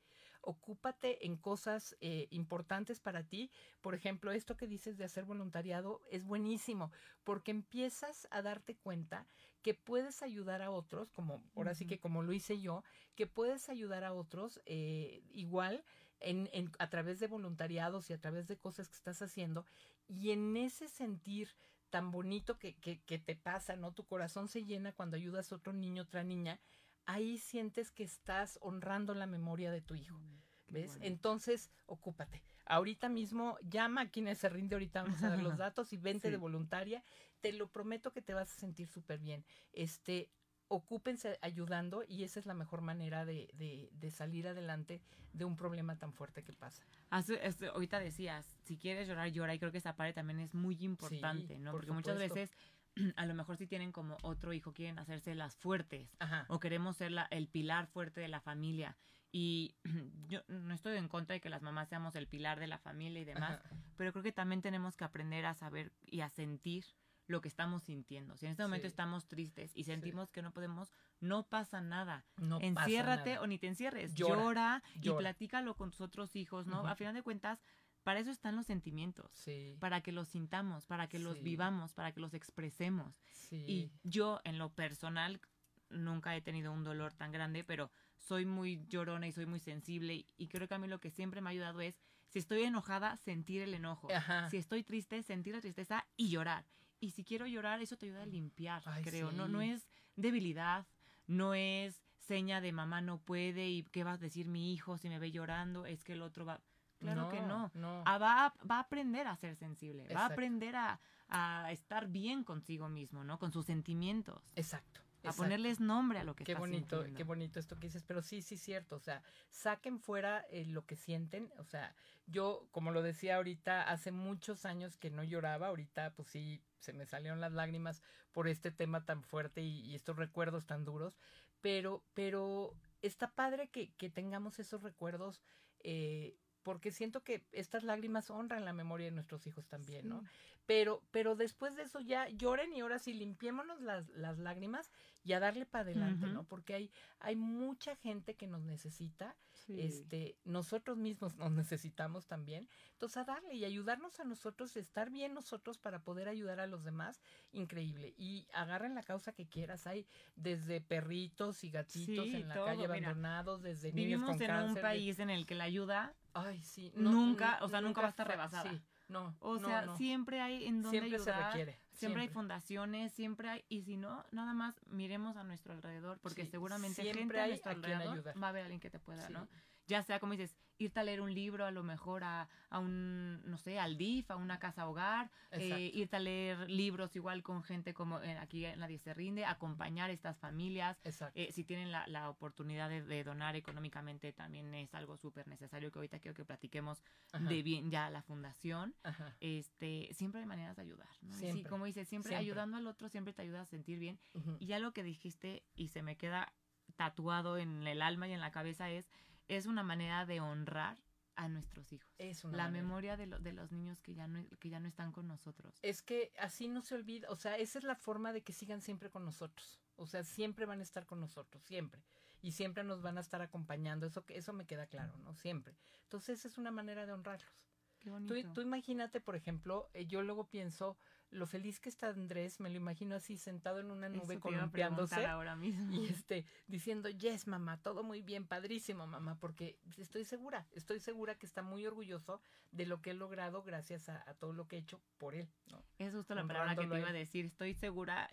Ocúpate 0.47 1.25
en 1.25 1.35
cosas 1.35 1.97
eh, 1.99 2.27
importantes 2.31 2.99
para 3.01 3.23
ti. 3.23 3.51
Por 3.81 3.95
ejemplo, 3.95 4.31
esto 4.31 4.55
que 4.55 4.67
dices 4.67 4.97
de 4.97 5.03
hacer 5.05 5.25
voluntariado 5.25 6.01
es 6.09 6.23
buenísimo, 6.25 6.91
porque 7.23 7.51
empiezas 7.51 8.27
a 8.31 8.41
darte 8.41 8.75
cuenta 8.77 9.27
que 9.61 9.73
puedes 9.73 10.21
ayudar 10.23 10.61
a 10.61 10.71
otros, 10.71 11.11
como 11.11 11.43
ahora 11.55 11.75
sí 11.75 11.85
que 11.85 11.99
como 11.99 12.23
lo 12.23 12.31
hice 12.31 12.59
yo, 12.61 12.83
que 13.15 13.27
puedes 13.27 13.69
ayudar 13.69 14.03
a 14.05 14.13
otros 14.13 14.61
eh, 14.65 15.23
igual 15.31 15.83
en, 16.19 16.49
en- 16.53 16.71
a 16.79 16.89
través 16.89 17.19
de 17.19 17.27
voluntariados 17.27 18.09
y 18.09 18.13
a 18.13 18.21
través 18.21 18.47
de 18.47 18.57
cosas 18.57 18.87
que 18.89 18.95
estás 18.95 19.21
haciendo. 19.21 19.65
Y 20.07 20.31
en 20.31 20.55
ese 20.57 20.87
sentir 20.87 21.49
tan 21.89 22.11
bonito 22.11 22.57
que, 22.57 22.75
que, 22.75 23.01
que 23.03 23.17
te 23.19 23.35
pasa, 23.35 23.75
¿no? 23.75 23.93
Tu 23.93 24.05
corazón 24.05 24.47
se 24.47 24.63
llena 24.65 24.93
cuando 24.93 25.15
ayudas 25.17 25.51
a 25.51 25.55
otro 25.55 25.73
niño, 25.73 26.03
otra 26.03 26.23
niña. 26.23 26.59
Ahí 27.07 27.39
sientes 27.39 27.89
que 27.89 28.03
estás 28.03 28.59
honrando 28.61 29.13
la 29.15 29.25
memoria 29.25 29.71
de 29.71 29.81
tu 29.81 29.95
hijo. 29.95 30.19
Qué 30.67 30.73
¿Ves? 30.73 30.97
Entonces, 31.01 31.71
ocúpate. 31.87 32.43
Ahorita 32.65 33.07
mismo 33.09 33.57
llama 33.61 34.01
a 34.01 34.09
quien 34.11 34.33
se 34.35 34.49
rinde, 34.49 34.75
ahorita 34.75 35.03
vamos 35.03 35.23
a 35.23 35.29
dar 35.29 35.41
los 35.41 35.57
datos 35.57 35.93
y 35.93 35.97
vente 35.97 36.27
Sí. 36.27 36.31
de 36.31 36.37
voluntaria. 36.37 37.01
Te 37.41 37.53
lo 37.53 37.71
prometo 37.71 38.11
que 38.11 38.21
te 38.21 38.33
vas 38.33 38.51
a 38.51 38.59
sentir 38.59 38.87
súper 38.87 39.19
bien. 39.19 39.45
Este, 39.71 40.29
ocúpense 40.67 41.39
ayudando 41.41 42.03
y 42.05 42.23
esa 42.23 42.41
es 42.41 42.45
la 42.45 42.53
mejor 42.53 42.81
manera 42.81 43.23
de, 43.23 43.49
de, 43.53 43.89
de 43.93 44.11
salir 44.11 44.45
adelante 44.49 45.01
de 45.31 45.45
un 45.45 45.55
problema 45.55 45.97
tan 45.97 46.11
fuerte 46.11 46.43
que 46.43 46.51
pasa. 46.51 46.83
Hace- 47.09 47.39
este, 47.47 47.67
ahorita 47.67 47.99
decías, 48.01 48.57
si 48.63 48.77
quieres 48.77 49.07
llorar, 49.07 49.29
llora. 49.31 49.55
Y 49.55 49.59
creo 49.59 49.71
que 49.71 49.77
esa 49.77 49.95
parte 49.95 50.11
también 50.13 50.41
es 50.41 50.53
muy 50.53 50.75
importante, 50.83 51.57
¿no? 51.57 51.71
por 51.71 51.79
Porque 51.81 51.93
muchas 51.93 52.17
veces, 52.17 52.51
a 53.15 53.25
lo 53.25 53.33
mejor 53.33 53.57
si 53.57 53.67
tienen 53.67 53.91
como 53.91 54.17
otro 54.23 54.53
hijo, 54.53 54.73
quieren 54.73 54.99
hacerse 54.99 55.35
las 55.35 55.55
fuertes. 55.55 56.09
Ajá. 56.19 56.45
o 56.49 56.59
queremos 56.59 56.97
ser 56.97 57.11
la- 57.11 57.27
el 57.31 57.47
pilar 57.47 57.87
fuerte 57.87 58.21
de 58.21 58.27
la 58.27 58.41
familia. 58.41 58.97
Y 59.31 59.75
yo 60.27 60.41
no 60.47 60.73
estoy 60.73 60.97
en 60.97 61.07
contra 61.07 61.33
de 61.33 61.41
que 61.41 61.49
las 61.49 61.61
mamás 61.61 61.89
seamos 61.89 62.15
el 62.15 62.27
pilar 62.27 62.59
de 62.59 62.67
la 62.67 62.77
familia 62.77 63.21
y 63.21 63.25
demás, 63.25 63.59
Ajá. 63.63 63.75
pero 63.97 64.11
creo 64.11 64.23
que 64.23 64.31
también 64.31 64.61
tenemos 64.61 64.95
que 64.95 65.03
aprender 65.03 65.45
a 65.45 65.53
saber 65.53 65.91
y 66.05 66.21
a 66.21 66.29
sentir 66.29 66.85
lo 67.27 67.41
que 67.41 67.49
estamos 67.49 67.83
sintiendo. 67.83 68.37
Si 68.37 68.45
en 68.45 68.51
este 68.51 68.63
momento 68.63 68.83
Sí. 68.83 68.87
estamos 68.87 69.27
tristes 69.27 69.75
y 69.75 69.83
sentimos 69.83 70.31
que 70.31 70.41
no 70.41 70.53
podemos, 70.53 70.93
no 71.19 71.43
pasa 71.49 71.81
nada. 71.81 72.25
No 72.37 72.57
pasa 72.59 72.67
Enciérrate 72.67 73.31
nada. 73.31 73.41
o 73.41 73.47
ni 73.47 73.57
te 73.59 73.67
encierres. 73.67 74.13
Llora, 74.15 74.35
Llora, 74.41 74.83
y 74.95 74.99
llora. 75.01 75.17
platícalo 75.19 75.75
con 75.75 75.91
tus 75.91 75.99
otros 75.99 76.37
hijos, 76.37 76.67
¿no? 76.67 76.79
Ujú. 76.79 76.87
A 76.87 76.95
final 76.95 77.13
de 77.13 77.23
cuentas, 77.23 77.59
para 78.07 78.21
eso 78.21 78.31
están 78.31 78.55
los 78.55 78.65
sentimientos. 78.65 79.29
Sí. 79.33 79.75
Para 79.81 79.99
que 79.99 80.13
los 80.13 80.29
sintamos, 80.29 80.85
para 80.85 81.09
que 81.09 81.19
los 81.19 81.43
vivamos, 81.43 81.93
para 81.93 82.13
que 82.13 82.21
los 82.21 82.33
expresemos. 82.33 83.13
sí. 83.33 83.65
Y 83.67 83.91
yo, 84.05 84.39
en 84.45 84.57
lo 84.57 84.73
personal, 84.73 85.41
nunca 85.89 86.33
he 86.33 86.39
tenido 86.39 86.71
un 86.71 86.85
dolor 86.85 87.11
tan 87.11 87.33
grande, 87.33 87.65
pero 87.65 87.91
soy 88.15 88.45
muy 88.45 88.81
llorona 88.87 89.27
y 89.27 89.33
soy 89.33 89.45
muy 89.45 89.59
sensible. 89.59 90.25
Y, 90.37 90.47
creo 90.47 90.69
que 90.69 90.75
a 90.75 90.77
mí 90.77 90.87
lo 90.87 91.01
que 91.01 91.11
siempre 91.11 91.41
me 91.41 91.49
ha 91.49 91.51
ayudado 91.51 91.81
es, 91.81 91.99
si 92.29 92.39
estoy 92.39 92.63
enojada, 92.63 93.17
sentir 93.17 93.61
el 93.61 93.73
enojo. 93.73 94.07
Ajá. 94.09 94.49
Si 94.51 94.55
estoy 94.55 94.83
triste, 94.83 95.21
sentir 95.21 95.53
la 95.53 95.59
tristeza 95.59 96.07
y 96.15 96.29
llorar. 96.29 96.65
Y 97.01 97.11
si 97.11 97.25
quiero 97.25 97.45
llorar, 97.45 97.81
eso 97.81 97.97
te 97.97 98.05
ayuda 98.05 98.23
a 98.23 98.25
limpiar, 98.25 98.83
Ay, 98.85 99.03
creo. 99.03 99.33
No, 99.33 99.49
no 99.49 99.61
es 99.61 99.85
debilidad, 100.15 100.87
no 101.25 101.53
es 101.53 102.01
seña 102.19 102.61
de 102.61 102.71
mamá 102.71 103.01
no 103.01 103.17
puede 103.17 103.67
y 103.67 103.83
qué 103.83 104.05
va 104.05 104.13
a 104.13 104.17
decir 104.17 104.47
mi 104.47 104.71
hijo 104.71 104.97
si 104.97 105.09
me 105.09 105.19
ve 105.19 105.29
llorando, 105.31 105.85
es 105.85 106.05
que 106.05 106.13
el 106.13 106.21
otro 106.21 106.45
va... 106.45 106.61
Claro 106.99 107.29
que 107.29 107.41
no. 107.41 107.71
No. 107.73 108.03
Ah, 108.05 108.17
va, 108.17 108.45
a- 108.47 108.53
va 108.69 108.77
a 108.77 108.79
aprender 108.81 109.27
a 109.27 109.35
ser 109.35 109.55
sensible, 109.55 110.07
va 110.13 110.23
a 110.23 110.25
aprender 110.27 110.75
a, 110.75 110.99
a 111.29 111.71
estar 111.71 112.07
bien 112.07 112.43
consigo 112.43 112.89
mismo, 112.89 113.23
¿no? 113.23 113.37
Con 113.39 113.51
sus 113.51 113.65
sentimientos. 113.65 114.41
Exacto. 114.55 115.01
A 115.23 115.29
exacto. 115.29 115.43
ponerles 115.43 115.79
nombre 115.79 116.19
a 116.19 116.23
lo 116.23 116.35
que 116.35 116.43
Qué 116.43 116.51
está 116.53 116.59
bonito, 116.59 116.95
sintiendo. 116.97 117.17
qué 117.17 117.23
bonito 117.23 117.59
esto 117.59 117.75
que 117.79 117.87
dices, 117.87 118.03
pero 118.03 118.21
sí, 118.21 118.41
sí, 118.41 118.55
cierto, 118.55 118.95
o 118.95 118.99
sea, 118.99 119.23
saquen 119.49 119.99
fuera 119.99 120.45
eh, 120.51 120.65
lo 120.65 120.85
que 120.85 120.95
sienten, 120.95 121.51
o 121.57 121.63
sea, 121.63 121.95
yo, 122.27 122.67
como 122.71 122.91
lo 122.91 123.01
decía 123.01 123.35
ahorita, 123.37 123.81
hace 123.83 124.11
muchos 124.11 124.63
años 124.65 124.95
que 124.95 125.09
no 125.09 125.23
lloraba, 125.23 125.67
ahorita 125.67 126.13
pues 126.15 126.29
sí, 126.29 126.61
se 126.79 126.93
me 126.93 127.05
salieron 127.07 127.41
las 127.41 127.51
lágrimas 127.51 128.03
por 128.31 128.47
este 128.47 128.69
tema 128.71 129.05
tan 129.05 129.23
fuerte 129.23 129.61
y, 129.63 129.81
y 129.81 129.95
estos 129.95 130.17
recuerdos 130.17 130.65
tan 130.67 130.85
duros, 130.85 131.17
pero, 131.61 132.03
pero 132.13 132.75
está 133.01 133.27
padre 133.31 133.69
que, 133.69 133.89
que 133.95 134.09
tengamos 134.11 134.59
esos 134.59 134.83
recuerdos, 134.83 135.41
eh, 135.79 136.37
porque 136.67 136.91
siento 136.91 137.23
que 137.23 137.45
estas 137.53 137.85
lágrimas 137.85 138.29
honran 138.29 138.65
la 138.65 138.73
memoria 138.73 139.05
de 139.05 139.11
nuestros 139.11 139.47
hijos 139.47 139.69
también, 139.69 140.09
¿no? 140.09 140.21
Pero, 140.65 141.01
pero 141.11 141.37
después 141.37 141.77
de 141.77 141.83
eso 141.83 142.01
ya 142.01 142.27
lloren 142.27 142.73
y 142.73 142.81
ahora 142.81 142.99
sí 142.99 143.13
limpiémonos 143.13 143.79
las, 143.79 144.09
las 144.09 144.37
lágrimas 144.37 144.91
y 145.23 145.31
a 145.31 145.39
darle 145.39 145.65
para 145.65 145.83
adelante. 145.83 146.27
¿no? 146.27 146.43
Porque 146.43 146.73
hay, 146.73 146.91
hay 147.19 147.37
mucha 147.37 147.95
gente 147.95 148.35
que 148.35 148.47
nos 148.47 148.63
necesita, 148.63 149.37
este, 149.69 150.37
nosotros 150.43 150.97
mismos 150.97 151.35
nos 151.35 151.51
necesitamos 151.51 152.27
también. 152.27 152.67
Entonces 152.93 153.17
a 153.17 153.23
darle 153.25 153.53
y 153.55 153.65
ayudarnos 153.65 154.19
a 154.19 154.23
nosotros, 154.23 154.75
estar 154.77 155.09
bien 155.09 155.33
nosotros 155.33 155.77
para 155.77 156.03
poder 156.03 156.27
ayudar 156.29 156.59
a 156.59 156.67
los 156.67 156.83
demás, 156.83 157.21
increíble. 157.51 158.13
Y 158.17 158.47
agarren 158.53 158.95
la 158.95 159.03
causa 159.03 159.33
que 159.33 159.47
quieras, 159.47 159.87
hay 159.87 160.07
desde 160.35 160.81
perritos 160.81 161.63
y 161.63 161.71
gatitos 161.71 162.25
Sí, 162.25 162.35
en 162.35 162.47
la 162.47 162.53
todo, 162.55 162.65
calle 162.65 162.87
mira. 162.87 163.09
abandonados, 163.09 163.61
desde 163.61 163.91
niños 163.91 163.95
Vivimos 164.21 164.29
con 164.31 164.41
en 164.41 164.47
cáncer. 164.47 164.67
un 164.69 164.75
de- 164.75 164.81
país 164.81 165.19
en 165.19 165.29
el 165.29 165.45
que 165.45 165.55
la 165.55 165.65
ayuda, 165.65 166.15
Ay, 166.33 166.61
sí. 166.63 166.91
nunca, 166.95 167.59
o 167.61 167.67
sea, 167.69 167.81
nunca 167.81 168.01
va 168.01 168.07
a 168.07 168.09
estar 168.11 168.27
rebasada. 168.27 168.69
Sí, 168.71 168.81
no. 169.07 169.35
o 169.39 169.57
sea, 169.59 169.83
no. 169.83 169.97
siempre 169.97 170.41
hay 170.41 170.65
en 170.65 170.81
donde 170.81 170.99
Siempre 170.99 171.19
se 171.19 171.29
ayudar. 171.31 171.47
requiere. 171.51 171.79
Siempre 171.93 172.21
hay 172.23 172.27
fundaciones, 172.27 173.11
siempre 173.13 173.49
hay, 173.49 173.65
y 173.69 173.81
si 173.81 173.97
no, 173.97 174.23
nada 174.31 174.53
más 174.53 174.75
miremos 174.85 175.35
a 175.37 175.43
nuestro 175.43 175.73
alrededor, 175.73 176.19
porque 176.19 176.45
Sí, 176.45 176.51
seguramente 176.51 177.01
siempre 177.01 177.21
gente 177.21 177.39
a 177.39 177.47
nuestro 177.47 177.71
a 177.71 177.73
alrededor 177.75 178.13
ayudar. 178.13 178.41
va 178.43 178.47
a 178.47 178.49
haber 178.49 178.63
alguien 178.63 178.79
que 178.79 178.89
te 178.91 178.99
pueda, 178.99 179.25
Sí. 179.25 179.33
¿no? 179.33 179.47
Ya 179.87 180.03
sea, 180.03 180.19
como 180.19 180.33
dices, 180.33 180.55
irte 180.77 180.99
a 180.99 181.03
leer 181.03 181.21
un 181.21 181.33
libro, 181.33 181.65
a 181.65 181.71
lo 181.71 181.83
mejor 181.83 182.23
a, 182.23 182.47
a 182.69 182.79
un, 182.79 183.41
no 183.45 183.57
sé, 183.57 183.79
al 183.79 183.97
DIF, 183.97 184.29
a 184.31 184.35
una 184.35 184.59
casa 184.59 184.87
hogar, 184.87 185.31
eh, 185.51 185.91
irte 185.93 186.15
a 186.15 186.19
leer 186.19 186.69
libros 186.69 187.15
igual 187.15 187.43
con 187.43 187.63
gente 187.63 187.93
como 187.93 188.19
eh, 188.21 188.37
aquí 188.37 188.65
Nadie 188.77 188.99
se 188.99 189.13
rinde, 189.13 189.45
acompañar 189.45 190.09
a 190.09 190.13
estas 190.13 190.37
familias, 190.37 190.97
Exacto. 191.03 191.39
eh, 191.39 191.51
si 191.51 191.63
tienen 191.63 191.91
la, 191.91 192.05
la 192.07 192.29
oportunidad 192.29 192.89
de, 192.89 193.01
de 193.01 193.23
donar 193.23 193.55
económicamente, 193.55 194.33
también 194.33 194.73
es 194.75 194.93
algo 194.93 195.17
súper 195.17 195.47
necesario 195.47 195.91
que 195.91 195.99
ahorita 195.99 196.19
quiero 196.19 196.35
que 196.35 196.45
platiquemos 196.45 197.03
Ajá, 197.31 197.43
de 197.49 197.63
bien 197.63 197.89
ya 197.89 198.09
la 198.09 198.21
fundación. 198.21 198.93
ajá. 199.03 199.35
Este, 199.39 200.09
siempre 200.13 200.41
hay 200.41 200.47
maneras 200.47 200.75
de 200.75 200.81
ayudar, 200.83 201.09
¿no? 201.21 201.33
Sí, 201.37 201.63
como 201.69 201.85
dices, 201.85 202.07
siempre, 202.07 202.29
siempre. 202.29 202.35
ayudando 202.45 202.77
al 202.77 202.87
otro 202.87 203.09
siempre 203.09 203.33
te 203.33 203.41
ayuda 203.41 203.61
a 203.61 203.65
sentir 203.65 203.99
bien. 203.99 204.19
Y 204.59 204.67
ya 204.67 204.79
lo 204.79 204.93
que 204.93 205.03
dijiste 205.03 205.63
y 205.75 205.87
se 205.89 206.01
me 206.03 206.17
queda 206.17 206.53
tatuado 206.95 207.57
en 207.57 207.85
el 207.87 208.01
alma 208.01 208.27
y 208.27 208.33
en 208.33 208.39
la 208.41 208.51
cabeza 208.51 208.89
es, 208.89 209.09
es 209.47 209.65
una 209.65 209.83
manera 209.83 210.25
de 210.25 210.39
honrar 210.39 210.97
a 211.35 211.47
nuestros 211.49 211.93
hijos. 211.93 212.07
Es 212.17 212.43
una 212.43 212.57
la 212.57 212.63
manera. 212.65 212.83
memoria 212.83 213.17
de, 213.17 213.27
lo- 213.27 213.39
de 213.39 213.53
los 213.53 213.71
niños 213.71 214.01
que 214.01 214.15
ya, 214.15 214.27
no, 214.27 214.43
que 214.59 214.69
ya 214.69 214.79
no 214.79 214.87
están 214.87 215.11
con 215.11 215.27
nosotros. 215.27 215.77
Es 215.83 216.01
que 216.01 216.31
así 216.39 216.67
no 216.67 216.81
se 216.81 216.95
olvida, 216.95 217.29
o 217.29 217.35
sea, 217.35 217.57
esa 217.57 217.77
es 217.77 217.83
la 217.83 217.95
forma 217.95 218.33
de 218.33 218.41
que 218.41 218.53
sigan 218.53 218.81
siempre 218.81 219.09
con 219.11 219.23
nosotros. 219.23 219.79
O 219.97 220.07
sea, 220.07 220.23
siempre 220.23 220.65
van 220.65 220.79
a 220.79 220.83
estar 220.83 221.05
con 221.05 221.19
nosotros, 221.19 221.63
siempre. 221.63 222.01
Y 222.41 222.51
siempre 222.51 222.83
nos 222.83 223.01
van 223.01 223.17
a 223.17 223.21
estar 223.21 223.41
acompañando, 223.41 224.05
eso, 224.07 224.25
que- 224.25 224.37
eso 224.37 224.53
me 224.53 224.65
queda 224.65 224.87
claro, 224.87 225.15
¿no? 225.17 225.35
Siempre. 225.35 225.75
Entonces, 226.03 226.39
esa 226.39 226.47
es 226.47 226.57
una 226.57 226.71
manera 226.71 227.05
de 227.05 227.13
honrarlos. 227.13 227.51
Qué 227.99 228.09
Tú, 228.09 228.13
bonito. 228.15 228.53
tú 228.53 228.61
imagínate, 228.61 229.21
por 229.21 229.35
ejemplo, 229.35 229.89
eh, 229.93 230.05
yo 230.05 230.21
luego 230.21 230.47
pienso, 230.49 230.97
lo 231.31 231.45
feliz 231.45 231.79
que 231.79 231.89
está 231.89 232.07
Andrés, 232.09 232.59
me 232.59 232.69
lo 232.69 232.77
imagino 232.77 233.15
así 233.15 233.37
sentado 233.37 233.79
en 233.79 233.91
una 233.91 234.09
nube 234.09 234.39
columpiándose. 234.39 235.25
ahora 235.25 235.55
mismo. 235.55 235.93
y 235.93 236.07
este 236.07 236.45
diciendo 236.67 237.09
yes 237.09 237.47
mamá 237.47 237.81
todo 237.81 238.03
muy 238.03 238.21
bien 238.21 238.45
padrísimo 238.45 239.07
mamá 239.07 239.37
porque 239.39 239.77
estoy 239.97 240.25
segura 240.25 240.67
estoy 240.71 240.99
segura 240.99 241.35
que 241.35 241.45
está 241.45 241.61
muy 241.61 241.85
orgulloso 241.85 242.41
de 242.71 242.85
lo 242.85 243.01
que 243.01 243.11
he 243.11 243.13
logrado 243.13 243.63
gracias 243.63 244.09
a, 244.09 244.23
a 244.29 244.33
todo 244.35 244.53
lo 244.53 244.67
que 244.67 244.77
he 244.77 244.79
hecho 244.79 245.01
por 245.17 245.35
él 245.35 245.49
¿no? 245.69 245.83
Es 245.97 246.13
justo 246.13 246.35
la 246.35 246.45
palabra 246.45 246.75
que 246.75 246.87
te 246.87 246.97
iba 246.97 247.09
a 247.09 247.13
decir. 247.13 247.45
Estoy 247.45 247.73
segura 247.73 248.29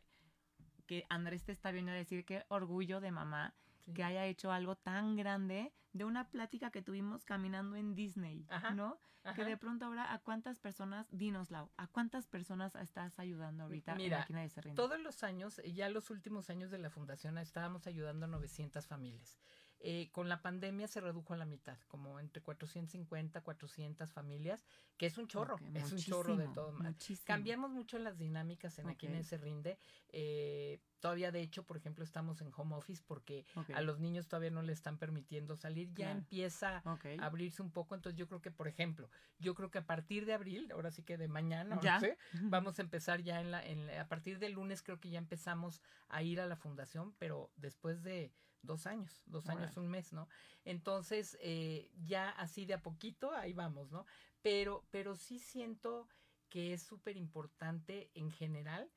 que 0.87 1.05
Andrés 1.09 1.45
te 1.45 1.53
está 1.53 1.71
viendo 1.71 1.93
a 1.93 1.95
decir 1.95 2.25
qué 2.25 2.45
orgullo 2.49 3.01
de 3.01 3.11
mamá 3.11 3.55
que 3.93 4.05
haya 4.05 4.25
hecho 4.27 4.53
algo 4.53 4.77
tan 4.77 5.17
grande 5.17 5.73
de 5.93 6.05
una 6.05 6.29
plática 6.31 6.71
que 6.71 6.83
tuvimos 6.83 7.25
caminando 7.25 7.77
en 7.77 7.95
Disney, 7.95 8.47
¿no? 8.75 8.99
Que 9.35 9.45
de 9.45 9.57
pronto 9.57 9.87
ahora, 9.87 10.13
¿a 10.13 10.19
cuántas 10.19 10.59
personas, 10.59 11.07
dinos 11.11 11.51
Lau, 11.51 11.71
¿a 11.79 11.87
cuántas 11.87 12.27
personas 12.27 12.75
estás 12.75 13.19
ayudando 13.19 13.65
ahorita 13.65 13.95
Mira, 13.95 14.27
en 14.29 14.37
la 14.37 14.75
Todos 14.75 15.01
los 15.01 15.23
años, 15.23 15.63
ya 15.65 15.89
los 15.89 16.11
últimos 16.11 16.51
años 16.51 16.71
de 16.71 16.79
la 16.79 16.91
fundación, 16.91 17.39
estábamos 17.39 17.87
ayudando 17.87 18.27
a 18.27 18.29
900 18.29 18.87
familias. 18.87 19.39
Eh, 19.87 20.09
con 20.13 20.31
la 20.31 20.41
pandemia 20.41 20.89
se 20.89 20.99
redujo 20.99 21.35
a 21.35 21.37
la 21.37 21.45
mitad, 21.45 21.77
como 21.89 22.19
entre 22.19 22.43
450, 22.43 23.43
400 23.43 24.11
familias, 24.11 24.65
que 24.97 25.05
es 25.05 25.19
un 25.19 25.27
chorro, 25.27 25.57
es 25.75 25.93
un 25.93 25.99
chorro 25.99 26.37
de 26.37 26.49
todo. 26.49 26.75
Cambiamos 27.25 27.71
mucho 27.71 27.99
las 27.99 28.17
dinámicas 28.17 28.79
en 28.79 28.89
aquí 28.89 29.09
en 29.09 29.23
se 29.25 29.37
rinde. 29.37 29.79
Eh, 30.09 30.81
todavía, 31.01 31.31
de 31.31 31.43
hecho, 31.43 31.65
por 31.65 31.77
ejemplo, 31.77 32.03
estamos 32.03 32.41
en 32.41 32.51
home 32.57 32.75
office 32.77 33.05
porque 33.07 33.45
a 33.75 33.83
los 33.83 34.01
niños 34.01 34.27
todavía 34.27 34.51
no 34.51 34.63
le 34.63 34.73
están 34.73 34.97
permitiendo 34.97 35.55
salir. 35.55 35.93
Ya 35.93 36.13
empieza 36.13 36.83
a 36.83 37.27
abrirse 37.27 37.61
un 37.61 37.71
poco. 37.71 37.95
Entonces, 37.95 38.19
yo 38.19 38.27
creo 38.27 38.41
que, 38.41 38.51
por 38.51 38.69
ejemplo, 38.69 39.11
yo 39.39 39.55
creo 39.55 39.71
que 39.71 39.77
a 39.77 39.87
partir 39.87 40.25
de 40.25 40.33
abril, 40.33 40.71
ahora 40.73 40.93
sí 40.93 41.03
que 41.03 41.19
de 41.19 41.29
mañana, 41.29 41.79
¿Ya? 41.83 42.01
vamos 42.45 42.79
a 42.79 42.83
empezar 42.83 43.21
ya 43.21 43.39
en 43.39 43.51
la, 43.51 43.63
en 43.63 43.91
a 43.91 44.09
partir 44.09 44.39
del 44.39 44.53
lunes 44.53 44.83
creo 44.83 44.99
que 44.99 45.11
ya 45.11 45.19
empezamos 45.19 45.83
a 46.09 46.23
ir 46.23 46.41
a 46.41 46.47
la 46.47 46.57
fundación, 46.57 47.15
pero 47.19 47.53
después 47.57 48.03
de 48.03 48.33
dos 48.65 48.87
años, 48.87 49.23
dos 49.27 49.49
años, 49.49 49.77
un 49.77 49.89
mes, 49.89 50.13
¿no? 50.13 50.29
Entonces, 50.65 51.37
eh, 51.41 51.91
ya 52.05 52.31
así 52.31 52.67
de 52.67 52.75
a 52.75 52.83
poquito, 52.83 53.33
ahí 53.33 53.53
vamos, 53.53 53.91
¿no? 53.91 54.07
Pero, 54.43 54.87
pero 54.91 55.15
sí 55.15 55.39
siento 55.39 56.09
que 56.49 56.73
es 56.73 56.83
súper 56.83 57.17
importante 57.17 58.11
en 58.15 58.31
general, 58.31 58.91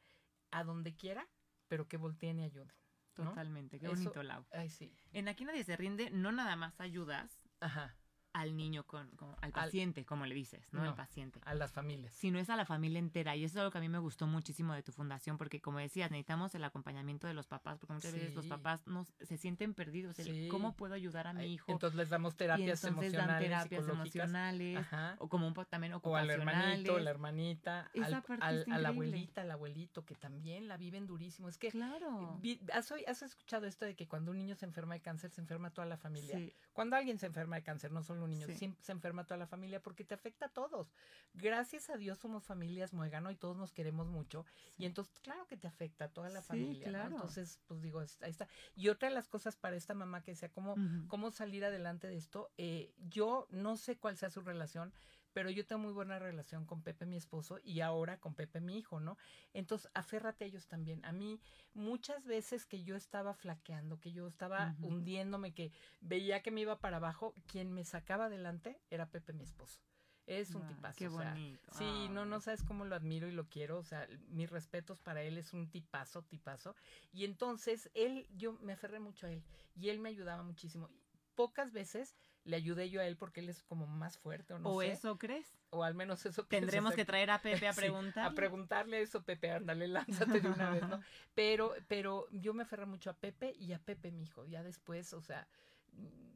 a 0.51 0.63
donde 0.63 0.95
quiera, 0.95 1.27
pero 1.67 1.87
que 1.87 1.97
volteen 1.97 2.39
y 2.39 2.43
ayuden. 2.43 2.71
Totalmente, 3.13 3.79
qué 3.79 3.87
bonito, 3.87 4.21
Lau. 4.21 4.45
Ay, 4.51 4.69
sí. 4.69 4.93
En 5.11 5.27
Aquí 5.27 5.43
Nadie 5.43 5.63
se 5.63 5.75
rinde, 5.75 6.09
no 6.11 6.31
nada 6.31 6.55
más 6.55 6.79
ayudas, 6.79 7.41
Ajá 7.59 7.97
al 8.37 8.55
niño, 8.55 8.85
con, 8.85 9.09
al 9.41 9.51
paciente, 9.51 10.05
como 10.05 10.25
le 10.25 10.35
dices, 10.35 10.71
¿no? 10.71 10.83
Al 10.83 10.95
paciente. 10.95 11.39
A 11.43 11.55
las 11.55 11.71
familias. 11.71 12.13
Sino 12.13 12.37
es 12.37 12.49
a 12.49 12.55
la 12.55 12.65
familia 12.65 12.99
entera. 12.99 13.35
Y 13.35 13.43
eso 13.43 13.53
es 13.53 13.57
algo 13.57 13.71
que 13.71 13.79
a 13.79 13.81
mí 13.81 13.89
me 13.89 13.97
gustó 13.97 14.27
muchísimo 14.27 14.73
de 14.73 14.83
tu 14.83 14.91
fundación, 14.91 15.37
porque 15.37 15.59
como 15.59 15.79
decías, 15.79 16.11
necesitamos 16.11 16.53
el 16.53 16.63
acompañamiento 16.63 17.25
de 17.25 17.33
los 17.33 17.47
papás, 17.47 17.79
porque 17.79 17.93
muchas 17.93 18.13
veces 18.13 18.35
los 18.35 18.45
papás 18.45 18.85
nos, 18.85 19.11
se 19.21 19.37
sienten 19.37 19.73
perdidos. 19.73 20.17
¿Cómo 20.51 20.75
puedo 20.75 20.93
ayudar 20.93 21.25
a 21.25 21.33
mi 21.33 21.51
hijo? 21.51 21.71
Entonces 21.71 21.97
les 21.97 22.09
damos 22.09 22.35
terapias 22.35 22.83
y 22.83 22.87
entonces 22.87 23.13
Dan 23.13 23.39
terapias 23.39 23.87
emocionales, 23.87 24.85
o 25.17 25.27
como 25.27 25.47
un 25.47 25.53
también 25.69 25.93
ocupacionales. 25.93 26.37
O 26.37 26.41
al 26.41 26.55
hermanito, 26.59 26.99
la 26.99 27.09
hermanita, 27.09 27.91
al, 28.39 28.65
a 28.71 28.77
la 28.77 28.89
abuelita, 28.89 29.41
al 29.41 29.51
abuelito, 29.51 30.05
que 30.05 30.13
también 30.13 30.67
la 30.67 30.77
viven 30.77 31.07
durísimo. 31.07 31.49
Es 31.49 31.57
que, 31.57 31.71
claro. 31.71 32.39
¿has, 32.71 32.93
¿has 33.07 33.21
escuchado 33.23 33.65
esto 33.65 33.85
de 33.85 33.95
que 33.95 34.07
cuando 34.07 34.31
un 34.31 34.37
niño 34.37 34.55
se 34.55 34.65
enferma 34.65 34.93
de 34.93 35.01
cáncer, 35.01 35.31
se 35.31 35.41
enferma 35.41 35.71
toda 35.71 35.87
la 35.87 35.97
familia? 35.97 36.39
Cuando 36.73 36.95
alguien 36.95 37.17
se 37.17 37.25
enferma 37.25 37.55
de 37.55 37.63
cáncer, 37.63 37.91
no 37.91 38.03
solo 38.03 38.26
un 38.27 38.39
niño, 38.39 38.75
se 38.79 38.91
enferma 38.91 39.25
toda 39.25 39.37
la 39.37 39.47
familia 39.47 39.81
porque 39.81 40.03
te 40.03 40.13
afecta 40.13 40.47
a 40.47 40.49
todos. 40.49 40.93
Gracias 41.33 41.89
a 41.89 41.97
Dios 41.97 42.19
somos 42.19 42.43
familias 42.43 42.93
muégano 42.93 43.31
y 43.31 43.35
todos 43.35 43.57
nos 43.57 43.73
queremos 43.73 44.07
mucho. 44.07 44.45
Y 44.77 44.85
entonces, 44.85 45.19
claro 45.19 45.47
que 45.47 45.57
te 45.57 45.67
afecta 45.67 46.05
a 46.05 46.09
toda 46.09 46.29
la 46.29 46.41
familia. 46.41 46.87
Claro. 46.87 47.15
Entonces, 47.15 47.59
pues 47.67 47.81
digo, 47.81 47.99
ahí 47.99 48.31
está. 48.31 48.47
Y 48.75 48.89
otra 48.89 49.09
de 49.09 49.15
las 49.15 49.27
cosas 49.27 49.55
para 49.55 49.75
esta 49.75 49.93
mamá 49.93 50.23
que 50.23 50.35
sea 50.35 50.49
cómo, 50.49 50.75
cómo 51.07 51.31
salir 51.31 51.65
adelante 51.65 52.07
de 52.07 52.17
esto, 52.17 52.51
eh, 52.57 52.93
yo 53.09 53.47
no 53.49 53.77
sé 53.77 53.97
cuál 53.97 54.17
sea 54.17 54.29
su 54.29 54.41
relación, 54.41 54.93
pero 55.37 55.51
yo 55.51 55.67
tengo 55.67 55.83
muy 55.83 55.93
buena 55.93 56.17
relación 56.17 56.65
con 56.65 56.81
Pepe, 56.81 57.05
mi 57.05 57.15
esposo, 57.15 57.59
y 57.63 57.81
ahora 57.81 58.19
con 58.19 58.33
Pepe, 58.33 58.59
mi 58.59 58.79
hijo, 58.79 58.99
¿no? 58.99 59.19
Entonces, 59.53 59.87
aférrate 59.93 60.45
a 60.45 60.47
ellos 60.47 60.65
también. 60.65 61.05
A 61.05 61.11
mí, 61.11 61.39
muchas 61.75 62.25
veces 62.25 62.65
que 62.65 62.83
yo 62.83 62.95
estaba 62.95 63.35
flaqueando, 63.35 63.99
que 63.99 64.11
yo 64.11 64.27
estaba 64.27 64.75
hundiéndome, 64.81 65.53
que 65.53 65.71
veía 66.01 66.41
que 66.41 66.49
me 66.49 66.61
iba 66.61 66.79
para 66.79 66.97
abajo, 66.97 67.35
quien 67.45 67.71
me 67.71 67.85
sacaba 67.85 68.25
adelante 68.25 68.81
era 68.89 69.11
Pepe, 69.11 69.31
mi 69.33 69.43
esposo. 69.43 69.79
Es 70.25 70.55
un 70.55 70.65
tipazo. 70.65 70.97
Qué 70.97 71.07
bonito. 71.07 71.71
sí, 71.71 72.09
no, 72.09 72.25
no 72.25 72.39
sabes 72.39 72.63
cómo 72.63 72.85
lo 72.85 72.95
admiro 72.95 73.27
y 73.27 73.31
lo 73.31 73.47
quiero. 73.47 73.77
O 73.77 73.83
sea, 73.83 74.07
mis 74.29 74.49
respetos 74.49 74.99
para 75.01 75.21
él 75.21 75.37
es 75.37 75.53
un 75.53 75.69
tipazo, 75.69 76.23
tipazo. 76.23 76.75
Y 77.13 77.25
entonces 77.25 77.91
él, 77.93 78.27
yo 78.35 78.53
me 78.53 78.73
aferré 78.73 78.99
mucho 78.99 79.27
a 79.27 79.31
él 79.31 79.43
y 79.75 79.89
él 79.89 79.99
me 79.99 80.09
ayudaba 80.09 80.41
muchísimo. 80.41 80.89
Pocas 81.35 81.71
veces 81.71 82.15
le 82.47 82.55
ayudé 82.55 82.89
yo 82.89 83.01
a 83.01 83.05
él 83.05 83.17
porque 83.17 83.41
él 83.41 83.49
es 83.49 83.61
como 83.63 83.85
más 83.85 84.17
fuerte 84.17 84.53
o 84.53 84.59
no 84.59 84.69
¿O 84.69 84.81
eso 84.81 85.17
crees? 85.17 85.59
O 85.69 85.83
al 85.83 85.95
menos 85.95 86.25
eso 86.25 86.45
Tendremos 86.45 86.93
que 86.93 87.03
traer 87.03 87.29
a 87.29 87.41
Pepe 87.41 87.67
a 87.67 87.73
preguntar. 87.73 88.25
a 88.25 88.33
preguntarle 88.33 89.01
eso, 89.01 89.23
Pepe, 89.23 89.51
ándale, 89.51 89.87
lánzate 89.87 90.39
de 90.39 90.47
una 90.47 90.71
vez, 90.71 90.87
¿no? 90.87 91.01
Pero, 91.35 91.73
pero 91.87 92.27
yo 92.31 92.53
me 92.53 92.63
aferré 92.63 92.85
mucho 92.85 93.09
a 93.09 93.13
Pepe 93.13 93.53
y 93.59 93.73
a 93.73 93.79
Pepe, 93.79 94.11
mi 94.11 94.23
hijo. 94.23 94.45
Ya 94.45 94.63
después, 94.63 95.13
o 95.13 95.21
sea, 95.21 95.47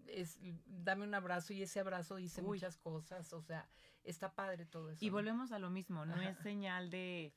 es 0.05 0.37
dame 0.65 1.05
un 1.05 1.15
abrazo 1.15 1.53
y 1.53 1.63
ese 1.63 1.79
abrazo 1.79 2.17
dice 2.17 2.41
muchas 2.41 2.77
cosas, 2.77 3.31
o 3.33 3.41
sea, 3.41 3.67
está 4.03 4.33
padre 4.33 4.65
todo 4.65 4.91
eso. 4.91 5.03
Y 5.03 5.09
volvemos 5.09 5.51
a 5.51 5.59
lo 5.59 5.69
mismo, 5.69 6.05
no 6.05 6.21
es 6.21 6.37
señal 6.39 6.89
de 6.89 7.33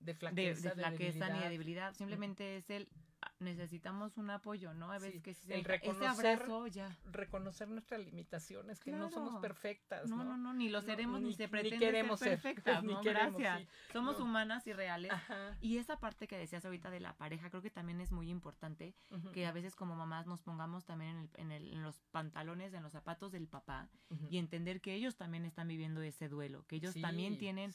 de 0.00 0.14
flaqueza, 0.14 0.68
de, 0.68 0.74
flaqueza 0.76 1.28
ni 1.30 1.40
de 1.40 1.48
debilidad, 1.48 1.94
simplemente 1.94 2.56
es 2.56 2.70
el 2.70 2.88
necesitamos 3.40 4.16
un 4.16 4.30
apoyo, 4.30 4.74
¿no? 4.74 4.90
A 4.90 4.98
veces 4.98 5.22
que 5.22 5.34
si 5.34 5.52
el 5.52 5.64
reconocer, 5.64 6.46
ya. 6.72 6.96
reconocer 7.12 7.68
nuestras 7.68 8.00
limitaciones, 8.00 8.80
que 8.80 8.92
no 8.92 9.10
somos 9.10 9.40
perfectas, 9.40 10.08
¿no? 10.08 10.24
No, 10.24 10.36
no, 10.36 10.54
ni 10.54 10.68
lo 10.68 10.82
seremos, 10.82 11.20
ni, 11.20 11.32
se 11.34 11.48
pretende 11.48 11.78
queremos 11.78 12.18
ser 12.18 12.40
perfectas, 12.40 12.82
ni 12.84 12.94
Gracias. 13.02 13.68
somos 13.92 14.18
humanas 14.20 14.66
y 14.66 14.72
reales. 14.72 15.12
Y 15.60 15.78
esa 15.78 15.98
parte 15.98 16.26
que 16.26 16.36
decías 16.36 16.64
ahorita 16.64 16.90
de 16.90 17.00
la 17.00 17.16
pareja, 17.16 17.50
creo 17.50 17.62
que 17.62 17.70
también 17.70 18.00
es 18.00 18.12
muy 18.12 18.30
importante 18.30 18.94
que 19.32 19.46
a 19.46 19.52
veces 19.52 19.76
como 19.76 19.94
mamás 19.94 20.26
nos 20.26 20.42
pongamos 20.42 20.84
también 20.84 21.30
en, 21.34 21.52
el, 21.52 21.72
en, 21.72 21.82
los 21.82 22.00
pantalones, 22.10 22.74
en 22.74 22.82
los 22.82 22.92
zapatos 22.92 23.32
del 23.32 23.48
papá 23.48 23.88
y 24.30 24.38
entender 24.38 24.80
que 24.80 24.94
ellos 24.94 25.16
también 25.16 25.44
están 25.44 25.68
viviendo 25.68 26.02
ese 26.02 26.28
duelo, 26.28 26.64
que 26.66 26.76
ellos 26.76 26.94
también 27.00 27.38
tienen 27.38 27.72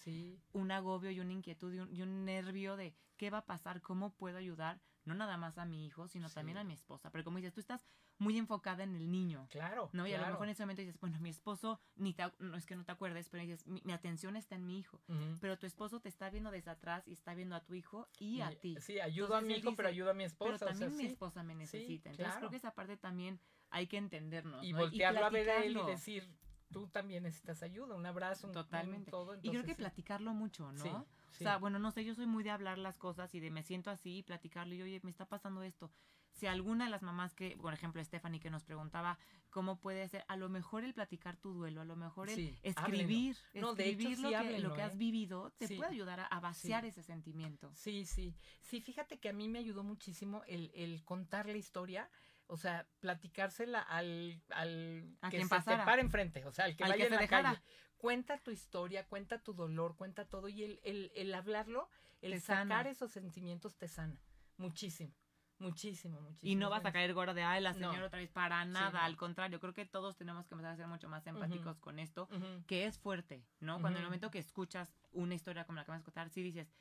un 0.51 0.71
agobio 0.71 1.11
y 1.11 1.19
una 1.19 1.31
inquietud 1.31 1.73
y 1.91 2.01
un 2.01 2.25
nervio 2.25 2.75
de 2.75 2.95
qué 3.17 3.29
va 3.29 3.39
a 3.39 3.45
pasar, 3.45 3.81
cómo 3.81 4.13
puedo 4.13 4.37
ayudar 4.37 4.81
no 5.05 5.13
nada 5.13 5.37
más 5.37 5.57
a 5.57 5.65
mi 5.65 5.85
hijo, 5.85 6.07
sino 6.07 6.29
también 6.29 6.57
a 6.57 6.63
mi 6.63 6.73
esposa. 6.73 7.09
Pero 7.11 7.23
como 7.23 7.37
dices, 7.37 7.53
tú 7.53 7.59
estás 7.59 7.85
muy 8.17 8.37
enfocada 8.37 8.83
en 8.83 8.95
el 8.95 9.11
niño. 9.11 9.47
Claro. 9.49 9.89
¿no? 9.93 10.07
Y 10.07 10.13
a 10.13 10.21
lo 10.21 10.27
mejor 10.27 10.47
en 10.47 10.51
ese 10.51 10.63
momento 10.63 10.81
dices, 10.81 10.99
bueno, 10.99 11.19
mi 11.19 11.29
esposo, 11.29 11.79
ni 11.95 12.15
no 12.39 12.57
es 12.57 12.65
que 12.65 12.75
no 12.75 12.85
te 12.85 12.91
acuerdes, 12.91 13.29
pero 13.29 13.43
dices, 13.43 13.65
mi, 13.67 13.91
atención 13.91 14.35
está 14.35 14.55
en 14.55 14.65
mi 14.65 14.79
hijo. 14.79 15.01
Pero 15.41 15.57
tu 15.57 15.65
esposo 15.65 15.99
te 15.99 16.09
está 16.09 16.29
viendo 16.29 16.51
desde 16.51 16.71
atrás 16.71 17.07
y 17.07 17.13
está 17.13 17.33
viendo 17.33 17.55
a 17.55 17.63
tu 17.63 17.73
hijo 17.73 18.07
y, 18.19 18.41
a 18.41 18.51
ti. 18.51 18.77
Sí, 18.79 18.99
ayudo 18.99 19.35
a 19.35 19.41
mi 19.41 19.55
hijo, 19.55 19.75
pero 19.75 19.89
ayudo 19.89 20.11
a 20.11 20.13
mi 20.13 20.23
esposa. 20.23 20.57
Pero 20.59 20.71
también 20.71 20.95
mi 20.95 21.05
esposa 21.05 21.43
me 21.43 21.55
necesita. 21.55 22.09
Entonces 22.09 22.35
creo 22.37 22.49
que 22.49 22.57
esa 22.57 22.73
parte 22.73 22.97
también 22.97 23.39
hay 23.69 23.87
que 23.87 23.97
entendernos. 23.97 24.63
Y 24.63 24.73
voltearlo 24.73 25.25
a 25.25 25.29
ver 25.29 25.49
a 25.49 25.63
él 25.63 25.77
y 25.77 25.85
decir, 25.85 26.29
tú 26.71 26.87
también 26.87 27.23
necesitas 27.23 27.63
ayuda, 27.63 27.95
un 27.95 28.05
abrazo, 28.05 28.47
un, 28.47 28.53
Totalmente. 28.53 29.11
todo. 29.11 29.35
y 29.41 29.49
creo 29.49 29.63
que 29.63 29.75
platicarlo 29.75 30.33
mucho, 30.33 30.71
¿no? 30.71 31.07
O 31.39 31.43
sea, 31.43 31.57
bueno, 31.57 31.79
no 31.79 31.91
sé, 31.91 32.05
yo 32.05 32.13
soy 32.15 32.27
muy 32.27 32.43
de 32.43 32.51
hablar 32.51 32.77
las 32.77 32.97
cosas 32.97 33.33
y 33.35 33.39
de 33.39 33.51
me 33.51 33.63
siento 33.63 33.89
así 33.89 34.17
y 34.17 34.23
platicarlo 34.23 34.75
y 34.75 34.81
oye, 34.81 34.99
me 35.03 35.11
está 35.11 35.25
pasando 35.25 35.63
esto. 35.63 35.91
Si 36.31 36.47
alguna 36.47 36.85
de 36.85 36.91
las 36.91 37.03
mamás 37.03 37.35
que, 37.35 37.55
por 37.57 37.73
ejemplo, 37.73 38.03
Stephanie 38.03 38.39
que 38.39 38.49
nos 38.49 38.63
preguntaba 38.63 39.19
cómo 39.51 39.79
puede 39.79 40.07
ser, 40.07 40.25
a 40.27 40.35
lo 40.35 40.49
mejor 40.49 40.83
el 40.83 40.93
platicar 40.93 41.37
tu 41.37 41.53
duelo, 41.53 41.81
a 41.81 41.85
lo 41.85 41.95
mejor 41.95 42.29
el 42.29 42.57
escribir, 42.63 43.37
no, 43.53 43.73
hecho, 43.77 44.21
lo, 44.21 44.29
que, 44.29 44.59
lo, 44.59 44.73
que, 44.73 44.81
has 44.81 44.93
¿eh? 44.93 44.97
vivido, 44.97 45.51
te 45.57 45.67
puede 45.67 45.91
ayudar 45.91 46.27
a, 46.27 46.39
vaciar 46.39 46.85
ese 46.85 47.03
sentimiento. 47.03 47.71
Sí, 47.75 48.05
sí. 48.05 48.35
Sí, 48.61 48.81
fíjate 48.81 49.19
que 49.19 49.29
a 49.29 49.33
mí 49.33 49.47
me 49.47 49.59
ayudó 49.59 49.83
muchísimo 49.83 50.43
el, 50.47 50.71
el 50.73 51.03
contar 51.03 51.45
la 51.45 51.57
historia 51.57 52.09
o 52.47 52.57
sea, 52.57 52.85
platicársela 52.99 53.79
al, 53.79 54.41
al 54.49 55.17
que 55.31 55.43
se 55.43 55.61
te 55.61 55.77
pare 55.77 56.01
enfrente, 56.01 56.45
o 56.45 56.51
sea, 56.51 56.65
al 56.65 56.75
que 56.75 56.83
vaya 56.83 57.05
en 57.05 57.15
la 57.15 57.27
calle 57.27 57.61
cuenta 58.03 58.37
tu 58.37 58.51
historia, 58.51 59.07
cuenta 59.07 59.39
tu 59.39 59.53
dolor, 59.53 59.95
cuenta 59.95 60.25
todo 60.25 60.49
y 60.49 60.61
el, 60.61 60.81
el, 60.83 61.09
el 61.15 61.33
hablarlo, 61.33 61.87
el 62.21 62.41
sacar 62.41 62.85
esos 62.85 63.11
sentimientos 63.11 63.77
te 63.77 63.87
sana 63.87 64.19
muchísimo. 64.57 65.13
Muchísimo, 65.57 66.19
muchísimo. 66.19 66.51
Y 66.51 66.55
no 66.55 66.69
vas 66.69 66.83
a 66.83 66.91
caer 66.91 67.13
gorda 67.13 67.33
de, 67.33 67.43
ay, 67.43 67.61
la 67.61 67.73
señora 67.73 68.07
otra 68.07 68.19
vez, 68.19 68.29
para 68.29 68.65
nada. 68.65 69.05
Al 69.05 69.15
contrario, 69.15 69.61
creo 69.61 69.73
que 69.73 69.85
todos 69.85 70.17
tenemos 70.17 70.45
que 70.47 70.53
empezar 70.53 70.73
a 70.73 70.75
ser 70.75 70.87
mucho 70.87 71.07
más 71.07 71.25
empáticos 71.25 71.79
con 71.79 71.97
esto, 71.97 72.27
que 72.67 72.87
es 72.87 72.99
fuerte, 72.99 73.45
¿no? 73.61 73.79
Cuando 73.79 73.99
en 73.99 74.03
el 74.03 74.07
momento 74.09 74.29
que 74.31 74.39
escuchas 74.39 74.93
una 75.13 75.35
historia 75.35 75.63
como 75.63 75.77
la 75.77 75.85
que 75.85 75.91
vas 75.91 76.01
a 76.01 76.03
contar, 76.03 76.29
sí 76.29 76.43
dices, 76.43 76.73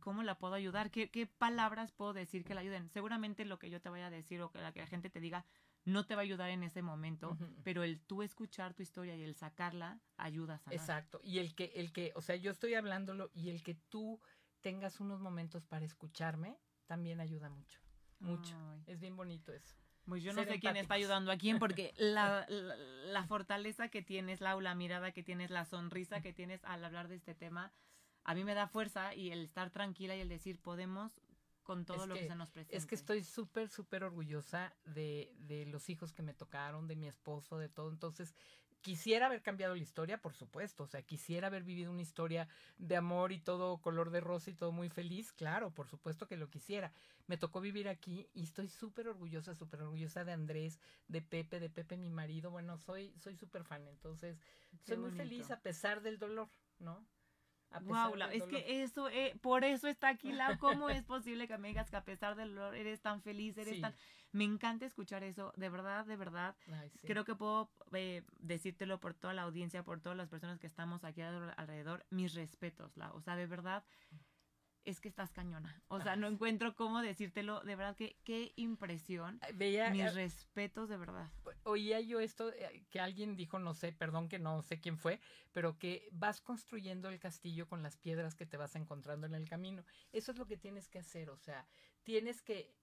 ¿cómo 0.00 0.22
la 0.22 0.36
puedo 0.36 0.52
ayudar? 0.52 0.90
¿Qué, 0.90 1.10
¿Qué 1.10 1.26
palabras 1.26 1.92
puedo 1.92 2.12
decir 2.12 2.44
que 2.44 2.54
la 2.54 2.60
ayuden? 2.60 2.90
Seguramente 2.90 3.46
lo 3.46 3.58
que 3.58 3.70
yo 3.70 3.80
te 3.80 3.88
vaya 3.88 4.08
a 4.08 4.10
decir 4.10 4.42
o 4.42 4.50
que 4.50 4.58
la, 4.58 4.72
que 4.72 4.80
la 4.80 4.86
gente 4.86 5.08
te 5.08 5.20
diga 5.20 5.46
no 5.84 6.06
te 6.06 6.14
va 6.14 6.22
a 6.22 6.24
ayudar 6.24 6.50
en 6.50 6.62
ese 6.62 6.82
momento, 6.82 7.36
pero 7.64 7.82
el 7.82 8.00
tú 8.00 8.22
escuchar 8.22 8.74
tu 8.74 8.82
historia 8.82 9.16
y 9.16 9.22
el 9.22 9.34
sacarla 9.34 10.00
ayuda 10.16 10.54
a 10.54 10.58
sanar. 10.58 10.78
Exacto, 10.78 11.20
y 11.22 11.38
el 11.38 11.54
que, 11.54 11.72
el 11.76 11.92
que, 11.92 12.12
o 12.14 12.22
sea, 12.22 12.36
yo 12.36 12.50
estoy 12.50 12.74
hablándolo 12.74 13.30
y 13.34 13.50
el 13.50 13.62
que 13.62 13.74
tú 13.74 14.20
tengas 14.60 15.00
unos 15.00 15.20
momentos 15.20 15.64
para 15.66 15.84
escucharme 15.84 16.58
también 16.86 17.20
ayuda 17.20 17.48
mucho, 17.48 17.80
mucho. 18.18 18.56
Es 18.86 19.00
bien 19.00 19.16
bonito 19.16 19.52
eso. 19.52 19.74
Pues 20.08 20.22
yo 20.22 20.32
no 20.32 20.42
sé 20.44 20.58
quién 20.58 20.76
está 20.76 20.94
ayudando 20.94 21.30
a 21.30 21.36
quién, 21.36 21.58
porque 21.58 21.92
la, 21.98 22.46
la, 22.48 23.24
fortaleza 23.24 23.88
que 23.88 24.00
tienes, 24.00 24.40
la, 24.40 24.58
la 24.60 24.74
mirada 24.74 25.12
que 25.12 25.22
tienes, 25.22 25.50
la 25.50 25.66
sonrisa 25.66 26.22
que 26.22 26.32
tienes 26.32 26.64
al 26.64 26.82
hablar 26.84 27.08
de 27.08 27.16
este 27.16 27.34
tema, 27.34 27.72
a 28.24 28.34
mí 28.34 28.44
me 28.44 28.54
da 28.54 28.68
fuerza 28.68 29.14
y 29.14 29.30
el 29.30 29.44
estar 29.44 29.70
tranquila 29.70 30.16
y 30.16 30.20
el 30.20 30.28
decir, 30.28 30.60
podemos 30.60 31.20
con 31.68 31.84
todo 31.84 32.06
lo 32.06 32.14
que, 32.14 32.26
se 32.26 32.34
nos 32.34 32.50
presenta. 32.50 32.78
Es 32.78 32.86
que 32.86 32.94
estoy 32.94 33.22
súper, 33.22 33.68
súper 33.68 34.02
orgullosa 34.02 34.74
de, 34.86 35.34
de 35.36 35.66
los 35.66 35.90
hijos 35.90 36.14
que 36.14 36.22
me 36.22 36.32
tocaron, 36.32 36.88
de 36.88 36.96
mi 36.96 37.08
esposo, 37.08 37.58
de 37.58 37.68
todo. 37.68 37.90
Entonces, 37.90 38.34
quisiera 38.80 39.26
haber 39.26 39.42
cambiado 39.42 39.74
la 39.74 39.82
historia, 39.82 40.16
por 40.16 40.32
supuesto, 40.32 40.84
o 40.84 40.86
sea, 40.86 41.02
quisiera 41.02 41.48
haber 41.48 41.64
vivido 41.64 41.92
una 41.92 42.00
historia 42.00 42.48
de 42.78 42.96
amor 42.96 43.32
y 43.32 43.38
todo 43.38 43.82
color 43.82 44.08
de 44.10 44.20
rosa 44.20 44.48
y 44.48 44.54
todo 44.54 44.72
muy 44.72 44.88
feliz, 44.88 45.30
claro, 45.30 45.70
por 45.70 45.86
supuesto 45.88 46.26
que 46.26 46.38
lo 46.38 46.48
quisiera. 46.48 46.90
Me 47.26 47.36
tocó 47.36 47.60
vivir 47.60 47.86
aquí 47.90 48.30
y 48.32 48.44
estoy 48.44 48.68
súper 48.68 49.06
orgullosa, 49.08 49.54
súper 49.54 49.82
orgullosa 49.82 50.24
de 50.24 50.32
Andrés, 50.32 50.80
de 51.06 51.20
Pepe, 51.20 51.60
de 51.60 51.68
Pepe 51.68 51.98
mi 51.98 52.08
marido, 52.08 52.50
bueno, 52.50 52.78
soy 52.78 53.12
soy 53.18 53.36
súper 53.36 53.62
fan, 53.62 53.86
entonces 53.88 54.40
soy 54.86 54.96
muy 54.96 55.10
feliz 55.10 55.50
a 55.50 55.60
pesar 55.60 56.00
del 56.00 56.18
dolor, 56.18 56.48
¿no? 56.78 57.06
Wow, 57.82 58.14
es 58.32 58.44
que 58.44 58.82
eso, 58.82 59.08
eh, 59.10 59.36
por 59.40 59.64
eso 59.64 59.88
está 59.88 60.08
aquí, 60.08 60.32
Lau. 60.32 60.58
¿Cómo 60.58 60.88
es 60.88 61.04
posible 61.04 61.46
que 61.46 61.58
me 61.58 61.68
digas 61.68 61.90
que 61.90 61.96
a 61.96 62.04
pesar 62.04 62.34
del 62.34 62.54
dolor 62.54 62.74
eres 62.74 63.00
tan 63.00 63.22
feliz, 63.22 63.56
eres 63.58 63.80
tan... 63.80 63.94
Me 64.32 64.44
encanta 64.44 64.84
escuchar 64.84 65.22
eso, 65.22 65.52
de 65.56 65.68
verdad, 65.68 66.04
de 66.04 66.16
verdad. 66.16 66.56
Creo 67.02 67.24
que 67.24 67.34
puedo 67.34 67.70
eh, 67.92 68.22
decírtelo 68.38 69.00
por 69.00 69.14
toda 69.14 69.32
la 69.32 69.42
audiencia, 69.42 69.82
por 69.82 70.00
todas 70.00 70.16
las 70.16 70.28
personas 70.28 70.58
que 70.58 70.66
estamos 70.66 71.04
aquí 71.04 71.22
alrededor. 71.22 72.04
Mis 72.10 72.34
respetos, 72.34 72.96
Lau. 72.96 73.16
O 73.16 73.20
sea, 73.20 73.36
de 73.36 73.46
verdad, 73.46 73.84
es 74.88 75.00
que 75.00 75.08
estás 75.08 75.32
cañona. 75.32 75.82
O 75.88 76.00
sea, 76.00 76.16
no 76.16 76.26
encuentro 76.26 76.74
cómo 76.74 77.02
decírtelo. 77.02 77.60
De 77.60 77.76
verdad 77.76 77.94
que 77.94 78.16
qué 78.24 78.52
impresión. 78.56 79.38
Veía, 79.54 79.90
Mis 79.90 80.14
respetos, 80.14 80.88
de 80.88 80.96
verdad. 80.96 81.30
Oía 81.64 82.00
yo 82.00 82.20
esto 82.20 82.50
eh, 82.52 82.86
que 82.90 82.98
alguien 82.98 83.36
dijo, 83.36 83.58
no 83.58 83.74
sé, 83.74 83.92
perdón 83.92 84.28
que 84.28 84.38
no 84.38 84.62
sé 84.62 84.80
quién 84.80 84.96
fue, 84.96 85.20
pero 85.52 85.78
que 85.78 86.08
vas 86.12 86.40
construyendo 86.40 87.10
el 87.10 87.18
castillo 87.18 87.68
con 87.68 87.82
las 87.82 87.98
piedras 87.98 88.34
que 88.34 88.46
te 88.46 88.56
vas 88.56 88.76
encontrando 88.76 89.26
en 89.26 89.34
el 89.34 89.46
camino. 89.46 89.84
Eso 90.12 90.32
es 90.32 90.38
lo 90.38 90.46
que 90.46 90.56
tienes 90.56 90.88
que 90.88 90.98
hacer. 90.98 91.28
O 91.28 91.36
sea, 91.36 91.66
tienes 92.02 92.40
que, 92.40 92.74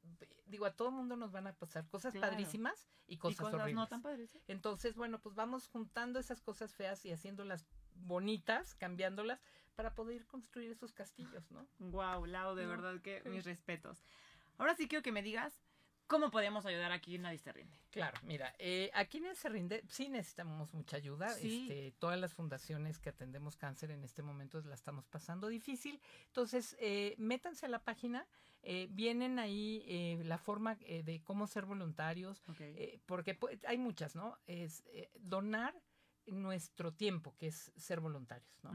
digo, 0.45 0.67
a 0.67 0.75
todo 0.75 0.91
mundo 0.91 1.17
nos 1.17 1.31
van 1.31 1.47
a 1.47 1.53
pasar 1.53 1.87
cosas 1.87 2.15
padrísimas 2.15 2.87
y 3.07 3.17
cosas, 3.17 3.51
horribles. 3.51 3.75
No 3.75 3.87
tan 3.87 4.03
padres, 4.03 4.37
Entonces, 4.47 4.95
bueno, 4.95 5.19
pues 5.19 5.33
vamos 5.33 5.67
juntando 5.67 6.19
esas 6.19 6.41
cosas 6.41 6.75
feas 6.75 7.03
y 7.05 7.11
haciéndolas 7.11 7.65
bonitas, 7.95 8.75
cambiándolas 8.75 9.41
para 9.75 9.93
poder 9.93 10.25
construir 10.25 10.71
esos 10.71 10.93
castillos, 10.93 11.51
¿no? 11.51 11.67
Wow, 11.79 12.25
Lau, 12.25 12.55
de 12.55 12.65
verdad 12.65 13.01
que 13.01 13.21
mis 13.25 13.43
respetos. 13.43 14.03
Ahora 14.57 14.75
sí 14.75 14.87
quiero 14.87 15.03
que 15.03 15.11
me 15.11 15.21
digas 15.21 15.61
cómo 16.07 16.31
podemos 16.31 16.65
ayudar 16.65 16.91
aquí 16.91 17.15
en 17.15 17.23
Nadie 17.23 17.39
se 17.39 17.51
rinde. 17.51 17.77
Claro, 17.91 18.17
mira, 18.23 18.55
eh, 18.57 18.89
aquí 18.93 19.19
Nadie 19.19 19.35
se 19.35 19.49
rinde 19.49 19.83
sí 19.89 20.07
necesitamos 20.07 20.73
mucha 20.73 20.97
ayuda. 20.97 21.27
Este, 21.39 21.93
todas 21.99 22.19
las 22.19 22.33
fundaciones 22.33 22.99
que 22.99 23.09
atendemos 23.09 23.57
cáncer 23.57 23.91
en 23.91 24.03
este 24.03 24.23
momento 24.23 24.61
la 24.61 24.75
estamos 24.75 25.05
pasando 25.07 25.47
difícil. 25.47 25.99
Entonces, 26.27 26.77
eh, 26.79 27.15
métanse 27.17 27.65
a 27.65 27.69
la 27.69 27.83
página, 27.83 28.25
eh, 28.61 28.87
vienen 28.89 29.39
ahí 29.39 29.83
eh, 29.87 30.21
la 30.23 30.37
forma 30.37 30.77
eh, 30.81 31.03
de 31.03 31.21
cómo 31.21 31.47
ser 31.47 31.65
voluntarios, 31.65 32.39
porque 32.39 33.37
hay 33.67 33.77
muchas, 33.77 34.15
¿no? 34.15 34.39
Es 34.47 34.83
donar 35.19 35.75
nuestro 36.27 36.93
tiempo, 36.93 37.35
que 37.37 37.47
es 37.47 37.71
ser 37.75 37.99
voluntarios, 37.99 38.59
¿no? 38.63 38.71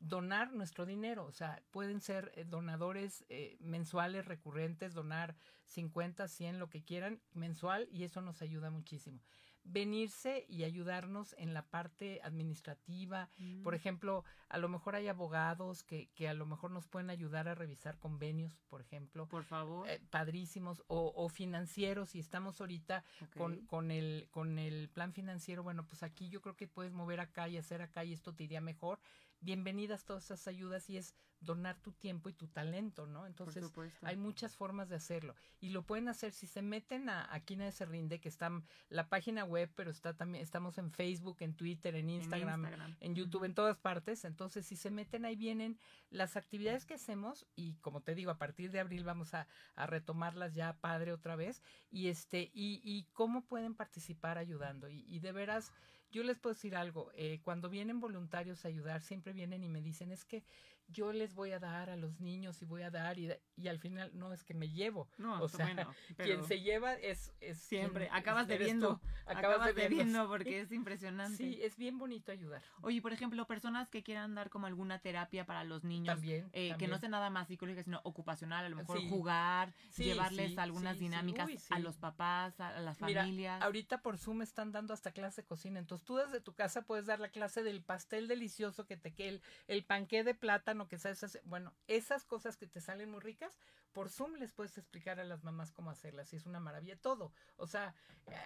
Donar 0.00 0.52
nuestro 0.52 0.86
dinero, 0.86 1.24
o 1.24 1.32
sea, 1.32 1.62
pueden 1.70 2.00
ser 2.00 2.32
eh, 2.34 2.44
donadores 2.44 3.24
eh, 3.28 3.56
mensuales, 3.60 4.26
recurrentes, 4.26 4.94
donar 4.94 5.36
50, 5.66 6.28
100, 6.28 6.58
lo 6.58 6.68
que 6.68 6.84
quieran, 6.84 7.20
mensual, 7.32 7.88
y 7.90 8.04
eso 8.04 8.20
nos 8.20 8.42
ayuda 8.42 8.70
muchísimo 8.70 9.20
venirse 9.64 10.44
y 10.48 10.64
ayudarnos 10.64 11.34
en 11.38 11.54
la 11.54 11.62
parte 11.62 12.20
administrativa. 12.22 13.30
Por 13.62 13.74
mm. 13.74 13.76
ejemplo, 13.76 14.24
a 14.48 14.58
lo 14.58 14.68
mejor 14.68 14.94
hay 14.94 15.08
abogados 15.08 15.84
que, 15.84 16.08
que, 16.14 16.28
a 16.28 16.34
lo 16.34 16.46
mejor 16.46 16.70
nos 16.70 16.88
pueden 16.88 17.10
ayudar 17.10 17.48
a 17.48 17.54
revisar 17.54 17.98
convenios, 17.98 18.60
por 18.68 18.80
ejemplo. 18.80 19.28
Por 19.28 19.44
favor. 19.44 19.88
Eh, 19.88 20.00
padrísimos. 20.10 20.82
O, 20.88 21.12
o, 21.14 21.28
financieros. 21.28 22.10
Si 22.10 22.18
estamos 22.18 22.60
ahorita 22.60 23.04
con, 23.36 23.66
con, 23.66 23.90
el, 23.90 24.28
con 24.30 24.58
el 24.58 24.88
plan 24.88 25.12
financiero, 25.12 25.62
bueno, 25.62 25.86
pues 25.86 26.02
aquí 26.02 26.28
yo 26.28 26.40
creo 26.40 26.56
que 26.56 26.68
puedes 26.68 26.92
mover 26.92 27.20
acá 27.20 27.48
y 27.48 27.56
hacer 27.56 27.82
acá 27.82 28.04
y 28.04 28.12
esto 28.12 28.34
te 28.34 28.44
iría 28.44 28.60
mejor 28.60 28.98
bienvenidas 29.42 30.04
todas 30.04 30.24
esas 30.24 30.46
ayudas 30.48 30.88
y 30.88 30.96
es 30.96 31.14
donar 31.40 31.76
tu 31.80 31.92
tiempo 31.92 32.28
y 32.28 32.32
tu 32.32 32.46
talento, 32.48 33.06
¿no? 33.06 33.26
Entonces, 33.26 33.64
hay 34.02 34.16
muchas 34.16 34.56
formas 34.56 34.88
de 34.88 34.96
hacerlo. 34.96 35.34
Y 35.60 35.70
lo 35.70 35.82
pueden 35.82 36.08
hacer 36.08 36.32
si 36.32 36.46
se 36.46 36.62
meten 36.62 37.08
a 37.08 37.32
Aquí 37.34 37.56
Nadie 37.56 37.72
Se 37.72 37.84
Rinde, 37.84 38.20
que 38.20 38.28
está 38.28 38.50
la 38.88 39.08
página 39.08 39.44
web, 39.44 39.70
pero 39.74 39.90
está 39.90 40.14
también, 40.14 40.42
estamos 40.42 40.78
en 40.78 40.92
Facebook, 40.92 41.38
en 41.40 41.54
Twitter, 41.54 41.96
en 41.96 42.10
Instagram, 42.10 42.96
en, 43.00 43.14
YouTube, 43.14 43.44
en 43.44 43.54
todas 43.54 43.76
partes. 43.76 44.24
Entonces, 44.24 44.66
si 44.66 44.76
se 44.76 44.90
meten, 44.90 45.24
ahí 45.24 45.36
vienen 45.36 45.78
las 46.10 46.36
actividades 46.36 46.86
que 46.86 46.94
hacemos 46.94 47.46
y 47.56 47.74
como 47.76 48.02
te 48.02 48.14
digo, 48.14 48.30
a 48.30 48.38
partir 48.38 48.70
de 48.70 48.80
abril 48.80 49.04
vamos 49.04 49.34
a, 49.34 49.48
retomarlas 49.76 50.54
ya 50.54 50.74
padre 50.80 51.12
otra 51.12 51.34
vez. 51.34 51.62
Y 51.90 52.08
este, 52.08 52.50
y, 52.54 52.80
y 52.84 53.08
cómo 53.12 53.42
pueden 53.42 53.74
participar 53.74 54.38
ayudando. 54.38 54.88
Y, 54.88 55.04
y 55.08 55.18
de 55.18 55.32
veras, 55.32 55.72
yo 56.12 56.22
les 56.22 56.38
puedo 56.38 56.54
decir 56.54 56.76
algo, 56.76 57.10
eh, 57.14 57.40
cuando 57.42 57.68
vienen 57.70 58.00
voluntarios 58.00 58.64
a 58.64 58.68
ayudar, 58.68 59.02
siempre 59.02 59.32
vienen 59.32 59.64
y 59.64 59.68
me 59.68 59.82
dicen, 59.82 60.12
es 60.12 60.24
que 60.24 60.44
yo 60.88 61.12
les 61.12 61.34
voy 61.34 61.52
a 61.52 61.58
dar 61.58 61.90
a 61.90 61.96
los 61.96 62.20
niños 62.20 62.60
y 62.62 62.64
voy 62.64 62.82
a 62.82 62.90
dar 62.90 63.18
y, 63.18 63.32
y 63.56 63.68
al 63.68 63.78
final 63.78 64.10
no 64.14 64.32
es 64.32 64.44
que 64.44 64.54
me 64.54 64.68
llevo. 64.68 65.08
No, 65.18 65.42
o 65.42 65.48
sea, 65.48 65.66
quien 66.18 66.44
se 66.44 66.60
lleva 66.60 66.94
es, 66.94 67.32
es 67.40 67.58
siempre 67.58 68.08
acabas 68.12 68.46
debiendo, 68.48 69.00
acabas, 69.26 69.38
acabas 69.38 69.74
debiendo 69.74 70.28
porque 70.28 70.60
es 70.60 70.72
impresionante. 70.72 71.36
Sí, 71.36 71.58
es 71.62 71.76
bien 71.76 71.98
bonito 71.98 72.32
ayudar. 72.32 72.62
Oye, 72.82 73.00
por 73.00 73.12
ejemplo, 73.12 73.46
personas 73.46 73.88
que 73.88 74.02
quieran 74.02 74.34
dar 74.34 74.50
como 74.50 74.66
alguna 74.66 74.98
terapia 74.98 75.46
para 75.46 75.64
los 75.64 75.84
niños, 75.84 76.14
también, 76.14 76.48
eh, 76.52 76.74
que 76.78 76.88
no 76.88 76.98
sea 76.98 77.08
nada 77.08 77.30
más 77.30 77.48
psicológica, 77.48 77.82
sino 77.82 78.00
ocupacional, 78.04 78.64
a 78.64 78.68
lo 78.68 78.76
mejor 78.76 79.00
jugar, 79.08 79.72
llevarles 79.96 80.58
algunas 80.58 80.98
dinámicas 80.98 81.48
a 81.70 81.78
los 81.78 81.96
papás, 81.96 82.60
a, 82.60 82.80
las 82.80 82.98
familias. 82.98 83.62
ahorita 83.62 84.02
por 84.02 84.18
Zoom 84.18 84.42
están 84.42 84.72
dando 84.72 84.94
hasta 84.94 85.12
clase 85.12 85.42
de 85.42 85.46
cocina, 85.46 85.78
entonces 85.78 86.04
tú 86.04 86.16
desde 86.16 86.40
tu 86.40 86.54
casa 86.54 86.82
puedes 86.82 87.06
dar 87.06 87.20
la 87.20 87.28
clase 87.28 87.62
del 87.62 87.82
pastel 87.82 88.28
delicioso 88.28 88.86
que 88.86 88.96
te 88.96 89.12
que 89.12 89.28
el, 89.28 89.42
el 89.68 89.84
panqué 89.84 90.24
de 90.24 90.34
plátano 90.72 90.88
que 90.88 90.98
sabes 90.98 91.38
Bueno, 91.44 91.74
esas 91.86 92.24
cosas 92.24 92.56
que 92.56 92.66
te 92.66 92.80
salen 92.80 93.10
muy 93.10 93.20
ricas, 93.20 93.58
por 93.92 94.08
Zoom 94.08 94.34
les 94.34 94.52
puedes 94.52 94.76
explicar 94.78 95.20
a 95.20 95.24
las 95.24 95.44
mamás 95.44 95.70
cómo 95.70 95.90
hacerlas 95.90 96.32
y 96.32 96.36
es 96.36 96.46
una 96.46 96.60
maravilla 96.60 96.96
todo. 96.96 97.32
O 97.56 97.66
sea, 97.66 97.94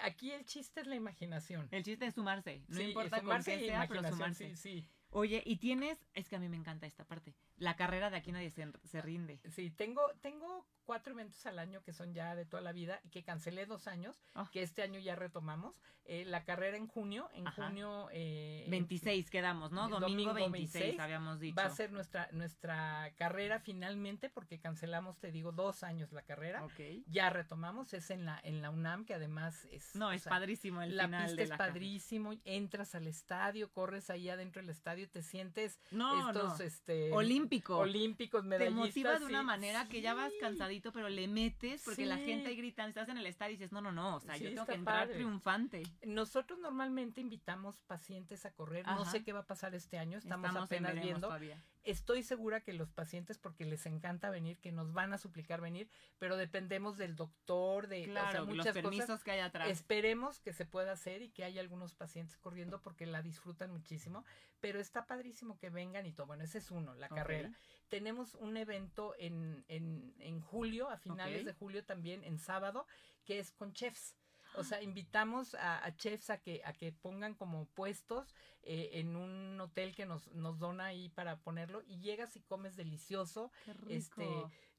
aquí 0.03 0.33
el 0.33 0.45
chiste 0.45 0.81
es 0.81 0.87
la 0.87 0.97
imaginación. 0.97 1.69
El 1.71 1.85
chiste 1.85 2.07
es 2.07 2.15
sumarse, 2.15 2.63
no 2.69 2.81
importa 2.81 3.21
sumarse 3.21 3.53
con 3.53 3.61
qué 3.61 3.67
sea, 3.67 3.87
pero 3.89 4.09
sumarse. 4.09 4.57
Sí, 4.57 4.57
sí. 4.57 4.89
Oye, 5.17 5.43
y 5.47 5.57
tienes, 5.57 5.99
es 6.13 6.29
que 6.29 6.37
a 6.37 6.39
mí 6.39 6.47
me 6.47 6.59
encanta 6.59 6.87
esta 6.87 7.07
parte, 7.07 7.35
la 7.57 7.75
carrera 7.75 8.11
de 8.11 8.19
aquí 8.19 8.33
nadie 8.33 8.51
se, 8.51 8.71
se 8.85 9.01
rinde. 9.01 9.41
Sí, 9.49 9.71
tengo, 9.71 10.03
tengo 10.21 10.67
cuatro 10.85 11.15
eventos 11.15 11.45
al 11.47 11.59
año 11.59 11.83
que 11.83 11.93
son 11.93 12.13
ya 12.13 12.35
de 12.35 12.45
toda 12.45 12.63
la 12.63 12.73
vida 12.73 13.01
y 13.03 13.09
que 13.09 13.25
cancelé 13.25 13.67
dos 13.67 13.89
años, 13.89 14.23
ah. 14.35 14.49
que 14.53 14.63
este 14.63 14.83
año 14.83 15.01
ya 15.01 15.17
retomamos. 15.17 15.81
Eh, 16.05 16.25
la 16.25 16.45
carrera 16.45 16.77
en 16.77 16.87
junio, 16.87 17.29
en 17.35 17.45
junio... 17.47 18.09
Eh, 18.13 18.65
26 18.69 19.29
quedamos, 19.29 19.73
¿no? 19.73 19.89
Domingo, 19.89 20.33
26, 20.33 21.01
habíamos 21.01 21.41
dicho. 21.41 21.57
Va 21.57 21.65
a 21.65 21.71
ser 21.71 21.91
nuestra, 21.91 22.29
nuestra 22.31 23.13
carrera 23.17 23.59
finalmente 23.59 24.31
porque 24.31 24.61
cancelamos, 24.61 25.19
te 25.19 25.33
digo, 25.33 25.51
dos 25.51 25.83
años 25.83 26.13
la 26.13 26.23
carrera. 26.23 26.65
Okay. 26.67 27.05
Ya 27.09 27.31
retomamos, 27.31 27.93
es 27.93 28.11
en 28.11 28.25
la, 28.25 28.41
en 28.45 28.63
la 28.63 28.71
UNAM, 28.71 29.05
que 29.05 29.15
además 29.15 29.67
es... 29.73 29.97
No, 29.97 30.13
es 30.13 30.23
padrísimo 30.25 30.83
el 30.83 30.97
la 30.97 31.07
final 31.07 31.27
pista 31.27 31.43
es 31.43 31.51
padrísimo, 31.51 32.35
entras 32.45 32.95
al 32.95 33.09
estadio, 33.09 33.73
corres 33.73 34.09
ahí 34.09 34.29
adentro 34.29 34.63
del 34.63 34.71
estadio, 34.71 35.06
te 35.07 35.23
sientes 35.23 35.81
no, 35.91 36.31
estos, 36.31 36.61
este... 36.61 37.13
Olímpico. 37.13 37.79
Olímpicos, 37.79 38.45
medallistas. 38.45 38.75
Te 38.75 38.87
motiva 38.87 39.19
de 39.19 39.25
una 39.25 39.43
manera 39.43 39.89
que 39.89 40.01
ya 40.01 40.15
vas 40.15 40.33
cansadito 40.41 40.93
pero 40.93 41.09
le 41.09 41.29
metes 41.29 41.83
porque 41.85 42.07
la 42.07 42.17
gente 42.19 42.55
grita, 42.55 42.87
estás 42.87 43.09
en 43.09 43.19
el 43.19 43.27
estadio 43.27 43.55
y 43.55 43.57
dices, 43.57 43.73
no, 43.73 43.81
no, 43.81 43.93
no, 43.93 44.17
o 44.17 44.21
sea, 44.21 44.37
yo 44.37 44.51
tengo 44.51 44.67
que 44.67 44.75
entrar 44.75 45.09
triunfante. 45.09 45.83
Nosotros 46.05 46.59
normalmente 46.59 47.21
invitamos 47.21 47.81
pacientes 47.83 48.45
a 48.47 48.53
correr, 48.53 48.87
no 48.87 49.05
sé 49.05 49.23
qué 49.23 49.33
va 49.33 49.41
a 49.41 49.47
pasar 49.47 49.75
este 49.75 49.99
año, 49.99 50.19
estamos, 50.19 50.55
apenas 50.55 50.95
viendo. 50.95 51.31
Estoy 51.87 52.25
segura 52.25 52.61
que 52.61 52.73
los 52.73 52.91
pacientes, 52.91 53.39
porque 53.39 53.65
les 53.65 53.87
encanta 53.87 54.29
venir, 54.29 54.59
que 54.59 54.73
nos 54.73 54.93
van 54.93 55.13
a 55.13 55.19
suplicar 55.19 55.61
venir, 55.61 55.89
pero 56.19 56.37
dependemos 56.37 56.99
del 56.99 57.15
doctor, 57.15 57.87
de 57.87 58.09
muchas 58.09 58.75
los 58.75 58.83
permisos 58.83 59.23
que 59.23 59.31
hay 59.31 59.39
atrás. 59.41 59.71
Esperemos 59.71 60.41
que 60.41 60.53
se 60.53 60.67
pueda 60.67 60.91
hacer 60.91 61.23
y 61.23 61.31
que 61.31 61.45
haya 61.45 61.61
algunos 61.61 61.95
pacientes 61.95 62.37
corriendo 62.39 62.83
porque 62.83 63.07
la 63.07 63.23
disfrutan 63.23 63.71
muchísimo, 63.71 64.25
pero 64.61 64.81
está 64.81 65.07
padrísimo 65.07 65.59
que 65.59 65.71
vengan 65.71 66.07
y 66.07 66.13
todo. 66.13 66.27
Bueno, 66.27 66.43
ese 66.43 66.59
es 66.59 66.73
uno, 66.73 66.95
la 66.95 67.09
carrera. 67.09 67.53
Tenemos 67.89 68.35
un 68.35 68.57
evento 68.57 69.15
en, 69.19 69.65
en, 69.69 70.13
en 70.19 70.41
julio, 70.41 70.91
a 70.91 70.99
finales 70.99 71.45
de 71.45 71.53
julio 71.53 71.85
también, 71.85 72.25
en 72.25 72.39
sábado, 72.39 72.87
que 73.25 73.39
es 73.39 73.53
con 73.53 73.73
chefs. 73.73 74.17
O 74.57 74.65
sea, 74.65 74.83
invitamos 74.83 75.55
a, 75.55 75.95
chefs 75.97 76.31
a 76.31 76.39
que, 76.39 76.63
a 76.65 76.73
que 76.73 76.93
pongan 76.93 77.35
como 77.35 77.67
puestos 77.67 78.35
eh, 78.63 78.91
en 78.95 79.17
un 79.17 79.61
hotel 79.61 79.95
que 79.95 80.07
nos, 80.07 80.33
nos 80.33 80.59
dona 80.59 80.87
ahí 80.87 81.09
para 81.11 81.37
ponerlo 81.37 81.83
y 81.87 82.01
llegas 82.01 82.37
y 82.37 82.41
comes 82.41 82.77
delicioso. 82.77 83.51
Este, 83.89 84.27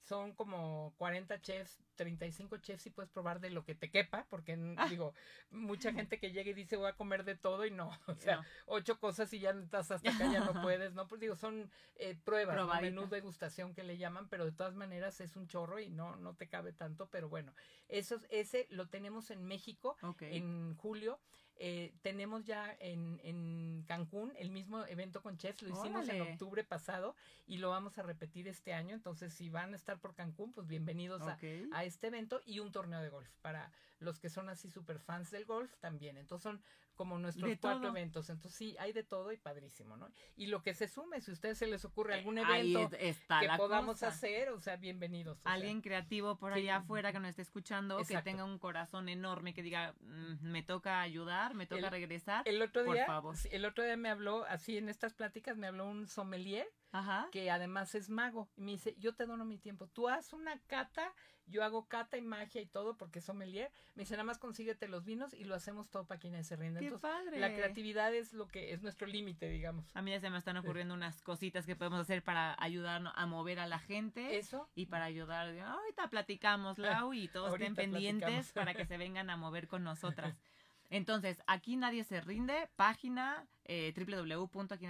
son 0.01 0.33
como 0.33 0.93
40 0.97 1.41
chefs, 1.41 1.83
35 1.95 2.57
chefs 2.57 2.85
y 2.85 2.91
puedes 2.91 3.11
probar 3.11 3.39
de 3.41 3.49
lo 3.49 3.65
que 3.65 3.75
te 3.75 3.89
quepa, 3.91 4.25
porque 4.29 4.57
Ah. 4.77 4.87
digo, 4.89 5.13
mucha 5.49 5.91
gente 5.91 6.19
que 6.19 6.31
llega 6.31 6.51
y 6.51 6.53
dice 6.53 6.77
voy 6.77 6.87
a 6.89 6.93
comer 6.95 7.23
de 7.25 7.35
todo 7.35 7.65
y 7.65 7.71
no, 7.71 7.89
o 8.07 8.15
sea, 8.15 8.37
No. 8.37 8.43
ocho 8.67 8.99
cosas 8.99 9.33
y 9.33 9.39
ya 9.39 9.49
estás 9.51 9.91
hasta 9.91 10.09
acá, 10.09 10.31
ya 10.31 10.39
no 10.39 10.53
puedes, 10.71 10.93
¿no? 10.93 11.07
Pues 11.07 11.19
digo, 11.19 11.35
son 11.35 11.69
eh, 11.95 12.15
pruebas, 12.23 12.55
¿no? 12.55 12.81
Menú 12.81 13.07
degustación 13.07 13.73
que 13.73 13.83
le 13.83 13.97
llaman, 13.97 14.29
pero 14.29 14.45
de 14.45 14.51
todas 14.53 14.75
maneras 14.75 15.19
es 15.21 15.35
un 15.35 15.47
chorro 15.47 15.79
y 15.79 15.89
no, 15.89 16.15
no 16.15 16.35
te 16.35 16.47
cabe 16.47 16.71
tanto, 16.73 17.09
pero 17.09 17.27
bueno, 17.29 17.53
eso, 17.87 18.15
es- 18.15 18.27
ese 18.29 18.67
lo 18.69 18.87
tenemos 18.87 19.29
en 19.31 19.43
México 19.43 19.97
en 20.19 20.75
julio. 20.77 21.19
Eh, 21.59 21.93
tenemos 22.01 22.45
ya 22.45 22.75
en, 22.79 23.19
en 23.23 23.83
Cancún 23.87 24.31
el 24.37 24.51
mismo 24.51 24.85
evento 24.85 25.21
con 25.21 25.37
chefs, 25.37 25.63
lo 25.63 25.69
hicimos 25.69 26.07
en 26.09 26.21
octubre 26.21 26.63
pasado 26.63 27.15
y 27.47 27.57
lo 27.57 27.69
vamos 27.69 27.97
a 27.97 28.03
repetir 28.03 28.47
este 28.47 28.73
año. 28.73 28.93
Entonces, 28.93 29.33
si 29.33 29.49
van 29.49 29.73
a 29.73 29.75
estar 29.75 29.99
por 29.99 30.13
Cancún, 30.13 30.51
pues 30.53 30.67
bienvenidos 30.67 31.21
a, 31.23 31.37
a 31.71 31.83
este 31.83 32.07
evento 32.07 32.41
y 32.45 32.59
un 32.59 32.71
torneo 32.71 33.01
de 33.01 33.09
golf. 33.09 33.29
Para 33.41 33.71
los 33.99 34.19
que 34.19 34.29
son 34.29 34.49
así 34.49 34.69
super 34.69 34.99
fans 34.99 35.31
del 35.31 35.45
golf 35.45 35.75
también. 35.77 36.17
Entonces 36.17 36.43
son 36.43 36.61
como 36.97 37.17
nuestros 37.19 37.49
De 37.49 37.57
cuatro 37.57 37.79
todo. 37.83 37.91
eventos. 37.91 38.29
Entonces 38.29 38.57
sí, 38.57 38.75
hay 38.79 38.91
de 38.91 39.03
todo 39.03 39.31
y 39.31 39.37
padrísimo, 39.37 39.95
¿no? 39.95 40.09
Y 40.35 40.47
lo 40.47 40.61
que 40.63 40.73
se 40.73 40.87
sume, 40.89 41.21
si 41.21 41.31
a 41.31 41.33
ustedes 41.35 41.57
se 41.57 41.67
les 41.67 41.85
ocurre 41.85 42.15
algún 42.15 42.37
Ahí 42.39 42.73
evento 42.75 42.97
está 42.97 43.39
que 43.39 43.47
podamos 43.55 43.95
cosa. 43.95 44.07
hacer, 44.09 44.49
o 44.49 44.59
sea, 44.59 44.75
bienvenidos. 44.75 45.37
o 45.39 45.41
sea. 45.43 45.53
Alguien 45.53 45.81
creativo 45.81 46.37
por 46.37 46.53
Sí. 46.53 46.59
allá 46.61 46.77
afuera 46.77 47.13
que 47.13 47.19
nos 47.19 47.29
esté 47.29 47.43
escuchando, 47.43 47.97
que 47.97 48.03
Exacto. 48.03 48.23
tenga 48.25 48.43
un 48.43 48.57
corazón 48.59 49.07
enorme, 49.07 49.53
que 49.53 49.61
diga, 49.61 49.93
"Mm, 50.01 50.37
me 50.51 50.63
toca 50.63 51.01
ayudar, 51.01 51.53
me 51.53 51.67
toca 51.67 51.85
El- 51.85 51.91
regresar. 51.91 52.41
El 52.47 52.61
otro 52.61 52.83
Por 52.83 52.95
día, 52.95 53.05
favor. 53.05 53.35
el 53.51 53.65
otro 53.65 53.83
día 53.83 53.95
me 53.95 54.09
habló, 54.09 54.43
así 54.45 54.77
en 54.77 54.89
estas 54.89 55.13
pláticas, 55.13 55.55
me 55.57 55.67
habló 55.67 55.87
un 55.87 56.07
sommelier 56.07 56.67
Ajá. 56.91 57.27
que 57.31 57.51
además 57.51 57.93
es 57.95 58.09
mago. 58.09 58.49
Y 58.55 58.61
me 58.61 58.71
dice, 58.71 58.95
yo 58.97 59.13
te 59.13 59.25
dono 59.25 59.45
mi 59.45 59.57
tiempo. 59.57 59.87
Tú 59.87 60.07
haz 60.09 60.33
una 60.33 60.57
cata, 60.67 61.13
yo 61.45 61.63
hago 61.63 61.87
cata 61.87 62.17
y 62.17 62.21
magia 62.21 62.61
y 62.61 62.65
todo 62.65 62.97
porque 62.97 63.19
es 63.19 63.25
sommelier. 63.25 63.71
Me 63.95 64.03
dice, 64.03 64.13
nada 64.15 64.23
más 64.23 64.37
consíguete 64.39 64.87
los 64.87 65.03
vinos 65.05 65.33
y 65.33 65.43
lo 65.43 65.55
hacemos 65.55 65.89
todo 65.89 66.05
para 66.05 66.19
quienes 66.19 66.47
se 66.47 66.55
rinden. 66.55 66.79
Qué 66.81 66.87
Entonces, 66.87 67.09
padre. 67.25 67.39
la 67.39 67.53
creatividad 67.53 68.13
es 68.13 68.33
lo 68.33 68.47
que 68.47 68.73
es 68.73 68.81
nuestro 68.81 69.07
límite, 69.07 69.49
digamos. 69.49 69.95
A 69.95 70.01
mí 70.01 70.11
ya 70.11 70.19
se 70.19 70.29
me 70.29 70.37
están 70.37 70.57
ocurriendo 70.57 70.93
unas 70.93 71.21
cositas 71.21 71.65
que 71.65 71.75
podemos 71.75 71.99
hacer 71.99 72.23
para 72.23 72.55
ayudarnos 72.59 73.13
a 73.15 73.25
mover 73.25 73.59
a 73.59 73.67
la 73.67 73.79
gente 73.79 74.37
Eso. 74.37 74.69
y 74.75 74.85
para 74.87 75.05
ayudar. 75.05 75.57
Ahorita 75.59 76.09
platicamos, 76.09 76.77
Lau, 76.77 77.13
y 77.13 77.27
todos 77.27 77.53
estén 77.53 77.75
pendientes 77.75 78.27
platicamos. 78.29 78.51
para 78.53 78.73
que 78.73 78.85
se 78.85 78.97
vengan 78.97 79.29
a 79.29 79.37
mover 79.37 79.67
con 79.67 79.83
nosotras. 79.83 80.35
Entonces, 80.89 81.41
aquí 81.47 81.75
nadie 81.75 82.03
se 82.03 82.21
rinde, 82.21 82.69
página 82.75 83.45
eh, 83.65 83.93
Org, 83.97 84.09
www.aquí 84.09 84.87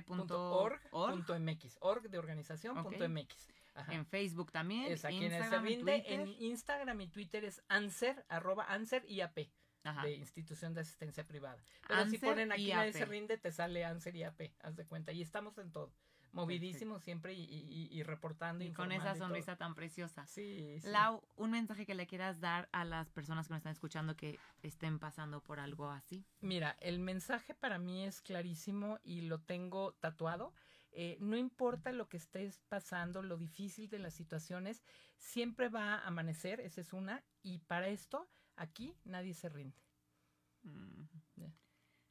punto 0.00 1.40
MX. 1.40 1.78
Org 1.80 2.10
de 2.10 2.18
organización 2.18 2.82
punto 2.82 3.08
MX. 3.08 3.48
Ajá. 3.72 3.94
en 3.94 4.04
Facebook 4.04 4.50
también, 4.50 4.92
es 4.92 5.04
aquí 5.04 5.24
en 5.24 5.30
se 5.30 5.36
Instagram, 5.38 5.64
rinde. 5.64 6.04
En 6.08 6.28
Instagram 6.42 7.00
y 7.00 7.06
Twitter 7.06 7.44
es 7.44 7.62
Anser, 7.68 8.26
arroba 8.28 8.64
Anser 8.64 9.08
IAP, 9.08 9.48
Ajá. 9.84 10.02
de 10.02 10.16
Institución 10.16 10.74
de 10.74 10.80
Asistencia 10.80 11.24
Privada. 11.24 11.62
Pero 11.86 12.06
si 12.06 12.18
ponen 12.18 12.50
aquí 12.50 12.72
nadie 12.72 12.92
se 12.92 13.04
rinde, 13.04 13.38
te 13.38 13.52
sale 13.52 13.84
Anser 13.84 14.16
IAP, 14.16 14.52
haz 14.60 14.76
de 14.76 14.86
cuenta. 14.86 15.12
Y 15.12 15.22
estamos 15.22 15.56
en 15.58 15.70
todo. 15.70 15.92
Movidísimos 16.32 17.02
siempre 17.02 17.34
y, 17.34 17.42
y- 17.42 17.66
y- 17.68 17.98
y 17.98 18.02
reportando. 18.02 18.64
Y 18.64 18.72
con 18.72 18.92
esa 18.92 19.14
sonrisa 19.16 19.56
tan 19.56 19.74
preciosa. 19.74 20.26
Sí, 20.26 20.78
sí. 20.80 20.88
Lau, 20.88 21.22
un 21.36 21.50
mensaje 21.50 21.84
que 21.86 21.94
le 21.94 22.06
quieras 22.06 22.40
dar 22.40 22.68
a 22.72 22.84
las 22.84 23.10
personas 23.10 23.48
que 23.48 23.54
nos 23.54 23.58
están 23.58 23.72
escuchando 23.72 24.16
que 24.16 24.38
estén 24.62 24.98
pasando 24.98 25.42
por 25.42 25.58
algo 25.58 25.90
así. 25.90 26.24
Mira, 26.40 26.76
el 26.80 27.00
mensaje 27.00 27.54
para 27.54 27.78
mí 27.78 28.04
es 28.04 28.20
clarísimo 28.20 28.98
y 29.02 29.22
lo 29.22 29.40
tengo 29.40 29.92
tatuado. 29.94 30.54
Eh, 30.92 31.16
no 31.20 31.36
importa 31.36 31.92
lo 31.92 32.08
que 32.08 32.16
estés 32.16 32.60
pasando, 32.68 33.22
lo 33.22 33.36
difícil 33.36 33.88
de 33.88 34.00
las 34.00 34.14
situaciones, 34.14 34.82
siempre 35.16 35.68
va 35.68 35.94
a 35.94 36.06
amanecer, 36.06 36.60
esa 36.60 36.80
es 36.80 36.92
una, 36.92 37.22
y 37.42 37.58
para 37.58 37.86
esto, 37.88 38.28
aquí 38.56 38.96
nadie 39.04 39.34
se 39.34 39.48
rinde. 39.48 39.80
Mm. 40.62 41.04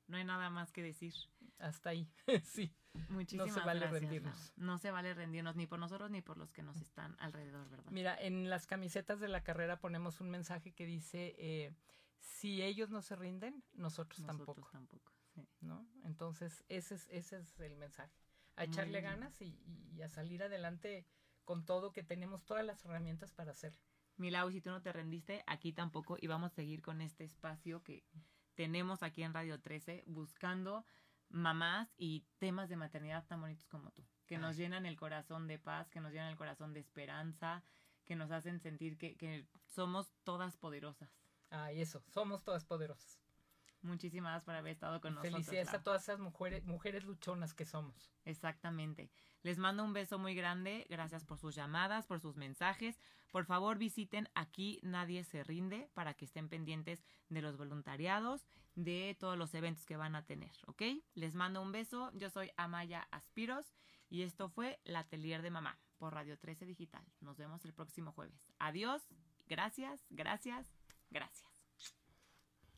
No 0.10 0.18
hay 0.18 0.26
nada 0.26 0.49
más 0.49 0.72
que 0.72 0.82
decir. 0.82 1.14
Hasta 1.60 1.91
ahí, 1.91 2.12
sí. 2.43 2.74
Muchísimas 3.10 3.64
vale 3.66 3.82
gracias, 3.82 4.01
rendirnos. 4.01 4.53
No 4.55 4.78
se 4.78 4.91
vale 4.91 5.14
rendirnos 5.14 5.55
ni 5.55 5.68
por 5.68 5.78
nosotros 5.78 6.10
ni 6.10 6.22
por 6.22 6.38
los 6.38 6.51
que 6.51 6.64
nos 6.64 6.82
están 6.82 7.16
alrededor, 7.20 7.70
¿verdad? 7.70 7.91
Mira, 7.91 8.18
en 8.20 8.49
las 8.49 8.66
camisetas 8.66 9.20
de 9.20 9.28
la 9.28 9.43
carrera 9.43 9.80
ponemos 9.80 10.20
un 10.20 10.30
mensaje 10.30 10.74
que 10.74 10.86
dice, 10.86 11.36
eh, 11.38 11.76
si 12.20 12.62
ellos 12.64 12.89
no 12.89 13.01
se 13.01 13.16
rinden, 13.16 13.64
nosotros, 13.74 14.20
nosotros 14.22 14.47
tampoco, 14.47 14.72
tampoco. 14.72 15.14
sí. 15.36 15.47
¿no? 15.62 15.88
Entonces, 16.03 16.64
ese 16.70 16.95
es, 16.95 17.07
ese 17.12 17.38
es 17.38 17.60
el 17.60 17.76
mensaje. 17.76 18.18
A 18.55 18.64
echarle 18.64 19.01
bien. 19.01 19.12
ganas 19.12 19.39
y, 19.41 19.57
y 19.93 20.01
a 20.01 20.10
salir 20.10 20.41
adelante 20.43 21.05
con 21.45 21.66
todo, 21.66 21.93
que 21.93 22.03
tenemos 22.03 22.45
todas 22.45 22.66
las 22.66 22.84
herramientas 22.84 23.32
para 23.32 23.51
hacerlo. 23.51 23.80
Mi 24.18 24.32
Lau, 24.32 24.51
si 24.51 24.60
tú 24.60 24.70
no 24.70 24.82
te 24.82 24.91
rendiste, 24.91 25.43
aquí 25.45 25.72
tampoco. 25.72 26.18
Y 26.20 26.28
vamos 26.28 26.51
a 26.51 26.55
seguir 26.55 26.82
con 26.82 26.99
este 27.01 27.24
espacio 27.24 27.84
que 27.84 28.03
tenemos 28.60 29.03
aquí 29.03 29.24
en 29.24 29.34
Radio 29.34 29.57
13, 29.62 30.03
buscando 30.05 30.86
mamás 31.30 31.88
y 31.95 32.26
temas 32.39 32.68
de 32.68 32.76
maternidad 32.76 33.26
tan 33.26 33.39
bonitos 33.39 33.70
como 33.70 33.89
tú, 33.91 34.03
que 34.26 34.38
nos 34.38 34.57
llenan 34.57 34.86
el 34.86 34.97
corazón 34.97 35.47
de 35.47 35.57
paz, 35.57 35.89
que 35.89 36.01
nos 36.01 36.12
llenan 36.12 36.28
el 36.28 36.36
corazón 36.36 36.74
de 36.74 36.82
esperanza, 36.82 37.64
que 38.03 38.18
nos 38.18 38.32
hacen 38.32 38.60
sentir 38.60 38.97
que, 38.97 39.16
que 39.16 39.47
somos 39.64 40.12
todas 40.26 40.57
poderosas. 40.57 41.10
Ay, 41.49 41.80
eso, 41.80 42.03
somos 42.10 42.43
todas 42.43 42.66
poderosas. 42.66 43.22
Muchísimas 43.82 44.32
gracias 44.32 44.45
por 44.45 44.55
haber 44.55 44.73
estado 44.73 44.99
con 44.99 45.15
nosotros. 45.15 45.34
Felicidades 45.34 45.67
Lau. 45.67 45.80
a 45.80 45.84
todas 45.84 46.03
esas 46.03 46.19
mujeres, 46.19 46.65
mujeres 46.65 47.03
luchonas 47.05 47.53
que 47.53 47.65
somos. 47.65 48.11
Exactamente. 48.25 49.09
Les 49.41 49.57
mando 49.57 49.84
un 49.84 49.93
beso 49.93 50.19
muy 50.19 50.36
grande. 50.36 50.86
Gracias 50.89 51.23
por 51.23 51.38
sus 51.38 51.55
llamadas, 51.55 52.05
por 52.05 52.19
sus 52.19 52.36
mensajes. 52.36 52.99
Por 53.32 53.45
favor, 53.45 53.77
visiten 53.77 54.27
aquí 54.36 54.80
Nadie 54.84 55.23
se 55.23 55.43
rinde 55.43 55.89
para 55.93 56.13
que 56.13 56.25
estén 56.25 56.49
pendientes 56.49 57.05
de 57.30 57.41
los 57.41 57.57
voluntariados, 57.57 58.45
de 58.75 59.15
todos 59.19 59.38
los 59.38 59.53
eventos 59.53 59.86
que 59.86 59.97
van 59.97 60.15
a 60.15 60.25
tener, 60.25 60.51
¿ok? 60.67 60.82
Les 61.13 61.36
mando 61.36 61.61
un 61.61 61.71
beso. 61.71 62.11
Yo 62.13 62.30
soy 62.30 62.51
Amaya 62.57 63.07
Aspiros 63.11 63.73
y 64.09 64.23
esto 64.23 64.49
fue 64.49 64.80
La 64.84 64.99
Atelier 64.99 65.41
de 65.41 65.51
Mamá 65.51 65.80
por 65.97 66.13
Radio 66.13 66.38
13 66.38 66.65
Digital. 66.65 67.05
Nos 67.21 67.38
vemos 67.38 67.63
el 67.65 67.73
próximo 67.73 68.11
jueves. 68.11 68.41
Adiós. 68.57 69.07
Gracias, 69.47 70.05
gracias, 70.11 70.71
gracias. 71.09 71.49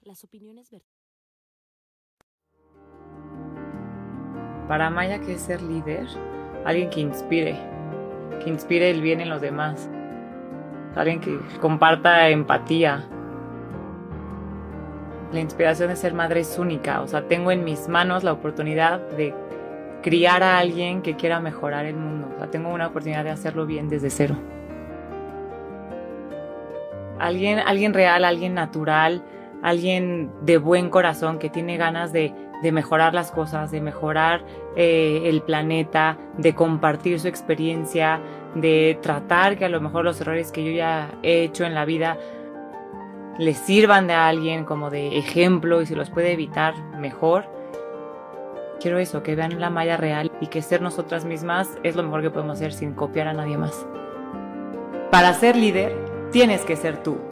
Las 0.01 0.23
opiniones 0.23 0.71
vertidas 0.71 0.90
Para 4.71 4.89
Maya, 4.89 5.19
¿qué 5.19 5.33
es 5.33 5.41
ser 5.41 5.61
líder? 5.61 6.07
Alguien 6.63 6.89
que 6.89 7.01
inspire, 7.01 7.57
que 8.41 8.49
inspire 8.49 8.89
el 8.89 9.01
bien 9.01 9.19
en 9.19 9.27
los 9.27 9.41
demás, 9.41 9.89
alguien 10.95 11.19
que 11.19 11.37
comparta 11.59 12.29
empatía. 12.29 13.03
La 15.33 15.41
inspiración 15.41 15.89
de 15.89 15.97
ser 15.97 16.13
madre 16.13 16.39
es 16.39 16.57
única, 16.57 17.01
o 17.01 17.07
sea, 17.09 17.27
tengo 17.27 17.51
en 17.51 17.65
mis 17.65 17.89
manos 17.89 18.23
la 18.23 18.31
oportunidad 18.31 19.01
de 19.09 19.35
criar 20.03 20.41
a 20.41 20.59
alguien 20.59 21.01
que 21.01 21.17
quiera 21.17 21.41
mejorar 21.41 21.85
el 21.85 21.97
mundo, 21.97 22.29
o 22.33 22.37
sea, 22.37 22.49
tengo 22.49 22.69
una 22.69 22.87
oportunidad 22.87 23.25
de 23.25 23.31
hacerlo 23.31 23.65
bien 23.65 23.89
desde 23.89 24.09
cero. 24.09 24.37
Alguien, 27.19 27.59
alguien 27.59 27.93
real, 27.93 28.23
alguien 28.23 28.53
natural, 28.53 29.21
alguien 29.63 30.31
de 30.43 30.57
buen 30.57 30.89
corazón 30.89 31.39
que 31.39 31.49
tiene 31.49 31.75
ganas 31.75 32.13
de, 32.13 32.33
de 32.61 32.71
mejorar 32.71 33.13
las 33.13 33.31
cosas, 33.31 33.71
de 33.71 33.81
mejorar 33.81 34.43
eh, 34.75 35.23
el 35.25 35.41
planeta, 35.41 36.17
de 36.37 36.53
compartir 36.53 37.19
su 37.19 37.27
experiencia, 37.27 38.19
de 38.55 38.97
tratar 39.01 39.57
que 39.57 39.65
a 39.65 39.69
lo 39.69 39.81
mejor 39.81 40.05
los 40.05 40.19
errores 40.21 40.51
que 40.51 40.63
yo 40.63 40.71
ya 40.71 41.11
he 41.23 41.43
hecho 41.43 41.65
en 41.65 41.73
la 41.73 41.85
vida 41.85 42.17
les 43.37 43.57
sirvan 43.57 44.07
de 44.07 44.13
alguien 44.13 44.65
como 44.65 44.89
de 44.89 45.17
ejemplo 45.17 45.81
y 45.81 45.85
si 45.85 45.95
los 45.95 46.09
puede 46.09 46.33
evitar 46.33 46.75
mejor. 46.97 47.45
Quiero 48.79 48.97
eso, 48.97 49.23
que 49.23 49.35
vean 49.35 49.59
la 49.59 49.69
malla 49.69 49.97
real 49.97 50.31
y 50.41 50.47
que 50.47 50.61
ser 50.61 50.81
nosotras 50.81 51.23
mismas 51.23 51.69
es 51.83 51.95
lo 51.95 52.03
mejor 52.03 52.21
que 52.21 52.31
podemos 52.31 52.57
hacer 52.57 52.73
sin 52.73 52.93
copiar 52.93 53.27
a 53.27 53.33
nadie 53.33 53.57
más. 53.57 53.85
Para 55.11 55.33
ser 55.33 55.55
líder, 55.55 55.93
tienes 56.31 56.61
que 56.65 56.75
ser 56.75 57.03
tú. 57.03 57.30